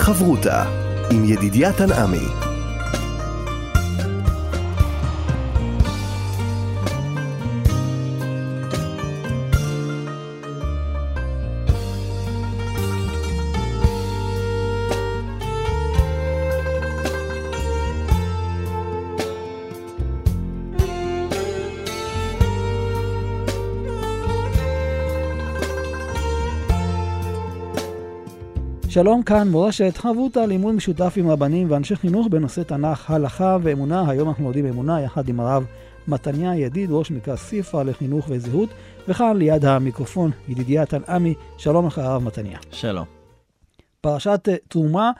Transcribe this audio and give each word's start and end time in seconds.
חברותה 0.00 0.64
עם 1.10 1.24
ידידיה 1.24 1.72
תנעמי 1.72 2.49
שלום 28.90 29.22
כאן 29.22 29.48
מורשת, 29.48 29.96
חברותא 29.96 30.38
לימוד 30.38 30.74
משותף 30.74 31.14
עם 31.16 31.30
רבנים 31.30 31.70
ואנשי 31.70 31.96
חינוך 31.96 32.26
בנושא 32.30 32.62
תנ"ך, 32.62 33.10
הלכה 33.10 33.58
ואמונה. 33.62 34.10
היום 34.10 34.28
אנחנו 34.28 34.44
לומדים 34.44 34.66
אמונה 34.66 35.00
יחד 35.00 35.28
עם 35.28 35.40
הרב 35.40 35.66
מתניה 36.08 36.56
ידיד, 36.56 36.90
ראש 36.92 37.10
מרכז 37.10 37.38
סיפא 37.38 37.76
לחינוך 37.76 38.26
וזהות, 38.28 38.68
וכאן 39.08 39.36
ליד 39.36 39.64
המיקרופון 39.64 40.30
ידידיה 40.48 40.86
תנעמי. 40.86 41.34
שלום 41.58 41.86
לך 41.86 41.98
הרב 41.98 42.22
מתניה. 42.22 42.58
שלום. 42.70 43.04
פרשת 44.00 44.48
אה, 44.48 44.56
תרומה, 44.68 45.10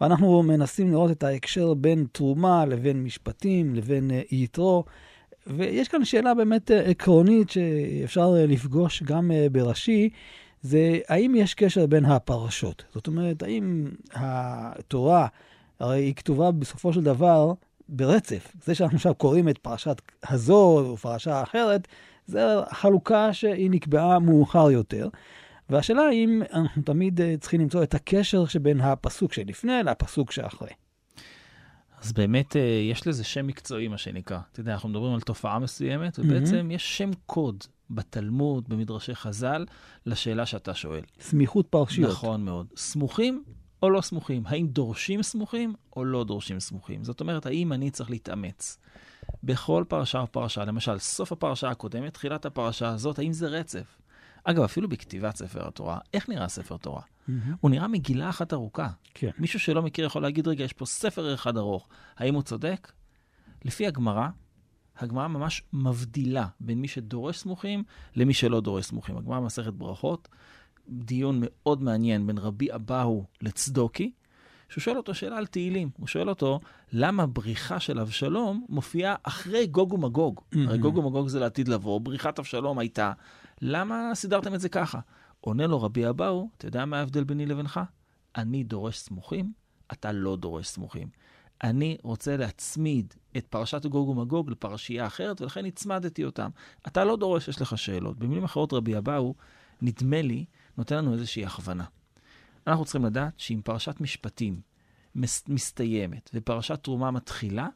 ואנחנו 0.00 0.42
מנסים 0.42 0.90
לראות 0.90 1.10
את 1.10 1.22
ההקשר 1.22 1.74
בין 1.74 2.06
תרומה 2.12 2.66
לבין 2.66 3.04
משפטים 3.04 3.74
לבין 3.74 4.10
אה, 4.10 4.20
יתרו. 4.30 4.84
ויש 5.46 5.88
כאן 5.88 6.04
שאלה 6.04 6.34
באמת 6.34 6.70
אה, 6.70 6.80
עקרונית 6.80 7.50
שאפשר 7.50 8.34
לפגוש 8.48 9.02
גם 9.02 9.30
בראשי. 9.52 10.08
זה 10.62 10.98
האם 11.08 11.34
יש 11.34 11.54
קשר 11.54 11.86
בין 11.86 12.04
הפרשות. 12.04 12.84
זאת 12.94 13.06
אומרת, 13.06 13.42
האם 13.42 13.86
התורה, 14.14 15.26
הרי 15.80 15.98
היא 15.98 16.14
כתובה 16.14 16.50
בסופו 16.50 16.92
של 16.92 17.02
דבר 17.02 17.52
ברצף. 17.88 18.52
זה 18.64 18.74
שאנחנו 18.74 18.96
עכשיו 18.96 19.14
קוראים 19.14 19.48
את 19.48 19.58
פרשת 19.58 20.02
הזו 20.28 20.78
או 20.78 20.96
פרשה 20.96 21.42
אחרת, 21.42 21.88
זה 22.26 22.46
חלוקה 22.70 23.32
שהיא 23.32 23.70
נקבעה 23.70 24.18
מאוחר 24.18 24.70
יותר. 24.70 25.08
והשאלה 25.70 26.02
האם 26.02 26.42
אנחנו 26.52 26.82
תמיד 26.82 27.20
אה, 27.20 27.34
צריכים 27.40 27.60
למצוא 27.60 27.82
את 27.82 27.94
הקשר 27.94 28.46
שבין 28.46 28.80
הפסוק 28.80 29.32
שלפני 29.32 29.82
לפסוק 29.84 30.32
שאחרי. 30.32 30.70
אז 32.02 32.12
באמת 32.12 32.56
אה, 32.56 32.60
יש 32.90 33.06
לזה 33.06 33.24
שם 33.24 33.46
מקצועי, 33.46 33.88
מה 33.88 33.98
שנקרא. 33.98 34.38
אתה 34.52 34.60
יודע, 34.60 34.72
אנחנו 34.72 34.88
מדברים 34.88 35.14
על 35.14 35.20
תופעה 35.20 35.58
מסוימת, 35.58 36.18
ובעצם 36.18 36.68
mm-hmm. 36.70 36.74
יש 36.74 36.98
שם 36.98 37.10
קוד 37.26 37.64
בתלמוד, 37.94 38.68
במדרשי 38.68 39.14
חז"ל, 39.14 39.66
לשאלה 40.06 40.46
שאתה 40.46 40.74
שואל. 40.74 41.02
סמיכות 41.20 41.66
פרשיות. 41.66 42.10
נכון 42.10 42.44
מאוד. 42.44 42.66
סמוכים 42.76 43.44
או 43.82 43.90
לא 43.90 44.00
סמוכים? 44.00 44.42
האם 44.46 44.66
דורשים 44.66 45.22
סמוכים 45.22 45.74
או 45.96 46.04
לא 46.04 46.24
דורשים 46.24 46.60
סמוכים? 46.60 47.04
זאת 47.04 47.20
אומרת, 47.20 47.46
האם 47.46 47.72
אני 47.72 47.90
צריך 47.90 48.10
להתאמץ? 48.10 48.78
בכל 49.42 49.84
פרשה 49.88 50.18
ופרשה, 50.18 50.64
למשל, 50.64 50.98
סוף 50.98 51.32
הפרשה 51.32 51.70
הקודמת, 51.70 52.14
תחילת 52.14 52.46
הפרשה 52.46 52.88
הזאת, 52.88 53.18
האם 53.18 53.32
זה 53.32 53.48
רצף? 53.48 53.98
אגב, 54.44 54.62
אפילו 54.62 54.88
בכתיבת 54.88 55.36
ספר 55.36 55.68
התורה, 55.68 55.98
איך 56.14 56.28
נראה 56.28 56.48
ספר 56.48 56.76
תורה? 56.76 57.00
Mm-hmm. 57.00 57.32
הוא 57.60 57.70
נראה 57.70 57.88
מגילה 57.88 58.28
אחת 58.28 58.52
ארוכה. 58.52 58.88
כן. 59.14 59.30
מישהו 59.38 59.60
שלא 59.60 59.82
מכיר 59.82 60.04
יכול 60.04 60.22
להגיד, 60.22 60.48
רגע, 60.48 60.64
יש 60.64 60.72
פה 60.72 60.86
ספר 60.86 61.34
אחד 61.34 61.56
ארוך. 61.56 61.88
האם 62.16 62.34
הוא 62.34 62.42
צודק? 62.42 62.92
לפי 63.64 63.86
הגמרא, 63.86 64.28
הגמרא 64.98 65.28
ממש 65.28 65.62
מבדילה 65.72 66.46
בין 66.60 66.80
מי 66.80 66.88
שדורש 66.88 67.38
סמוכים 67.38 67.84
למי 68.16 68.34
שלא 68.34 68.60
דורש 68.60 68.86
סמוכים. 68.86 69.16
הגמרא 69.16 69.40
במסכת 69.40 69.72
ברכות, 69.72 70.28
דיון 70.88 71.38
מאוד 71.42 71.82
מעניין 71.82 72.26
בין 72.26 72.38
רבי 72.38 72.74
אבאו 72.74 73.24
לצדוקי, 73.40 74.12
שהוא 74.68 74.82
שואל 74.82 74.96
אותו 74.96 75.14
שאלה 75.14 75.38
על 75.38 75.46
תהילים. 75.46 75.90
הוא 75.98 76.06
שואל 76.06 76.28
אותו, 76.28 76.60
למה 76.92 77.26
בריחה 77.26 77.80
של 77.80 78.00
אבשלום 78.00 78.66
מופיעה 78.68 79.14
אחרי 79.22 79.66
גוג 79.66 79.92
ומגוג? 79.92 80.40
Mm-hmm. 80.40 80.58
הרי 80.68 80.78
גוג 80.78 80.96
ומגוג 80.96 81.28
זה 81.28 81.40
לעתיד 81.40 81.68
לבוא, 81.68 82.00
בריחת 82.00 82.38
אבשלום 82.38 82.78
הייתה, 82.78 83.12
למה 83.62 84.10
סידרתם 84.14 84.54
את 84.54 84.60
זה 84.60 84.68
ככה? 84.68 85.00
עונה 85.40 85.66
לו 85.66 85.82
רבי 85.82 86.08
אבאו, 86.08 86.48
אתה 86.58 86.66
יודע 86.66 86.84
מה 86.84 86.98
ההבדל 86.98 87.24
ביני 87.24 87.46
לבינך? 87.46 87.80
אני 88.36 88.64
דורש 88.64 88.98
סמוכים, 88.98 89.52
אתה 89.92 90.12
לא 90.12 90.36
דורש 90.36 90.66
סמוכים. 90.66 91.08
אני 91.62 91.96
רוצה 92.02 92.36
להצמיד 92.36 93.14
את 93.36 93.46
פרשת 93.46 93.86
גוג 93.86 94.08
ומגוג 94.08 94.50
לפרשייה 94.50 95.06
אחרת, 95.06 95.40
ולכן 95.40 95.64
הצמדתי 95.64 96.24
אותם. 96.24 96.50
אתה 96.86 97.04
לא 97.04 97.16
דורש, 97.16 97.48
יש 97.48 97.60
לך 97.60 97.78
שאלות. 97.78 98.18
במילים 98.18 98.44
אחרות, 98.44 98.72
רבי 98.72 98.98
אבאו, 98.98 99.34
נדמה 99.82 100.22
לי, 100.22 100.44
נותן 100.78 100.96
לנו 100.96 101.12
איזושהי 101.12 101.44
הכוונה. 101.44 101.84
אנחנו 102.66 102.84
צריכים 102.84 103.04
לדעת 103.04 103.32
שאם 103.36 103.60
פרשת 103.64 104.00
משפטים 104.00 104.60
מס, 105.14 105.44
מסתיימת 105.48 106.30
ופרשת 106.34 106.78
תרומה 106.82 107.10
מתחילה, 107.10 107.68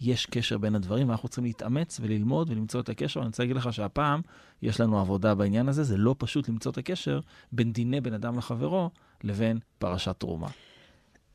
יש 0.00 0.26
קשר 0.26 0.58
בין 0.58 0.74
הדברים, 0.74 1.08
ואנחנו 1.08 1.28
צריכים 1.28 1.44
להתאמץ 1.44 2.00
וללמוד 2.02 2.50
ולמצוא 2.50 2.80
את 2.80 2.88
הקשר. 2.88 3.20
אני 3.20 3.26
רוצה 3.26 3.42
להגיד 3.42 3.56
לך 3.56 3.72
שהפעם 3.72 4.20
יש 4.62 4.80
לנו 4.80 5.00
עבודה 5.00 5.34
בעניין 5.34 5.68
הזה, 5.68 5.84
זה 5.84 5.96
לא 5.96 6.14
פשוט 6.18 6.48
למצוא 6.48 6.72
את 6.72 6.78
הקשר 6.78 7.20
בין 7.52 7.72
דיני 7.72 8.00
בן 8.00 8.12
אדם 8.12 8.38
לחברו 8.38 8.90
לבין 9.24 9.58
פרשת 9.78 10.16
תרומה. 10.18 10.48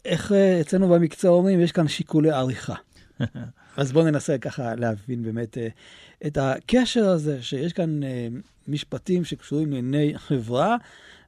איך 0.05 0.31
אה, 0.31 0.61
אצלנו 0.61 0.89
במקצוע 0.89 1.31
אומרים, 1.31 1.61
יש 1.61 1.71
כאן 1.71 1.87
שיקולי 1.87 2.31
עריכה. 2.31 2.75
אז 3.77 3.91
בואו 3.91 4.05
ננסה 4.05 4.37
ככה 4.37 4.75
להבין 4.75 5.23
באמת 5.23 5.57
אה, 5.57 5.67
את 6.27 6.37
הקשר 6.37 7.09
הזה, 7.09 7.43
שיש 7.43 7.73
כאן 7.73 8.03
אה, 8.03 8.27
משפטים 8.67 9.23
שקשורים 9.23 9.71
לענייני 9.71 10.17
חברה, 10.17 10.75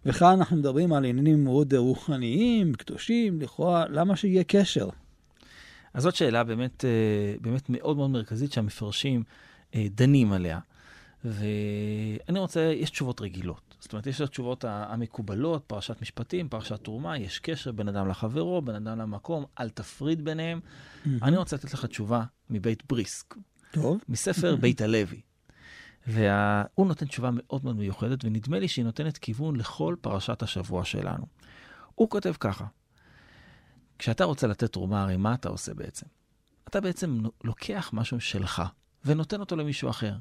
וכאן 0.05 0.27
אנחנו 0.27 0.57
מדברים 0.57 0.93
על 0.93 1.05
עניינים 1.05 1.43
מאוד 1.43 1.73
רוחניים, 1.73 2.73
קדושים, 2.73 3.41
לכאורה, 3.41 3.85
למה 3.89 4.15
שיהיה 4.15 4.43
קשר? 4.43 4.89
אז 5.93 6.03
זאת 6.03 6.15
שאלה 6.15 6.43
באמת, 6.43 6.85
באמת 7.41 7.69
מאוד 7.69 7.97
מאוד 7.97 8.09
מרכזית 8.09 8.51
שהמפרשים 8.51 9.23
דנים 9.75 10.33
עליה. 10.33 10.59
ואני 11.25 12.39
רוצה, 12.39 12.61
יש 12.61 12.89
תשובות 12.89 13.21
רגילות. 13.21 13.61
זאת 13.83 13.93
אומרת, 13.93 14.07
יש 14.07 14.21
את 14.21 14.27
התשובות 14.27 14.65
המקובלות, 14.67 15.63
פרשת 15.67 16.01
משפטים, 16.01 16.49
פרשת 16.49 16.83
תרומה, 16.83 17.17
יש 17.17 17.39
קשר 17.39 17.71
בין 17.71 17.87
אדם 17.87 18.07
לחברו, 18.07 18.61
בין 18.61 18.75
אדם 18.75 18.99
למקום, 18.99 19.45
אל 19.59 19.69
תפריד 19.69 20.25
ביניהם. 20.25 20.59
אני 21.21 21.37
רוצה 21.37 21.55
לתת 21.55 21.73
לך 21.73 21.85
תשובה 21.85 22.23
מבית 22.49 22.83
בריסק. 22.89 23.35
טוב. 23.71 24.01
מספר 24.09 24.55
בית 24.55 24.81
הלוי. 24.81 25.21
והוא 26.07 26.87
נותן 26.87 27.05
תשובה 27.05 27.29
מאוד 27.33 27.63
מאוד 27.63 27.75
מיוחדת, 27.75 28.25
ונדמה 28.25 28.59
לי 28.59 28.67
שהיא 28.67 28.85
נותנת 28.85 29.17
כיוון 29.17 29.55
לכל 29.55 29.95
פרשת 30.01 30.43
השבוע 30.43 30.85
שלנו. 30.85 31.25
הוא 31.95 32.09
כותב 32.09 32.33
ככה, 32.39 32.65
כשאתה 33.99 34.23
רוצה 34.23 34.47
לתת 34.47 34.71
תרומה, 34.71 35.03
הרי 35.03 35.17
מה 35.17 35.33
אתה 35.33 35.49
עושה 35.49 35.73
בעצם? 35.73 36.05
אתה 36.67 36.81
בעצם 36.81 37.19
לוקח 37.43 37.89
משהו 37.93 38.19
שלך 38.19 38.61
ונותן 39.05 39.39
אותו 39.39 39.55
למישהו 39.55 39.89
אחר. 39.89 40.13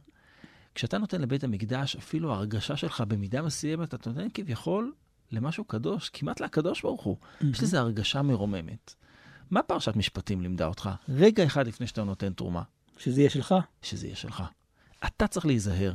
כשאתה 0.74 0.98
נותן 0.98 1.20
לבית 1.20 1.44
המקדש, 1.44 1.96
אפילו 1.96 2.32
ההרגשה 2.32 2.76
שלך 2.76 3.00
במידה 3.08 3.42
מסוימת, 3.42 3.94
אתה 3.94 4.10
נותן 4.10 4.28
כביכול 4.34 4.92
למשהו 5.30 5.64
קדוש, 5.64 6.08
כמעט 6.08 6.40
לקדוש 6.40 6.82
ברוך 6.82 7.02
הוא. 7.02 7.16
Mm-hmm. 7.22 7.44
יש 7.46 7.62
לזה 7.62 7.80
הרגשה 7.80 8.22
מרוממת. 8.22 8.94
מה 9.50 9.62
פרשת 9.62 9.96
משפטים 9.96 10.40
לימדה 10.40 10.66
אותך? 10.66 10.90
רגע 11.08 11.44
אחד 11.44 11.66
לפני 11.66 11.86
שאתה 11.86 12.04
נותן 12.04 12.32
תרומה. 12.32 12.62
שזה 12.98 13.20
יהיה 13.20 13.30
שלך? 13.30 13.54
שזה 13.82 14.06
יהיה 14.06 14.16
שלך. 14.16 14.42
אתה 15.06 15.26
צריך 15.26 15.46
להיזהר. 15.46 15.94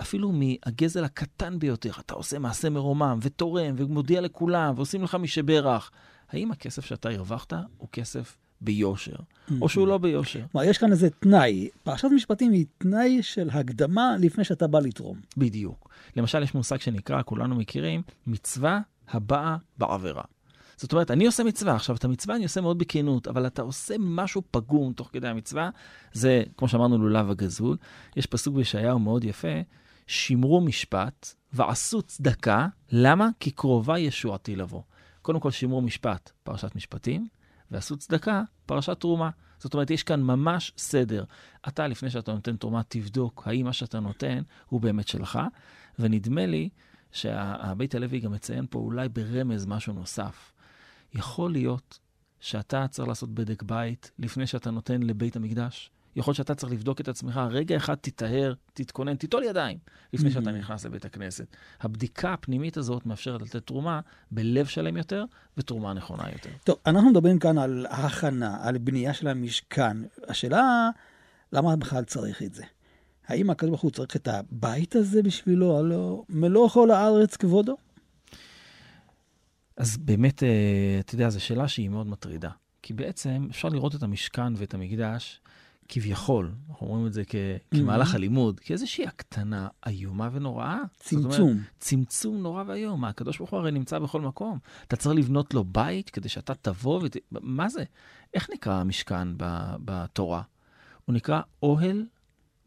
אפילו 0.00 0.32
מהגזל 0.32 1.04
הקטן 1.04 1.58
ביותר, 1.58 1.92
אתה 2.00 2.14
עושה 2.14 2.38
מעשה 2.38 2.70
מרומם 2.70 3.18
ותורם 3.22 3.74
ומודיע 3.78 4.20
לכולם 4.20 4.74
ועושים 4.76 5.02
לך 5.02 5.14
משברך. 5.14 5.90
האם 6.28 6.52
הכסף 6.52 6.84
שאתה 6.84 7.08
הרווחת 7.08 7.52
הוא 7.76 7.88
כסף 7.92 8.36
ביושר, 8.64 9.16
או 9.60 9.68
שהוא 9.68 9.88
לא 9.88 9.98
ביושר. 9.98 10.44
כלומר, 10.52 10.66
יש 10.66 10.78
כאן 10.78 10.90
איזה 10.90 11.10
תנאי. 11.10 11.68
פרשת 11.82 12.08
משפטים 12.14 12.52
היא 12.52 12.66
תנאי 12.78 13.22
של 13.22 13.50
הקדמה 13.52 14.16
לפני 14.20 14.44
שאתה 14.44 14.66
בא 14.66 14.80
לתרום. 14.80 15.20
בדיוק. 15.36 15.88
למשל, 16.16 16.42
יש 16.42 16.54
מושג 16.54 16.80
שנקרא, 16.80 17.22
כולנו 17.22 17.54
מכירים, 17.54 18.02
מצווה 18.26 18.80
הבאה 19.08 19.56
בעבירה. 19.78 20.22
זאת 20.76 20.92
אומרת, 20.92 21.10
אני 21.10 21.26
עושה 21.26 21.44
מצווה, 21.44 21.74
עכשיו, 21.74 21.96
את 21.96 22.04
המצווה 22.04 22.36
אני 22.36 22.44
עושה 22.44 22.60
מאוד 22.60 22.78
בכנות, 22.78 23.28
אבל 23.28 23.46
אתה 23.46 23.62
עושה 23.62 23.94
משהו 23.98 24.42
פגום 24.50 24.92
תוך 24.92 25.10
כדי 25.12 25.28
המצווה, 25.28 25.70
זה, 26.12 26.42
כמו 26.56 26.68
שאמרנו, 26.68 26.98
לולב 26.98 27.30
הגזול. 27.30 27.76
יש 28.16 28.26
פסוק 28.26 28.54
בישעיהו 28.54 28.98
מאוד 28.98 29.24
יפה, 29.24 29.60
שמרו 30.06 30.60
משפט 30.60 31.34
ועשו 31.52 32.02
צדקה, 32.02 32.68
למה? 32.92 33.28
כי 33.40 33.50
קרובה 33.50 33.98
ישועתי 33.98 34.56
לבוא. 34.56 34.82
קודם 35.22 35.40
כל, 35.40 35.50
שמרו 35.50 35.80
משפט, 35.80 36.30
פרשת 36.42 36.76
משפטים. 36.76 37.26
ועשו 37.70 37.96
צדקה, 37.96 38.42
פרשת 38.66 39.00
תרומה. 39.00 39.30
זאת 39.58 39.74
אומרת, 39.74 39.90
יש 39.90 40.02
כאן 40.02 40.22
ממש 40.22 40.72
סדר. 40.78 41.24
אתה, 41.68 41.86
לפני 41.86 42.10
שאתה 42.10 42.32
נותן 42.32 42.56
תרומה, 42.56 42.82
תבדוק 42.88 43.42
האם 43.46 43.64
מה 43.64 43.72
שאתה 43.72 44.00
נותן 44.00 44.42
הוא 44.66 44.80
באמת 44.80 45.08
שלך, 45.08 45.38
ונדמה 45.98 46.46
לי 46.46 46.68
שהבית 47.12 47.94
הלוי 47.94 48.20
גם 48.20 48.32
מציין 48.32 48.66
פה 48.70 48.78
אולי 48.78 49.08
ברמז 49.08 49.66
משהו 49.66 49.92
נוסף. 49.92 50.52
יכול 51.14 51.52
להיות 51.52 51.98
שאתה 52.40 52.88
צריך 52.88 53.08
לעשות 53.08 53.34
בדק 53.34 53.62
בית 53.62 54.10
לפני 54.18 54.46
שאתה 54.46 54.70
נותן 54.70 55.02
לבית 55.02 55.36
המקדש. 55.36 55.90
יכול 56.16 56.30
להיות 56.30 56.36
שאתה 56.36 56.54
צריך 56.54 56.72
לבדוק 56.72 57.00
את 57.00 57.08
עצמך, 57.08 57.40
רגע 57.50 57.76
אחד 57.76 57.94
תיטהר, 57.94 58.54
תתכונן, 58.74 59.16
תיטול 59.16 59.42
ידיים 59.42 59.78
לפני 60.12 60.30
שאתה 60.30 60.52
נכנס 60.52 60.84
לבית 60.84 61.04
הכנסת. 61.04 61.46
הבדיקה 61.80 62.32
הפנימית 62.32 62.76
הזאת 62.76 63.06
מאפשרת 63.06 63.42
לתת 63.42 63.66
תרומה 63.66 64.00
בלב 64.30 64.66
שלם 64.66 64.96
יותר 64.96 65.24
ותרומה 65.56 65.92
נכונה 65.92 66.30
יותר. 66.32 66.50
טוב, 66.64 66.76
אנחנו 66.86 67.10
מדברים 67.10 67.38
כאן 67.38 67.58
על 67.58 67.86
הכנה, 67.90 68.56
על 68.60 68.78
בנייה 68.78 69.14
של 69.14 69.28
המשכן. 69.28 69.96
השאלה, 70.28 70.90
למה 71.52 71.76
בכלל 71.76 72.04
צריך 72.04 72.42
את 72.42 72.54
זה? 72.54 72.64
האם 73.26 73.50
הקדוש 73.50 73.70
ברוך 73.70 73.82
הוא 73.82 73.90
צריך 73.90 74.16
את 74.16 74.28
הבית 74.28 74.96
הזה 74.96 75.22
בשבילו? 75.22 75.78
הלא 75.78 76.22
מלוא 76.28 76.68
כל 76.68 76.90
הארץ 76.90 77.36
כבודו? 77.36 77.76
אז 79.76 79.96
באמת, 79.96 80.42
אה, 80.42 80.96
אתה 81.00 81.14
יודע, 81.14 81.30
זו 81.30 81.40
שאלה 81.40 81.68
שהיא 81.68 81.88
מאוד 81.88 82.06
מטרידה. 82.06 82.50
כי 82.82 82.94
בעצם 82.94 83.46
אפשר 83.50 83.68
לראות 83.68 83.94
את 83.94 84.02
המשכן 84.02 84.52
ואת 84.56 84.74
המקדש 84.74 85.40
כביכול, 85.88 86.52
אנחנו 86.70 86.86
אומרים 86.86 87.06
את 87.06 87.12
זה 87.12 87.22
כ- 87.28 87.34
כמהלך 87.74 88.14
הלימוד, 88.14 88.60
כאיזושהי 88.60 89.06
הקטנה 89.06 89.68
איומה 89.86 90.28
ונוראה. 90.32 90.78
זאת 91.02 91.12
אומרת, 91.12 91.30
צמצום. 91.30 91.62
צמצום 91.78 92.36
נורא 92.42 92.64
ואיום. 92.66 93.04
הקדוש 93.04 93.38
ברוך 93.38 93.50
הוא 93.50 93.60
הרי 93.60 93.70
נמצא 93.70 93.98
בכל 93.98 94.20
מקום. 94.20 94.58
אתה 94.88 94.96
צריך 94.96 95.16
לבנות 95.18 95.54
לו 95.54 95.64
בית 95.64 96.10
כדי 96.10 96.28
שאתה 96.28 96.54
תבוא 96.54 97.00
ות... 97.04 97.16
מה 97.30 97.68
זה? 97.68 97.84
איך 98.34 98.50
נקרא 98.54 98.74
המשכן 98.74 99.28
ב- 99.36 99.74
בתורה? 99.84 100.42
הוא 101.04 101.14
נקרא 101.14 101.40
אוהל 101.62 102.04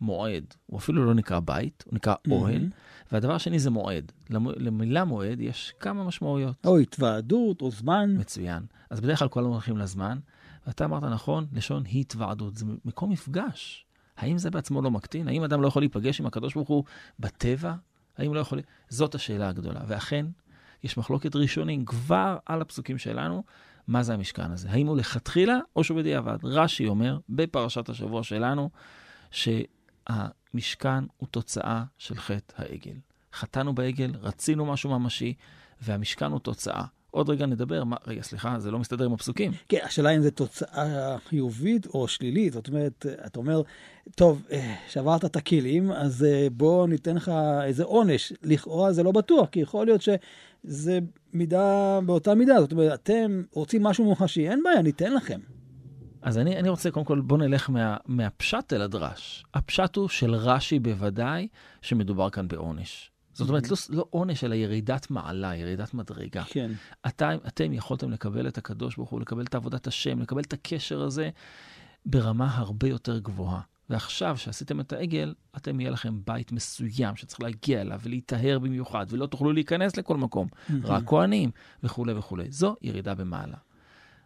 מועד. 0.02 0.44
הוא 0.66 0.80
אפילו 0.80 1.06
לא 1.06 1.14
נקרא 1.14 1.40
בית, 1.40 1.84
הוא 1.88 1.96
נקרא 1.96 2.16
אוהל. 2.31 2.69
והדבר 3.12 3.36
השני 3.36 3.60
זה 3.60 3.69
מועד. 3.69 4.12
למ- 4.30 4.52
למילה 4.58 5.06
מועד 5.06 5.40
יש 5.42 5.74
כמה 5.80 6.04
משמעויות. 6.04 6.56
או 6.66 6.78
התוועדות, 6.78 7.62
או 7.62 7.72
זמן. 7.72 8.16
מצוין. 8.19 8.64
אז 8.90 9.00
בדרך 9.02 9.19
כלל 9.19 9.28
כולם 9.28 9.48
הולכים 9.48 9.78
לזמן, 9.78 10.18
ואתה 10.68 10.86
אמרת 10.86 11.04
נכון, 11.04 11.48
לשון 11.52 11.84
התוועדות, 11.94 12.58
זה 12.58 12.66
מקום 12.86 13.10
מפגש. 13.10 13.86
האם 14.18 14.38
זה 14.38 14.50
בעצמו 14.50 14.81
לא 14.81 14.92
מקטין? 14.92 15.28
האם 15.28 15.44
אדם 15.44 15.62
לא 15.62 15.68
יכול 15.68 15.81
להיפגש 15.81 16.19
עם 16.19 16.25
הקדוש 16.25 16.54
ברוך 16.54 16.69
הוא 16.69 16.84
בטבע? 17.19 17.74
האם 18.18 18.34
לא 18.34 18.40
יכול... 18.40 18.60
זאת 18.90 19.16
השאלה 19.16 19.50
הגדולה. 19.50 19.80
ואכן, 19.88 20.25
יש 20.84 20.98
מחלוקת 20.98 21.36
ראשונים 21.36 21.86
כבר 21.86 22.38
על 22.46 22.62
הפסוקים 22.62 22.98
שלנו, 22.98 23.44
מה 23.88 24.04
זה 24.04 24.14
המשכן 24.14 24.52
הזה? 24.52 24.72
האם 24.72 24.88
הוא 24.88 24.98
לכתחילה 24.98 25.58
או 25.75 25.84
שהוא 25.84 25.98
בדיעבד? 25.98 26.38
רש"י 26.44 26.88
אומר 26.88 27.19
בפרשת 27.30 27.90
השבוע 27.90 28.24
שלנו, 28.24 28.69
שהמשכן 29.31 31.04
הוא 31.18 31.28
תוצאה 31.31 31.84
של 31.98 32.16
חטא 32.16 32.62
העגל. 32.62 32.96
חטאנו 33.34 33.75
בעגל, 33.75 34.12
רצינו 34.22 34.66
משהו 34.66 35.00
ממשי, 35.00 35.34
והמשכן 35.81 36.31
הוא 36.31 36.40
תוצאה. 36.40 36.86
עוד 37.18 37.30
רגע 37.30 37.46
נדבר, 37.46 37.84
מה, 37.84 37.96
רגע, 38.08 38.22
סליחה, 38.22 38.60
זה 38.60 38.72
לא 38.72 38.80
מסתדר 38.80 39.06
עם 39.06 39.14
הפסוקים. 39.14 39.52
כן, 39.69 39.80
השאלה 39.84 40.10
אם 40.10 40.22
זו 40.22 40.31
תוצאה 40.31 41.18
חיובית 41.28 41.86
או 41.86 42.08
שלילית. 42.08 42.54
זאת 42.54 42.68
אומרת, 42.68 43.06
אתה 43.25 43.40
אומר, 43.40 43.62
טוב, 44.16 44.44
אה, 44.52 44.75
שברת 44.90 45.25
את 45.25 45.36
הכלים, 45.36 45.92
אז 45.92 46.24
אה, 46.24 46.48
בוא 46.52 46.88
ניתן 46.88 47.16
לך 47.16 47.31
איזה 47.64 47.84
עונש. 47.84 48.34
לכאורה 48.44 48.94
זה 48.94 49.04
לא 49.04 49.12
בטוח, 49.12 49.50
כי 49.50 49.60
יכול 49.60 49.86
להיות 49.86 50.02
שזה 50.02 51.00
מידה 51.34 52.00
באותה 52.06 52.36
מידה. 52.36 52.62
זאת 52.62 52.72
אומרת, 52.72 52.94
אתם 52.94 53.42
רוצים 53.52 53.84
משהו 53.84 54.06
מוחשי, 54.06 54.50
אין 54.50 54.64
בעיה, 54.64 54.81
ניתן 54.81 55.14
לכם. 55.14 55.40
אז 56.22 56.38
אני, 56.38 56.60
אני 56.60 56.69
רוצה, 56.69 56.92
קודם 56.92 57.06
כל, 57.06 57.22
בוא 57.22 57.38
נלך 57.38 57.69
מה, 57.69 57.98
מהפשט 58.06 58.74
אל 58.74 58.81
הדרש. 58.81 59.46
הפשט 59.54 59.96
הוא 59.96 60.10
של 60.10 60.36
רש"י 60.36 60.80
בוודאי, 60.80 61.48
שמדובר 61.81 62.30
כאן 62.30 62.48
בעונש. 62.48 63.12
זאת 63.38 63.50
אומרת, 63.50 63.72
לא, 63.72 63.78
לא 63.89 64.06
עונש, 64.10 64.44
אלא 64.44 64.56
ירידת 64.56 65.12
מעלה, 65.12 65.56
ירידת 65.56 65.94
מדרגה. 65.94 66.44
כן. 66.44 66.72
אתה, 67.07 67.36
אתם 67.48 67.74
יכולתם 67.74 68.12
לקבל 68.12 68.48
את 68.48 68.57
הקדוש 68.57 68.95
ברוך 68.95 69.10
הוא, 69.10 69.22
לקבל 69.22 69.44
את 69.44 69.56
עבודת 69.56 69.88
השם, 69.88 70.22
לקבל 70.22 70.42
את 70.42 70.54
הקשר 70.54 71.01
הזה 71.01 71.30
ברמה 72.06 72.57
הרבה 72.57 72.88
יותר 72.88 73.19
גבוהה. 73.19 73.62
ועכשיו 73.89 74.38
שעשיתם 74.38 74.80
את 74.80 74.94
העגל, 74.94 75.34
אתם 75.57 75.80
יהיה 75.80 75.92
לכם 75.92 76.19
בית 76.25 76.51
מסוים 76.51 77.16
שצריך 77.16 77.42
להגיע 77.42 77.81
אליו 77.81 78.00
ולהיטהר 78.04 78.60
במיוחד, 78.60 79.06
ולא 79.10 79.25
תוכלו 79.25 79.51
להיכנס 79.51 79.98
לכל 79.98 80.18
מקום, 80.18 80.48
רק 80.83 81.04
כהנים 81.06 81.51
וכולי 81.83 82.13
וכולי. 82.13 82.51
זו 82.51 82.75
ירידה 82.81 83.16
במעלה. 83.16 83.57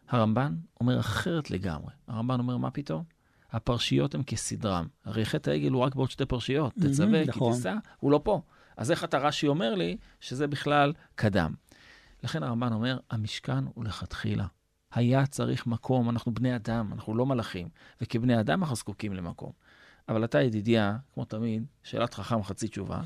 הרמב"ן 0.10 0.56
אומר 0.80 1.00
אחרת 1.00 1.52
לגמרי. 1.52 1.92
הרמב"ן 2.08 2.40
אומר, 2.40 2.58
מה 2.58 2.72
פתאום? 2.72 3.04
הפרשיות 3.52 4.16
הן 4.16 4.22
כסדרם. 4.28 4.88
הרי 5.06 5.26
חטא 5.26 5.50
העגל 5.50 5.72
הוא 5.72 5.82
רק 5.82 5.96
בעוד 5.96 6.12
שתי 6.12 6.26
פרשיות. 6.26 6.74
תצווה, 6.74 7.24
כי 7.24 7.30
נכון. 7.30 7.54
תישא, 7.54 7.76
הוא 8.00 8.12
לא 8.12 8.22
פה. 8.24 8.42
אז 8.82 8.92
איך 8.92 9.04
אתה 9.04 9.18
רש"י 9.18 9.48
אומר 9.48 9.76
לי 9.76 9.98
שזה 10.20 10.48
בכלל 10.48 10.94
קדם? 11.16 11.54
לכן 12.24 12.44
הרמב"ן 12.44 12.74
אומר, 12.74 12.98
המשכן 13.10 13.64
הוא 13.74 13.86
לכתחילה. 13.86 14.46
היה 14.94 15.26
צריך 15.26 15.68
מקום, 15.68 16.10
אנחנו 16.10 16.34
בני 16.34 16.56
אדם, 16.56 16.94
אנחנו 16.94 17.16
לא 17.16 17.26
מלאכים, 17.26 17.70
וכבני 18.02 18.40
אדם 18.40 18.62
אנחנו 18.62 18.76
זקוקים 18.76 19.14
למקום. 19.14 19.52
אבל 20.10 20.24
אתה, 20.26 20.42
ידידיה, 20.42 20.98
כמו 21.14 21.26
תמיד, 21.26 21.66
שאלת 21.84 22.14
חכם 22.14 22.44
חצי 22.44 22.68
תשובה, 22.68 23.02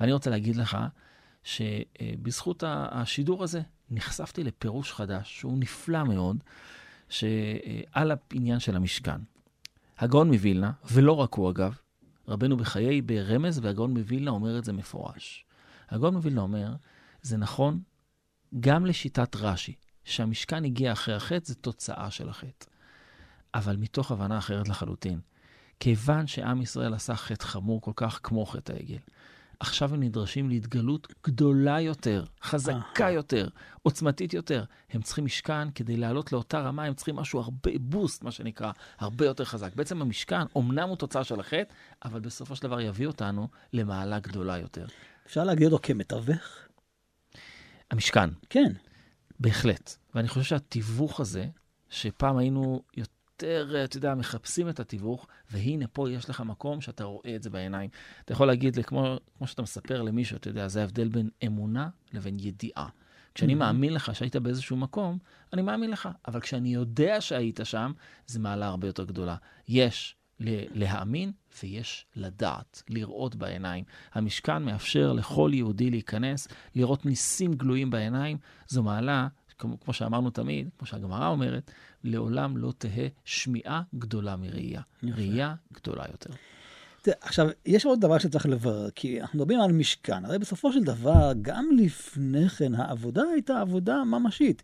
ואני 0.00 0.12
רוצה 0.12 0.30
להגיד 0.30 0.56
לך 0.56 0.78
שבזכות 1.42 2.64
השידור 2.66 3.44
הזה 3.44 3.60
נחשפתי 3.90 4.44
לפירוש 4.44 4.92
חדש, 4.92 5.38
שהוא 5.38 5.58
נפלא 5.58 6.04
מאוד, 6.04 6.36
שעל 7.08 8.12
העניין 8.32 8.60
של 8.60 8.76
המשכן. 8.76 9.20
הגאון 9.98 10.28
מווילנה, 10.28 10.72
ולא 10.90 11.12
רק 11.12 11.34
הוא 11.34 11.50
אגב, 11.50 11.78
רבנו 12.28 12.56
בחיי 12.56 13.02
ברמז, 13.02 13.58
והגאון 13.62 13.90
מווילנה 13.98 14.30
אומר 14.30 14.58
את 14.58 14.64
זה 14.64 14.72
מפורש. 14.72 15.44
הגאון 15.88 16.14
מווילנה 16.14 16.40
אומר, 16.40 16.74
זה 17.22 17.36
נכון 17.36 17.80
גם 18.60 18.86
לשיטת 18.86 19.36
רש"י, 19.36 19.74
שהמשכן 20.04 20.64
הגיע 20.64 20.92
אחרי 20.92 21.14
החטא, 21.14 21.46
זה 21.46 21.54
תוצאה 21.54 22.10
של 22.10 22.28
החטא. 22.28 22.66
אבל 23.54 23.76
מתוך 23.76 24.10
הבנה 24.10 24.38
אחרת 24.38 24.68
לחלוטין. 24.68 25.20
כיוון 25.80 26.26
שעם 26.26 26.62
ישראל 26.62 26.94
עשה 26.94 27.16
חטא 27.16 27.44
חמור 27.44 27.80
כל 27.80 27.92
כך 27.96 28.20
כמו 28.22 28.46
חטא 28.46 28.72
העגל, 28.72 28.98
עכשיו 29.60 29.94
הם 29.94 30.02
נדרשים 30.02 30.48
להתגלות 30.48 31.14
גדולה 31.26 31.80
יותר, 31.80 32.24
חזקה 32.42 33.10
יותר, 33.10 33.48
עוצמתית 33.82 34.34
יותר. 34.34 34.64
הם 34.90 35.02
צריכים 35.02 35.24
משכן 35.24 35.70
כדי 35.70 35.96
לעלות 35.96 36.32
לאותה 36.32 36.60
רמה, 36.60 36.84
הם 36.84 36.94
צריכים 36.94 37.16
משהו 37.16 37.40
הרבה, 37.40 37.70
בוסט, 37.80 38.22
מה 38.22 38.30
שנקרא, 38.30 38.72
הרבה 38.98 39.26
יותר 39.26 39.44
חזק. 39.44 39.74
בעצם 39.74 40.02
המשכן, 40.02 40.40
אמנם 40.56 40.88
הוא 40.88 40.96
תוצאה 40.96 41.24
של 41.24 41.40
החטא, 41.40 41.74
אבל 42.04 42.20
בסופו 42.20 42.56
של 42.56 42.62
דבר 42.62 42.80
יביא 42.80 43.06
אותנו 43.06 43.48
למעלה 43.72 44.18
גדולה 44.18 44.58
יותר. 44.58 44.86
אפשר 45.26 45.44
להגדיר 45.44 45.70
אותו 45.70 45.78
כמתווך? 45.82 46.68
המשכן, 47.90 48.30
כן. 48.50 48.72
בהחלט. 49.40 49.96
ואני 50.14 50.28
חושב 50.28 50.42
שהתיווך 50.42 51.20
הזה, 51.20 51.46
שפעם 51.90 52.36
היינו 52.36 52.82
יותר, 53.42 53.84
אתה 53.84 53.96
יודע, 53.96 54.14
מחפשים 54.14 54.68
את 54.68 54.80
התיווך, 54.80 55.26
והנה 55.50 55.86
פה 55.86 56.10
יש 56.10 56.30
לך 56.30 56.40
מקום 56.40 56.80
שאתה 56.80 57.04
רואה 57.04 57.36
את 57.36 57.42
זה 57.42 57.50
בעיניים. 57.50 57.90
אתה 58.24 58.32
יכול 58.32 58.46
להגיד, 58.46 58.76
לי, 58.76 58.84
כמו, 58.84 59.16
כמו 59.38 59.46
שאתה 59.46 59.62
מספר 59.62 60.02
למישהו, 60.02 60.36
אתה 60.36 60.48
יודע, 60.48 60.68
זה 60.68 60.80
ההבדל 60.80 61.08
בין 61.08 61.30
אמונה 61.46 61.88
לבין 62.12 62.36
ידיעה. 62.40 62.88
כשאני 63.34 63.54
מאמין 63.54 63.94
לך 63.94 64.14
שהיית 64.14 64.36
באיזשהו 64.36 64.76
מקום, 64.76 65.18
אני 65.52 65.62
מאמין 65.62 65.90
לך. 65.90 66.08
אבל 66.28 66.40
כשאני 66.40 66.74
יודע 66.74 67.20
שהיית 67.20 67.60
שם, 67.64 67.92
זה 68.26 68.40
מעלה 68.40 68.66
הרבה 68.66 68.86
יותר 68.86 69.04
גדולה. 69.04 69.36
יש 69.68 70.16
להאמין 70.40 71.32
ויש 71.62 72.06
לדעת, 72.16 72.82
לראות 72.88 73.36
בעיניים. 73.36 73.84
המשכן 74.12 74.62
מאפשר 74.62 75.12
לכל 75.12 75.50
יהודי 75.54 75.90
להיכנס, 75.90 76.48
לראות 76.74 77.06
ניסים 77.06 77.54
גלויים 77.54 77.90
בעיניים. 77.90 78.38
זו 78.68 78.82
מעלה, 78.82 79.28
כמו, 79.58 79.80
כמו 79.80 79.94
שאמרנו 79.94 80.30
תמיד, 80.30 80.68
כמו 80.78 80.86
שהגמרא 80.86 81.28
אומרת, 81.28 81.70
לעולם 82.04 82.56
לא 82.56 82.72
תהא 82.78 83.08
שמיעה 83.24 83.82
גדולה 83.94 84.36
מראייה. 84.36 84.82
ראייה 85.02 85.54
גדולה 85.72 86.04
יותר. 86.10 86.30
עכשיו, 87.20 87.48
יש 87.66 87.86
עוד 87.86 88.00
דבר 88.00 88.18
שצריך 88.18 88.46
לברר, 88.46 88.90
כי 88.90 89.20
אנחנו 89.20 89.38
מדברים 89.38 89.60
על 89.60 89.72
משכן. 89.72 90.24
הרי 90.24 90.38
בסופו 90.38 90.72
של 90.72 90.84
דבר, 90.84 91.32
גם 91.42 91.68
לפני 91.76 92.48
כן, 92.48 92.74
העבודה 92.74 93.22
הייתה 93.32 93.60
עבודה 93.60 94.04
ממשית. 94.04 94.62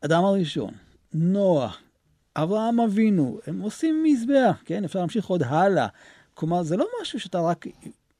אדם 0.00 0.24
הראשון, 0.24 0.74
נוח, 1.14 1.80
אברהם 2.36 2.80
אבינו, 2.80 3.38
הם 3.46 3.60
עושים 3.60 4.02
מזבח, 4.04 4.62
כן? 4.64 4.84
אפשר 4.84 4.98
להמשיך 4.98 5.26
עוד 5.26 5.42
הלאה. 5.42 5.86
כלומר, 6.34 6.62
זה 6.62 6.76
לא 6.76 6.86
משהו 7.02 7.20
שאתה 7.20 7.40
רק 7.40 7.66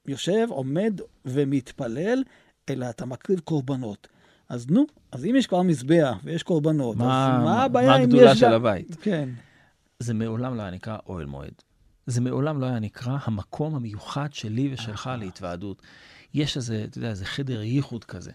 יושב, 0.06 0.46
עומד 0.50 1.00
ומתפלל, 1.24 2.22
אלא 2.68 2.90
אתה 2.90 3.06
מקריב 3.06 3.40
קורבנות. 3.40 4.08
אז 4.52 4.70
נו, 4.70 4.84
אז 5.12 5.24
אם 5.24 5.34
יש 5.38 5.46
כבר 5.46 5.62
מזבח 5.62 6.16
ויש 6.24 6.42
קורבנות, 6.42 6.96
מה- 6.96 7.04
אז 7.34 7.38
מה 7.38 7.44
מה- 7.44 7.62
הבעיה 7.64 7.88
מה 7.90 7.96
אם 7.96 8.02
הגדולה 8.02 8.30
יש... 8.32 8.38
של 8.40 8.46
גם- 8.46 8.52
הבית? 8.52 8.96
כן. 9.02 9.28
זה 9.98 10.14
מעולם 10.14 10.54
לא 10.56 10.62
היה 10.62 10.70
נקרא 10.70 10.96
אוהל 11.06 11.26
מועד. 11.26 11.52
זה 12.06 12.20
מעולם 12.20 12.60
לא 12.60 12.66
היה 12.66 12.78
נקרא 12.78 13.18
המקום 13.24 13.74
המיוחד 13.74 14.32
שלי 14.32 14.70
ושלך 14.74 15.10
להתוועדות. 15.18 15.82
יש 16.34 16.56
איזה, 16.56 16.84
אתה 16.88 16.98
יודע, 16.98 17.10
איזה 17.10 17.24
חדר 17.24 17.62
ייחוד 17.62 18.04
כזה. 18.04 18.30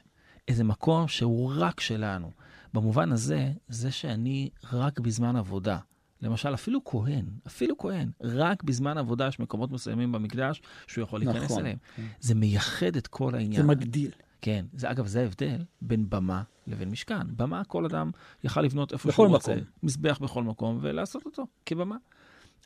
איזה 0.47 0.63
מקום 0.63 1.07
שהוא 1.07 1.53
רק 1.57 1.79
שלנו. 1.79 2.31
במובן 2.73 3.11
הזה, 3.11 3.51
זה 3.67 3.91
שאני 3.91 4.49
רק 4.73 4.99
בזמן 4.99 5.35
עבודה, 5.35 5.77
למשל, 6.21 6.53
אפילו 6.53 6.85
כהן, 6.85 7.25
אפילו 7.47 7.77
כהן, 7.77 8.09
רק 8.21 8.63
בזמן 8.63 8.97
עבודה 8.97 9.27
יש 9.27 9.39
מקומות 9.39 9.71
מסוימים 9.71 10.11
במקדש 10.11 10.61
שהוא 10.87 11.03
יכול 11.03 11.19
להיכנס 11.19 11.43
נכון. 11.43 11.59
אליהם. 11.59 11.77
זה 12.19 12.35
מייחד 12.35 12.95
את 12.95 13.07
כל 13.07 13.35
העניין. 13.35 13.61
זה 13.61 13.67
מגדיל. 13.67 14.11
כן, 14.47 14.65
זה 14.73 14.91
אגב, 14.91 15.07
זה 15.07 15.21
ההבדל 15.21 15.65
בין 15.81 16.09
במה 16.09 16.43
לבין 16.67 16.89
משכן. 16.89 17.35
במה 17.35 17.63
כל 17.63 17.85
אדם 17.85 18.11
יכל 18.43 18.61
לבנות 18.61 18.93
איפה 18.93 19.09
בכל 19.09 19.23
שהוא 19.23 19.35
רוצה. 19.35 19.55
מקום. 19.55 19.65
מזבח 19.83 20.19
בכל 20.21 20.43
מקום, 20.43 20.79
ולעשות 20.81 21.25
אותו 21.25 21.47
כבמה. 21.65 21.95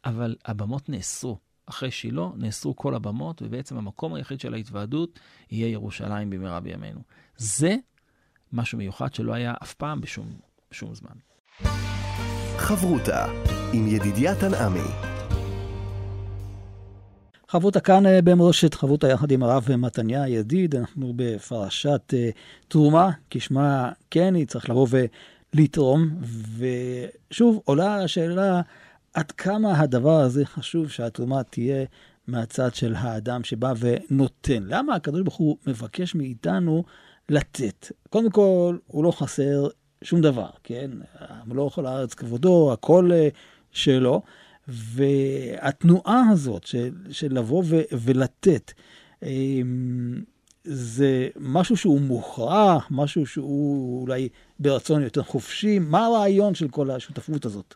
אבל 0.06 0.36
הבמות 0.46 0.90
נאסרו. 0.90 1.38
אחרי 1.66 1.92
שילה 1.92 2.28
נאסרו 2.36 2.76
כל 2.76 2.96
הבמות, 2.96 3.42
ובעצם 3.42 3.78
המקום 3.78 4.14
היחיד 4.14 4.40
של 4.40 4.54
ההתוועדות 4.54 5.20
יהיה 5.52 5.68
ירושלים 5.68 6.30
במהרה 6.30 6.60
בימינו. 6.60 7.02
זה 7.38 7.76
משהו 8.54 8.78
מיוחד 8.78 9.14
שלא 9.14 9.34
היה 9.34 9.54
אף 9.64 9.74
פעם 9.74 10.02
בשום, 10.02 10.28
בשום 10.72 10.96
זמן. 10.96 11.16
חברותה 12.58 13.26
עם 13.74 13.88
ידידיה 13.88 14.36
תנעמי. 14.36 15.11
חברותה 17.52 17.80
כאן 17.80 18.06
אה, 18.06 18.22
במורשת, 18.22 18.74
חברותה 18.74 19.08
יחד 19.08 19.32
עם 19.32 19.44
הרב 19.44 19.68
מתניה 19.78 20.28
ידיד, 20.28 20.76
אנחנו 20.76 21.14
בפרשת 21.16 22.14
uh, 22.14 22.38
תרומה, 22.68 23.10
כשמה 23.30 23.92
כן, 24.12 24.36
היא 24.36 24.48
צריך 24.48 24.70
לבוא 24.70 24.88
ולתרום, 25.54 26.10
ושוב 26.58 27.62
עולה 27.66 28.04
השאלה 28.04 28.62
עד 29.14 29.32
כמה 29.32 29.80
הדבר 29.80 30.20
הזה 30.20 30.46
חשוב 30.46 30.90
שהתרומה 30.90 31.44
תהיה 31.44 31.86
מהצד 32.28 32.76
של 32.76 32.96
האדם 32.98 33.44
שבא 33.44 33.74
ונותן. 33.80 34.64
למה 34.68 34.96
הקדוש 34.96 35.22
ברוך 35.22 35.36
הוא 35.36 35.58
מבקש 35.68 36.16
מאיתנו 36.16 36.84
לתת? 37.30 37.92
קודם 38.10 38.30
כל, 38.30 38.78
הוא 38.88 39.04
לא 39.04 39.12
חסר 39.12 39.68
שום 40.04 40.22
דבר, 40.22 40.50
כן? 40.64 40.92
המלוך 41.20 41.80
על 41.80 41.86
הארץ 41.86 42.14
כבודו, 42.14 42.74
הכל 42.74 43.10
אה, 43.14 43.28
שלו. 43.72 44.22
והתנועה 44.68 46.30
הזאת 46.32 46.64
של, 46.64 46.96
של 47.12 47.34
לבוא 47.34 47.64
ו, 47.66 47.82
ולתת, 47.92 48.72
אמ, 49.24 50.22
זה 50.64 51.30
משהו 51.40 51.78
שהוא 51.78 52.02
מוכרח, 52.02 52.88
משהו 52.92 53.26
שהוא 53.26 54.02
אולי 54.02 54.30
ברצון 54.60 55.04
יותר 55.04 55.24
חופשי. 55.24 55.80
מה 55.80 56.06
הרעיון 56.06 56.56
של 56.56 56.68
כל 56.68 56.92
השותפות 56.92 57.46
הזאת? 57.46 57.76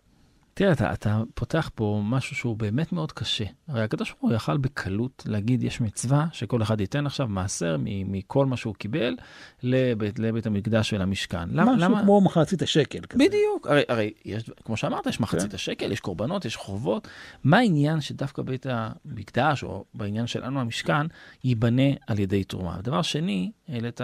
תראה, 0.57 0.71
אתה, 0.71 0.93
אתה 0.93 1.21
פותח 1.33 1.69
פה 1.75 2.01
משהו 2.03 2.35
שהוא 2.35 2.57
באמת 2.57 2.91
מאוד 2.91 3.12
קשה. 3.12 3.43
הרי 3.67 3.83
הקדוש 3.83 4.09
ברוך 4.09 4.21
הוא 4.21 4.33
יכל 4.33 4.57
בקלות 4.57 5.24
להגיד, 5.27 5.63
יש 5.63 5.81
מצווה 5.81 6.25
שכל 6.31 6.62
אחד 6.62 6.81
ייתן 6.81 7.05
עכשיו 7.05 7.27
מעשר 7.27 7.77
מכל 7.85 8.45
מה 8.45 8.57
שהוא 8.57 8.75
קיבל 8.75 9.15
לבית, 9.63 10.19
לבית 10.19 10.45
המקדש 10.45 10.93
ולמשכן. 10.93 11.50
משהו 11.51 11.75
למה? 11.77 12.01
כמו 12.01 12.21
מחצית 12.21 12.62
השקל 12.62 13.00
כזה. 13.00 13.24
בדיוק, 13.25 13.67
הרי, 13.67 13.81
הרי 13.89 14.13
יש, 14.25 14.50
כמו 14.65 14.77
שאמרת, 14.77 15.07
יש 15.07 15.19
מחצית 15.19 15.50
כן. 15.50 15.55
השקל, 15.55 15.91
יש 15.91 16.00
קורבנות, 16.00 16.45
יש 16.45 16.55
חובות. 16.55 17.07
מה 17.43 17.57
העניין 17.57 18.01
שדווקא 18.01 18.41
בית 18.41 18.65
המקדש, 18.69 19.63
או 19.63 19.85
בעניין 19.93 20.27
שלנו 20.27 20.59
המשכן, 20.59 21.07
ייבנה 21.43 21.91
על 22.07 22.19
ידי 22.19 22.43
תרומה? 22.43 22.77
דבר 22.81 23.01
שני, 23.01 23.51
העלית 23.67 24.01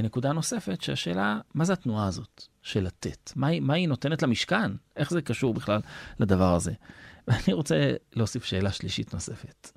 נקודה 0.00 0.32
נוספת, 0.32 0.82
שהשאלה, 0.82 1.40
מה 1.54 1.64
זה 1.64 1.72
התנועה 1.72 2.06
הזאת? 2.06 2.42
של 2.62 2.84
לתת? 2.84 3.32
מה, 3.36 3.60
מה 3.60 3.74
היא 3.74 3.88
נותנת 3.88 4.22
למשכן? 4.22 4.72
איך 4.96 5.10
זה 5.10 5.22
קשור 5.22 5.54
בכלל 5.54 5.80
לדבר 6.18 6.54
הזה? 6.54 6.72
ואני 7.28 7.52
רוצה 7.52 7.92
להוסיף 8.12 8.44
שאלה 8.44 8.72
שלישית 8.72 9.14
נוספת, 9.14 9.70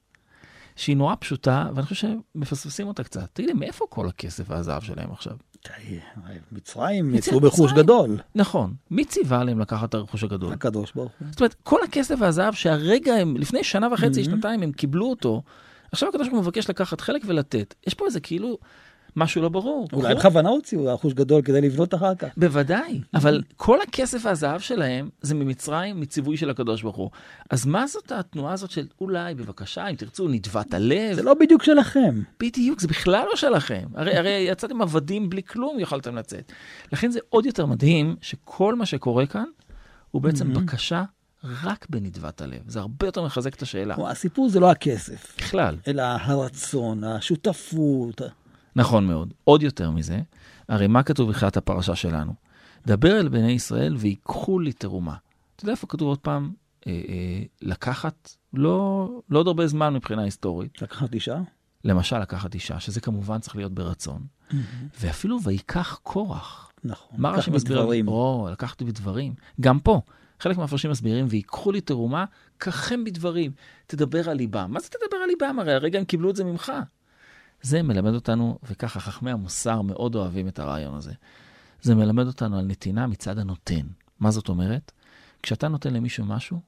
שהיא 0.76 0.98
נורא 0.98 1.16
פשוטה, 1.20 1.70
ואני 1.76 1.88
חושב 1.88 2.08
שמפספסים 2.36 2.88
אותה 2.88 3.04
קצת. 3.04 3.30
תגיד 3.34 3.50
לי, 3.50 3.54
מאיפה 3.54 3.86
כל 3.90 4.08
הכסף 4.08 4.44
והזהב 4.50 4.84
שלהם 4.84 5.12
עכשיו? 5.12 5.38
מצרים 6.52 7.16
יצאו 7.16 7.40
ברכוש 7.40 7.72
גדול. 7.74 8.18
נכון. 8.36 8.74
מי 8.92 9.06
ציווה 9.06 9.40
עליהם 9.40 9.60
לקחת 9.60 9.90
את 9.90 9.94
הרכוש 9.94 10.24
הגדול? 10.24 10.54
הקדוש 10.54 10.92
ברוך 10.92 11.12
הוא. 11.20 11.28
זאת 11.32 11.40
אומרת, 11.40 11.56
כל 11.64 11.84
הכסף 11.84 12.16
והזהב 12.20 12.54
שהרגע 12.54 13.14
הם, 13.14 13.38
לפני 13.38 13.64
שנה 13.64 13.88
וחצי, 13.94 14.22
mm-hmm. 14.22 14.26
שנתיים, 14.26 14.64
הם 14.64 14.72
קיבלו 14.72 15.10
אותו, 15.10 15.44
עכשיו 15.92 16.10
הקדוש 16.10 16.28
ברוך 16.28 16.38
הוא 16.38 16.44
מבקש 16.44 16.70
לקחת 16.70 17.02
חלק 17.02 17.22
ולתת. 17.26 17.76
יש 17.88 17.94
פה 17.94 18.06
איזה 18.06 18.20
כאילו 18.20 18.58
משהו 19.16 19.42
לא 19.42 19.50
ברור. 19.50 19.88
אולי 19.94 20.16
בכוונה 20.16 20.50
הוציאו 20.50 20.96
אחוש 20.96 21.14
גדול 21.14 21.42
כדי 21.42 21.62
לבנות 21.62 21.94
אחר 21.94 22.16
כך. 22.16 22.28
בוודאי, 22.38 23.02
אבל 23.14 23.44
כל 23.58 23.82
הכסף 23.82 24.26
והזהב 24.26 24.60
שלהם 24.60 25.10
זה 25.22 25.36
ממצרים, 25.36 26.00
מציווי 26.00 26.38
של 26.38 26.50
הקדוש 26.50 26.82
ברוך 26.82 26.96
הוא. 26.96 27.10
אז 27.50 27.66
מה 27.66 27.88
זאת 27.88 28.12
התנועה 28.12 28.54
הזאת 28.54 28.72
של 28.72 28.88
אולי, 29.02 29.36
בבקשה, 29.36 29.88
אם 29.88 29.96
תרצו, 29.96 30.28
נדבת 30.28 30.74
הלב? 30.74 31.16
זה 31.16 31.24
לא 31.24 31.34
בדיוק 31.34 31.64
שלכם. 31.64 32.22
בדיוק, 32.40 32.80
זה 32.80 32.88
בכלל 32.88 33.26
לא 33.30 33.36
שלכם. 33.36 33.88
הרי, 33.96 34.18
הרי 34.18 34.46
יצאתם 34.50 34.82
עבדים 34.82 35.30
בלי 35.30 35.44
כלום, 35.44 35.80
יכולתם 35.80 36.16
לצאת. 36.16 36.52
לכן 36.92 37.12
זה 37.12 37.20
עוד 37.30 37.46
יותר 37.46 37.66
מדהים 37.66 38.16
שכל 38.22 38.76
מה 38.76 38.86
שקורה 38.86 39.26
כאן 39.26 39.46
הוא 40.12 40.22
בעצם 40.22 40.54
בקשה 40.54 41.04
רק 41.64 41.86
בנדבת 41.90 42.42
הלב. 42.42 42.62
זה 42.68 42.80
הרבה 42.80 43.08
יותר 43.08 43.24
מחזק 43.24 43.56
את 43.56 43.62
השאלה. 43.62 43.96
הסיפור 44.08 44.50
זה 44.50 44.60
לא 44.60 44.72
הכסף. 44.72 45.36
בכלל. 45.38 45.76
אלא 45.88 46.04
הרצון, 46.04 47.04
השותפות. 47.04 48.22
נכון 48.76 49.08
מאוד. 49.08 49.34
עוד 49.44 49.64
יותר 49.64 49.92
מזה, 49.92 50.20
הרי 50.70 50.88
מה 50.88 51.04
כתוב 51.04 51.30
בתחילת 51.30 51.58
הפרשה 51.58 51.96
שלנו? 51.96 52.34
דבר 52.88 53.20
אל 53.20 53.28
בני 53.28 53.52
ישראל 53.52 53.96
ויקחו 53.96 54.60
לי 54.60 54.74
תרומה. 54.74 55.16
אתה 55.56 55.64
יודע 55.64 55.72
איפה 55.72 55.88
כתוב 55.88 56.08
עוד 56.08 56.20
פעם? 56.20 56.52
אה, 56.88 56.92
אה, 56.92 57.44
לקחת, 57.62 58.30
לא, 58.54 59.10
לא 59.30 59.40
עוד 59.40 59.48
הרבה 59.48 59.68
זמן 59.68 59.94
מבחינה 59.94 60.24
היסטורית. 60.24 60.82
לקחת 60.82 61.14
אישה? 61.14 61.40
למשל, 61.84 62.20
לקחת 62.20 62.54
אישה, 62.54 62.80
שזה 62.80 63.02
כמובן 63.02 63.40
צריך 63.40 63.56
להיות 63.56 63.72
ברצון. 63.72 64.22
Mm-hmm. 64.22 64.54
ואפילו 65.00 65.42
ויקח 65.44 66.00
קורח. 66.04 66.72
נכון, 66.84 67.18
מה 67.22 67.32
רש"י 67.32 67.52
מסביר? 67.52 67.78
בדברים. 67.78 68.08
או, 68.08 68.48
לקחת 68.52 68.82
בדברים. 68.82 69.34
גם 69.62 69.80
פה, 69.80 70.02
חלק 70.40 70.58
מהפרשים 70.58 70.92
מסבירים, 70.92 71.26
ויקחו 71.30 71.72
לי 71.72 71.82
תרומה, 71.82 72.26
קחם 72.58 73.04
בדברים, 73.04 73.52
תדבר 73.88 74.30
על 74.30 74.38
ליבם. 74.38 74.68
מה 74.72 74.80
זה 74.80 74.88
תדבר 74.90 75.18
על 75.24 75.30
ליבם? 75.30 75.60
הרי 75.60 75.74
הרגע 75.74 76.00
הם 76.00 76.06
קיבלו 76.06 76.30
את 76.30 76.36
זה 76.36 76.44
ממך. 76.44 76.74
זה 77.66 77.84
מלמד 77.84 78.14
אותנו, 78.14 78.60
וככה 78.64 79.00
חכמי 79.00 79.32
המוסר 79.32 79.82
מאוד 79.82 80.16
אוהבים 80.16 80.48
את 80.48 80.60
הרעיון 80.60 80.96
הזה, 80.96 81.12
זה 81.82 81.96
מלמד 81.96 82.28
אותנו 82.28 82.60
על 82.60 82.66
נתינה 82.66 83.08
מצד 83.08 83.40
הנותן. 83.40 83.88
מה 84.20 84.32
זאת 84.32 84.50
אומרת? 84.50 84.92
כשאתה 85.44 85.68
נותן 85.68 85.94
למישהו 85.94 86.26
משהו, 86.26 86.60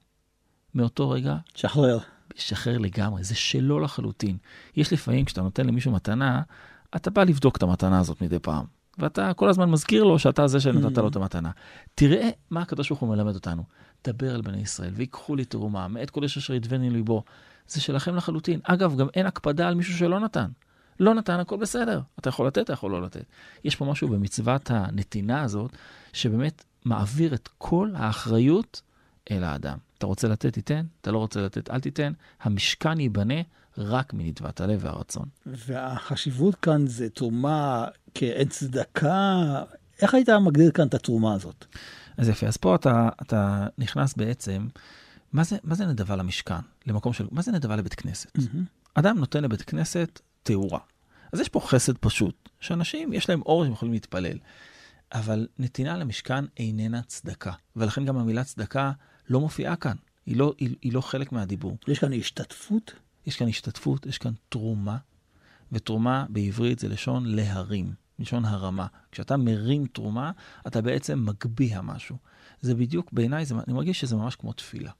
מאותו 0.74 1.10
רגע... 1.10 1.36
שחרר. 1.54 1.98
שחרר 2.34 2.78
לגמרי, 2.78 3.24
זה 3.24 3.34
שלו 3.34 3.80
לחלוטין. 3.80 4.36
יש 4.76 4.92
לפעמים, 4.92 5.24
כשאתה 5.24 5.42
נותן 5.42 5.66
למישהו 5.66 5.92
מתנה, 5.92 6.42
אתה 6.96 7.10
בא 7.10 7.24
לבדוק 7.24 7.56
את 7.56 7.62
המתנה 7.62 7.98
הזאת 7.98 8.22
מדי 8.22 8.38
פעם. 8.38 8.64
ואתה 8.98 9.34
כל 9.34 9.48
הזמן 9.48 9.70
מזכיר 9.70 10.04
לו 10.04 10.18
שאתה 10.18 10.46
זה 10.46 10.60
שנתת 10.60 10.98
לו 10.98 11.08
את 11.08 11.16
המתנה. 11.16 11.50
תראה 11.94 12.30
מה 12.50 12.62
הקדוש 12.62 12.88
ברוך 12.88 13.00
הוא 13.00 13.08
מלמד 13.08 13.34
אותנו. 13.34 13.62
דבר 14.06 14.34
אל 14.34 14.40
בני 14.40 14.60
ישראל, 14.60 14.92
ויקחו 14.94 15.36
לי 15.36 15.44
תרומה, 15.44 15.88
מאת 15.88 16.10
כל 16.10 16.22
איש 16.22 16.36
אשר 16.36 16.54
ידבני 16.54 16.90
ליבו. 16.90 17.22
זה 17.68 17.80
שלכם 17.80 18.14
לחלוטין. 18.14 18.60
אגב, 18.62 18.96
גם 18.96 19.06
אין 19.14 19.26
הקפדה 19.26 19.68
על 19.68 19.74
מישהו 19.74 19.98
שלא 19.98 20.20
נתן. 20.20 20.48
לא 21.00 21.14
נתן, 21.14 21.40
הכל 21.40 21.56
בסדר. 21.56 22.00
אתה 22.18 22.28
יכול 22.28 22.46
לתת, 22.46 22.58
אתה 22.58 22.72
יכול 22.72 22.90
לא 22.90 23.02
לתת. 23.02 23.24
יש 23.64 23.76
פה 23.76 23.84
משהו 23.84 24.08
במצוות 24.08 24.70
הנתינה 24.70 25.42
הזאת, 25.42 25.70
שבאמת 26.12 26.64
מעביר 26.84 27.34
את 27.34 27.48
כל 27.58 27.90
האחריות 27.94 28.82
אל 29.30 29.44
האדם. 29.44 29.78
אתה 29.98 30.06
רוצה 30.06 30.28
לתת, 30.28 30.52
תיתן, 30.52 30.86
אתה 31.00 31.10
לא 31.10 31.18
רוצה 31.18 31.40
לתת, 31.40 31.70
אל 31.70 31.80
תיתן. 31.80 32.12
המשכן 32.40 33.00
ייבנה 33.00 33.42
רק 33.78 34.14
מנדבת 34.14 34.60
הלב 34.60 34.80
והרצון. 34.82 35.28
והחשיבות 35.46 36.54
כאן 36.54 36.86
זה 36.86 37.10
תרומה 37.10 37.86
כאין 38.14 38.48
צדקה. 38.48 39.62
איך 40.02 40.14
היית 40.14 40.28
מגדיר 40.28 40.70
כאן 40.70 40.86
את 40.86 40.94
התרומה 40.94 41.34
הזאת? 41.34 41.64
אז 42.16 42.28
יפה, 42.28 42.46
אז 42.46 42.56
פה 42.56 42.74
אתה, 42.74 43.08
אתה 43.22 43.66
נכנס 43.78 44.14
בעצם, 44.14 44.68
מה 45.32 45.44
זה, 45.44 45.56
מה 45.64 45.74
זה 45.74 45.86
נדבה 45.86 46.16
למשכן? 46.16 46.54
למקום 46.86 47.12
של, 47.12 47.26
מה 47.30 47.42
זה 47.42 47.52
נדבה 47.52 47.76
לבית 47.76 47.94
כנסת? 47.94 48.36
Mm-hmm. 48.36 48.58
אדם 48.94 49.18
נותן 49.18 49.44
לבית 49.44 49.62
כנסת 49.62 50.20
תאורה. 50.48 50.78
אז 51.32 51.40
יש 51.40 51.48
פה 51.48 51.60
חסד 51.60 51.98
פשוט, 51.98 52.48
שאנשים, 52.60 53.12
יש 53.12 53.28
להם 53.28 53.42
אור 53.42 53.64
שהם 53.64 53.72
יכולים 53.72 53.92
להתפלל. 53.92 54.38
אבל 55.12 55.46
נתינה 55.58 55.96
למשכן 55.96 56.44
איננה 56.56 57.02
צדקה, 57.02 57.52
ולכן 57.76 58.04
גם 58.04 58.16
המילה 58.16 58.44
צדקה 58.44 58.92
לא 59.28 59.40
מופיעה 59.40 59.76
כאן, 59.76 59.96
היא 60.26 60.36
לא, 60.36 60.54
היא, 60.58 60.76
היא 60.82 60.92
לא 60.92 61.00
חלק 61.00 61.32
מהדיבור. 61.32 61.78
יש 61.88 61.98
כאן 61.98 62.12
השתתפות? 62.12 62.92
יש 63.26 63.36
כאן 63.36 63.48
השתתפות, 63.48 64.06
יש 64.06 64.18
כאן 64.18 64.32
תרומה, 64.48 64.96
ותרומה 65.72 66.26
בעברית 66.28 66.78
זה 66.78 66.88
לשון 66.88 67.26
להרים, 67.26 67.92
לשון 68.18 68.44
הרמה. 68.44 68.86
כשאתה 69.12 69.36
מרים 69.36 69.86
תרומה, 69.86 70.30
אתה 70.66 70.80
בעצם 70.80 71.26
מגביה 71.26 71.82
משהו. 71.82 72.16
זה 72.60 72.74
בדיוק, 72.74 73.12
בעיניי, 73.12 73.44
אני 73.66 73.74
מרגיש 73.74 74.00
שזה 74.00 74.16
ממש 74.16 74.36
כמו 74.36 74.52
תפילה. 74.52 74.90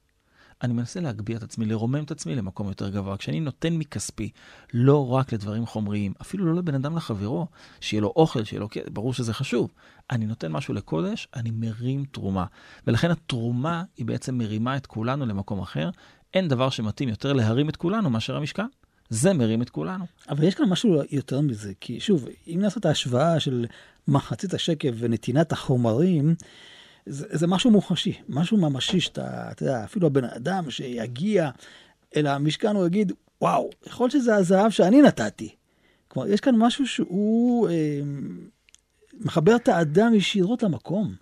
אני 0.62 0.72
מנסה 0.72 1.00
להגביה 1.00 1.36
את 1.36 1.42
עצמי, 1.42 1.66
לרומם 1.66 2.04
את 2.04 2.10
עצמי 2.10 2.34
למקום 2.34 2.68
יותר 2.68 2.88
גבוה. 2.88 3.16
כשאני 3.16 3.40
נותן 3.40 3.72
מכספי, 3.72 4.30
לא 4.74 5.08
רק 5.08 5.32
לדברים 5.32 5.66
חומריים, 5.66 6.12
אפילו 6.20 6.46
לא 6.46 6.54
לבן 6.54 6.74
אדם 6.74 6.96
לחברו, 6.96 7.46
שיהיה 7.80 8.00
לו 8.00 8.12
אוכל, 8.16 8.44
שיהיה 8.44 8.60
לו... 8.60 8.68
ברור 8.92 9.14
שזה 9.14 9.34
חשוב. 9.34 9.70
אני 10.10 10.26
נותן 10.26 10.52
משהו 10.52 10.74
לקודש, 10.74 11.28
אני 11.36 11.50
מרים 11.50 12.04
תרומה. 12.04 12.44
ולכן 12.86 13.10
התרומה 13.10 13.82
היא 13.96 14.06
בעצם 14.06 14.38
מרימה 14.38 14.76
את 14.76 14.86
כולנו 14.86 15.26
למקום 15.26 15.60
אחר. 15.60 15.90
אין 16.34 16.48
דבר 16.48 16.70
שמתאים 16.70 17.08
יותר 17.08 17.32
להרים 17.32 17.68
את 17.68 17.76
כולנו 17.76 18.10
מאשר 18.10 18.36
המשכן. 18.36 18.66
זה 19.10 19.32
מרים 19.32 19.62
את 19.62 19.70
כולנו. 19.70 20.04
אבל 20.28 20.44
יש 20.44 20.54
כאן 20.54 20.68
משהו 20.68 21.02
יותר 21.10 21.40
מזה, 21.40 21.72
כי 21.80 22.00
שוב, 22.00 22.28
אם 22.46 22.58
נעשה 22.62 22.80
את 22.80 22.86
ההשוואה 22.86 23.40
של 23.40 23.66
מחצית 24.08 24.54
השקף 24.54 24.90
ונתינת 24.98 25.52
החומרים, 25.52 26.34
זה, 27.08 27.26
זה 27.30 27.46
משהו 27.46 27.70
מוחשי, 27.70 28.14
משהו 28.28 28.56
ממשי 28.56 29.00
שאתה, 29.00 29.50
אתה 29.50 29.62
יודע, 29.62 29.84
אפילו 29.84 30.06
הבן 30.06 30.24
אדם 30.24 30.70
שיגיע 30.70 31.50
אל 32.16 32.26
המשכן, 32.26 32.76
הוא 32.76 32.86
יגיד, 32.86 33.12
וואו, 33.40 33.70
יכול 33.86 34.04
להיות 34.04 34.12
שזה 34.12 34.34
הזהב 34.34 34.70
שאני 34.70 35.02
נתתי. 35.02 35.54
כלומר, 36.08 36.28
יש 36.28 36.40
כאן 36.40 36.54
משהו 36.56 36.86
שהוא 36.86 37.68
אה, 37.68 38.00
מחבר 39.20 39.56
את 39.56 39.68
האדם 39.68 40.14
ישירות 40.14 40.62
למקום. 40.62 41.14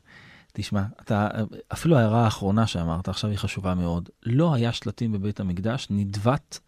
תשמע, 0.52 0.82
אתה, 1.00 1.28
אפילו 1.72 1.96
ההערה 1.96 2.24
האחרונה 2.24 2.66
שאמרת 2.66 3.08
עכשיו 3.08 3.30
היא 3.30 3.38
חשובה 3.38 3.74
מאוד. 3.74 4.08
לא 4.22 4.54
היה 4.54 4.72
שלטים 4.72 5.12
בבית 5.12 5.40
המקדש, 5.40 5.86
נדבת 5.90 6.58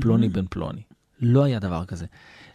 פלוני 0.00 0.28
בן 0.28 0.44
פלוני. 0.50 0.82
לא 1.20 1.44
היה 1.44 1.58
דבר 1.58 1.84
כזה. 1.84 2.06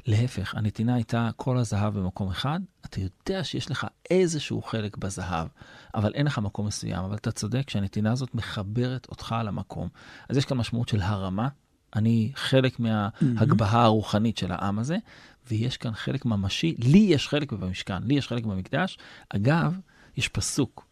להפך, 0.05 0.55
הנתינה 0.55 0.95
הייתה 0.95 1.29
כל 1.35 1.57
הזהב 1.57 1.99
במקום 1.99 2.29
אחד, 2.29 2.59
אתה 2.85 2.99
יודע 2.99 3.43
שיש 3.43 3.71
לך 3.71 3.87
איזשהו 4.09 4.61
חלק 4.61 4.97
בזהב, 4.97 5.47
אבל 5.95 6.11
אין 6.13 6.25
לך 6.25 6.39
מקום 6.39 6.67
מסוים. 6.67 7.03
אבל 7.03 7.15
אתה 7.15 7.31
צודק 7.31 7.69
שהנתינה 7.69 8.11
הזאת 8.11 8.35
מחברת 8.35 9.07
אותך 9.09 9.35
למקום. 9.45 9.89
אז 10.29 10.37
יש 10.37 10.45
כאן 10.45 10.57
משמעות 10.57 10.89
של 10.89 11.01
הרמה. 11.01 11.47
אני 11.95 12.31
חלק 12.35 12.79
מההגבהה 12.79 13.83
הרוחנית 13.83 14.37
של 14.37 14.51
העם 14.51 14.79
הזה, 14.79 14.97
ויש 15.49 15.77
כאן 15.77 15.93
חלק 15.93 16.25
ממשי. 16.25 16.75
לי 16.79 16.97
יש 16.97 17.27
חלק 17.27 17.51
במשכן, 17.51 18.03
לי 18.03 18.13
יש 18.13 18.27
חלק 18.27 18.45
במקדש. 18.45 18.97
אגב, 19.29 19.79
יש 20.17 20.27
פסוק, 20.27 20.87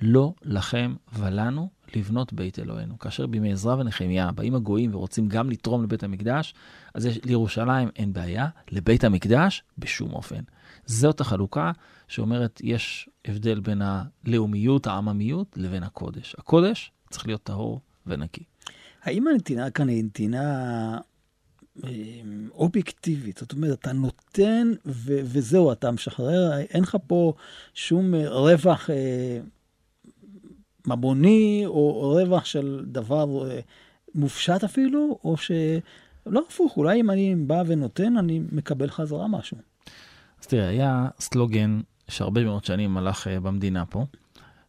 לא 0.00 0.34
לכם 0.42 0.94
ולנו 1.12 1.70
לבנות 1.96 2.32
בית 2.32 2.58
אלוהינו. 2.58 2.98
כאשר 2.98 3.26
בימי 3.26 3.52
עזרא 3.52 3.74
ונחמיה 3.74 4.32
באים 4.32 4.54
הגויים 4.54 4.94
ורוצים 4.94 5.28
גם 5.28 5.50
לתרום 5.50 5.82
לבית 5.82 6.02
המקדש, 6.02 6.54
אז 6.94 7.06
יש, 7.06 7.18
לירושלים 7.24 7.88
אין 7.96 8.12
בעיה, 8.12 8.48
לבית 8.70 9.04
המקדש 9.04 9.62
בשום 9.78 10.12
אופן. 10.12 10.40
זאת 10.86 11.20
החלוקה 11.20 11.72
שאומרת, 12.08 12.60
יש 12.64 13.08
הבדל 13.24 13.60
בין 13.60 13.82
הלאומיות, 13.82 14.86
העממיות, 14.86 15.56
לבין 15.56 15.82
הקודש. 15.82 16.36
הקודש 16.38 16.92
צריך 17.10 17.26
להיות 17.26 17.42
טהור 17.42 17.80
ונקי. 18.06 18.42
האם 19.02 19.28
הנתינה 19.28 19.70
כאן 19.70 19.88
היא 19.88 20.04
נתינה 20.04 20.98
אה, 21.84 21.90
אובייקטיבית? 22.52 23.38
זאת 23.38 23.52
אומרת, 23.52 23.78
אתה 23.78 23.92
נותן 23.92 24.72
ו- 24.86 25.20
וזהו, 25.24 25.72
אתה 25.72 25.90
משחרר, 25.90 26.58
אין 26.58 26.82
לך 26.82 26.96
פה 27.06 27.32
שום 27.74 28.14
רווח 28.14 28.90
אה, 28.90 29.40
ממוני 30.88 31.62
או 31.66 32.10
רווח 32.10 32.44
של 32.44 32.84
דבר 32.86 33.50
אה, 33.50 33.60
מופשט 34.14 34.64
אפילו, 34.64 35.18
או 35.24 35.36
ש... 35.36 35.50
לא 36.26 36.42
הפוך, 36.48 36.76
אולי 36.76 37.00
אם 37.00 37.10
אני 37.10 37.34
בא 37.36 37.62
ונותן, 37.66 38.16
אני 38.16 38.40
מקבל 38.52 38.90
חזרה 38.90 39.28
משהו. 39.28 39.56
אז 40.40 40.46
תראה, 40.46 40.68
היה 40.68 41.08
סלוגן 41.20 41.80
שהרבה 42.08 42.44
מאוד 42.44 42.64
שנים 42.64 42.96
הלך 42.96 43.26
במדינה 43.42 43.86
פה, 43.86 44.06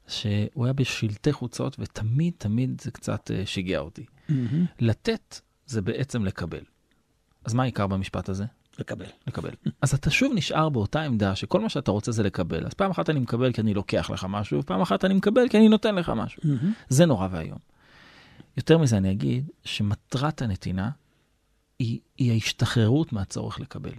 שהוא 0.07 0.65
היה 0.65 0.73
בשלטי 0.73 1.33
חוצות, 1.33 1.75
ותמיד 1.79 2.33
תמיד 2.37 2.81
זה 2.81 2.91
קצת 2.91 3.31
שיגע 3.45 3.79
אותי. 3.79 4.05
Mm-hmm. 4.29 4.33
לתת 4.79 5.39
זה 5.65 5.81
בעצם 5.81 6.25
לקבל. 6.25 6.63
אז 7.45 7.53
מה 7.53 7.63
העיקר 7.63 7.87
במשפט 7.87 8.29
הזה? 8.29 8.45
לקבל. 8.79 9.05
לקבל. 9.27 9.49
אז 9.81 9.93
אתה 9.93 10.09
שוב 10.09 10.31
נשאר 10.35 10.69
באותה 10.69 11.01
עמדה 11.01 11.35
שכל 11.35 11.61
מה 11.61 11.69
שאתה 11.69 11.91
רוצה 11.91 12.11
זה 12.11 12.23
לקבל. 12.23 12.65
אז 12.65 12.73
פעם 12.73 12.91
אחת 12.91 13.09
אני 13.09 13.19
מקבל 13.19 13.51
כי 13.51 13.61
אני 13.61 13.73
לוקח 13.73 14.09
לך 14.09 14.25
משהו, 14.29 14.59
ופעם 14.59 14.81
אחת 14.81 15.05
אני 15.05 15.13
מקבל 15.13 15.49
כי 15.49 15.57
אני 15.57 15.69
נותן 15.69 15.95
לך 15.95 16.09
משהו. 16.15 16.43
Mm-hmm. 16.43 16.65
זה 16.89 17.05
נורא 17.05 17.27
ואיום. 17.31 17.57
יותר 18.57 18.77
מזה 18.77 18.97
אני 18.97 19.11
אגיד 19.11 19.49
שמטרת 19.63 20.41
הנתינה 20.41 20.89
היא, 21.79 21.99
היא 22.17 22.31
ההשתחררות 22.31 23.13
מהצורך 23.13 23.59
לקבל. 23.59 23.93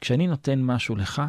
כשאני 0.00 0.26
נותן 0.26 0.62
משהו 0.62 0.96
לך, 0.96 1.22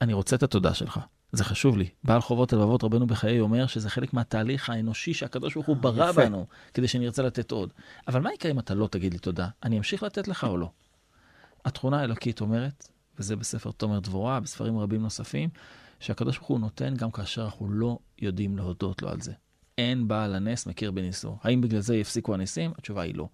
אני 0.00 0.12
רוצה 0.12 0.36
את 0.36 0.42
התודה 0.42 0.74
שלך. 0.74 1.00
זה 1.32 1.44
חשוב 1.44 1.78
לי. 1.78 1.88
בעל 2.04 2.20
חובות 2.20 2.52
הלבבות 2.52 2.84
רבנו 2.84 3.06
בחיי 3.06 3.40
אומר 3.40 3.66
שזה 3.66 3.90
חלק 3.90 4.14
מהתהליך 4.14 4.70
האנושי 4.70 5.14
שהקדוש 5.14 5.54
ברוך 5.54 5.66
הוא 5.66 5.76
אה, 5.76 5.80
ברא 5.80 6.12
בנו, 6.12 6.46
כדי 6.74 6.88
שנרצה 6.88 7.22
לתת 7.22 7.50
עוד. 7.50 7.72
אבל 8.08 8.20
מה 8.20 8.32
יקרה 8.34 8.52
אם 8.52 8.58
אתה 8.58 8.74
לא 8.74 8.86
תגיד 8.86 9.12
לי 9.12 9.18
תודה? 9.18 9.48
אני 9.62 9.78
אמשיך 9.78 10.02
לתת 10.02 10.28
לך 10.28 10.44
או 10.44 10.56
לא? 10.56 10.70
התכונה 11.68 12.00
האלוקית 12.00 12.40
אומרת, 12.40 12.88
וזה 13.18 13.36
בספר 13.36 13.70
תומר 13.70 14.00
דבורה, 14.00 14.40
בספרים 14.40 14.78
רבים 14.78 15.02
נוספים, 15.02 15.48
שהקדוש 16.00 16.36
ברוך 16.36 16.48
הוא 16.48 16.60
נותן 16.60 16.94
גם 16.94 17.10
כאשר 17.10 17.44
אנחנו 17.44 17.70
לא 17.70 17.98
יודעים 18.18 18.56
להודות 18.56 19.02
לו 19.02 19.08
על 19.08 19.20
זה. 19.20 19.32
אין 19.78 20.08
בעל 20.08 20.34
הנס 20.34 20.66
מכיר 20.66 20.90
בניסו. 20.90 21.36
האם 21.42 21.60
בגלל 21.60 21.80
זה 21.80 21.96
יפסיקו 21.96 22.34
הניסים? 22.34 22.72
התשובה 22.78 23.02
היא 23.02 23.14
לא. 23.14 23.28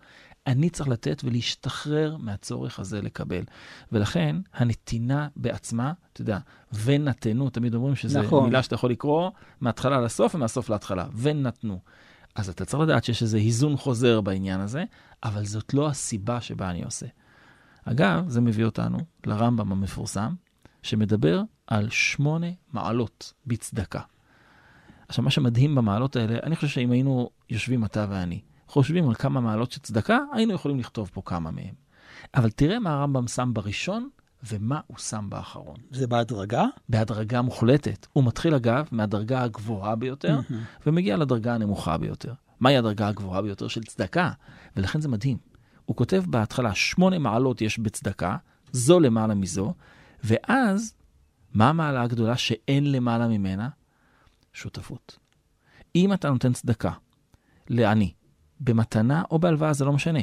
אני 0.46 0.70
צריך 0.70 0.88
לתת 0.88 1.22
ולהשתחרר 1.24 2.16
מהצורך 2.16 2.78
הזה 2.78 3.02
לקבל. 3.02 3.44
ולכן, 3.92 4.36
הנתינה 4.54 5.28
בעצמה, 5.36 5.92
אתה 6.12 6.20
יודע, 6.20 6.38
ונתנו, 6.84 7.50
תמיד 7.50 7.74
אומרים 7.74 7.94
שזו 7.94 8.22
נכון. 8.22 8.44
מילה 8.44 8.62
שאתה 8.62 8.74
יכול 8.74 8.90
לקרוא 8.90 9.30
מההתחלה 9.60 10.00
לסוף 10.00 10.34
ומהסוף 10.34 10.70
להתחלה, 10.70 11.06
ונתנו. 11.16 11.78
אז 12.34 12.48
אתה 12.48 12.64
צריך 12.64 12.82
לדעת 12.82 13.04
שיש 13.04 13.22
איזה 13.22 13.36
היזון 13.36 13.76
חוזר 13.76 14.20
בעניין 14.20 14.60
הזה, 14.60 14.84
אבל 15.24 15.44
זאת 15.44 15.74
לא 15.74 15.88
הסיבה 15.88 16.40
שבה 16.40 16.70
אני 16.70 16.84
עושה. 16.84 17.06
אגב, 17.84 18.28
זה 18.28 18.40
מביא 18.40 18.64
אותנו 18.64 18.98
לרמב"ם 19.26 19.72
המפורסם, 19.72 20.34
שמדבר 20.82 21.42
על 21.66 21.90
שמונה 21.90 22.46
מעלות 22.72 23.32
בצדקה. 23.46 24.00
עכשיו, 25.08 25.24
מה 25.24 25.30
שמדהים 25.30 25.74
במעלות 25.74 26.16
האלה, 26.16 26.38
אני 26.42 26.56
חושב 26.56 26.68
שאם 26.68 26.90
היינו 26.90 27.30
יושבים 27.50 27.84
אתה 27.84 28.06
ואני, 28.10 28.40
חושבים 28.68 29.08
על 29.08 29.14
כמה 29.14 29.40
מעלות 29.40 29.72
של 29.72 29.80
צדקה, 29.80 30.18
היינו 30.32 30.52
יכולים 30.52 30.78
לכתוב 30.78 31.10
פה 31.12 31.22
כמה 31.24 31.50
מהם. 31.50 31.74
אבל 32.34 32.50
תראה 32.50 32.78
מה 32.78 32.90
הרמב"ם 32.90 33.26
שם 33.26 33.50
בראשון, 33.54 34.08
ומה 34.50 34.80
הוא 34.86 34.98
שם 34.98 35.26
באחרון. 35.28 35.76
זה 35.90 36.06
בהדרגה? 36.06 36.64
בהדרגה 36.88 37.42
מוחלטת. 37.42 38.06
הוא 38.12 38.24
מתחיל, 38.24 38.54
אגב, 38.54 38.88
מהדרגה 38.92 39.42
הגבוהה 39.42 39.96
ביותר, 39.96 40.40
mm-hmm. 40.40 40.86
ומגיע 40.86 41.16
לדרגה 41.16 41.54
הנמוכה 41.54 41.98
ביותר. 41.98 42.32
מהי 42.60 42.76
הדרגה 42.76 43.08
הגבוהה 43.08 43.42
ביותר 43.42 43.68
של 43.68 43.82
צדקה? 43.82 44.30
ולכן 44.76 45.00
זה 45.00 45.08
מדהים. 45.08 45.53
הוא 45.84 45.96
כותב 45.96 46.24
בהתחלה, 46.26 46.74
שמונה 46.74 47.18
מעלות 47.18 47.60
יש 47.60 47.78
בצדקה, 47.78 48.36
זו 48.72 49.00
למעלה 49.00 49.34
מזו, 49.34 49.74
ואז, 50.24 50.94
מה 51.54 51.68
המעלה 51.68 52.02
הגדולה 52.02 52.36
שאין 52.36 52.92
למעלה 52.92 53.28
ממנה? 53.28 53.68
שותפות. 54.52 55.18
אם 55.96 56.12
אתה 56.12 56.30
נותן 56.30 56.52
צדקה 56.52 56.90
לעני, 57.68 58.12
במתנה 58.60 59.22
או 59.30 59.38
בהלוואה, 59.38 59.72
זה 59.72 59.84
לא 59.84 59.92
משנה. 59.92 60.20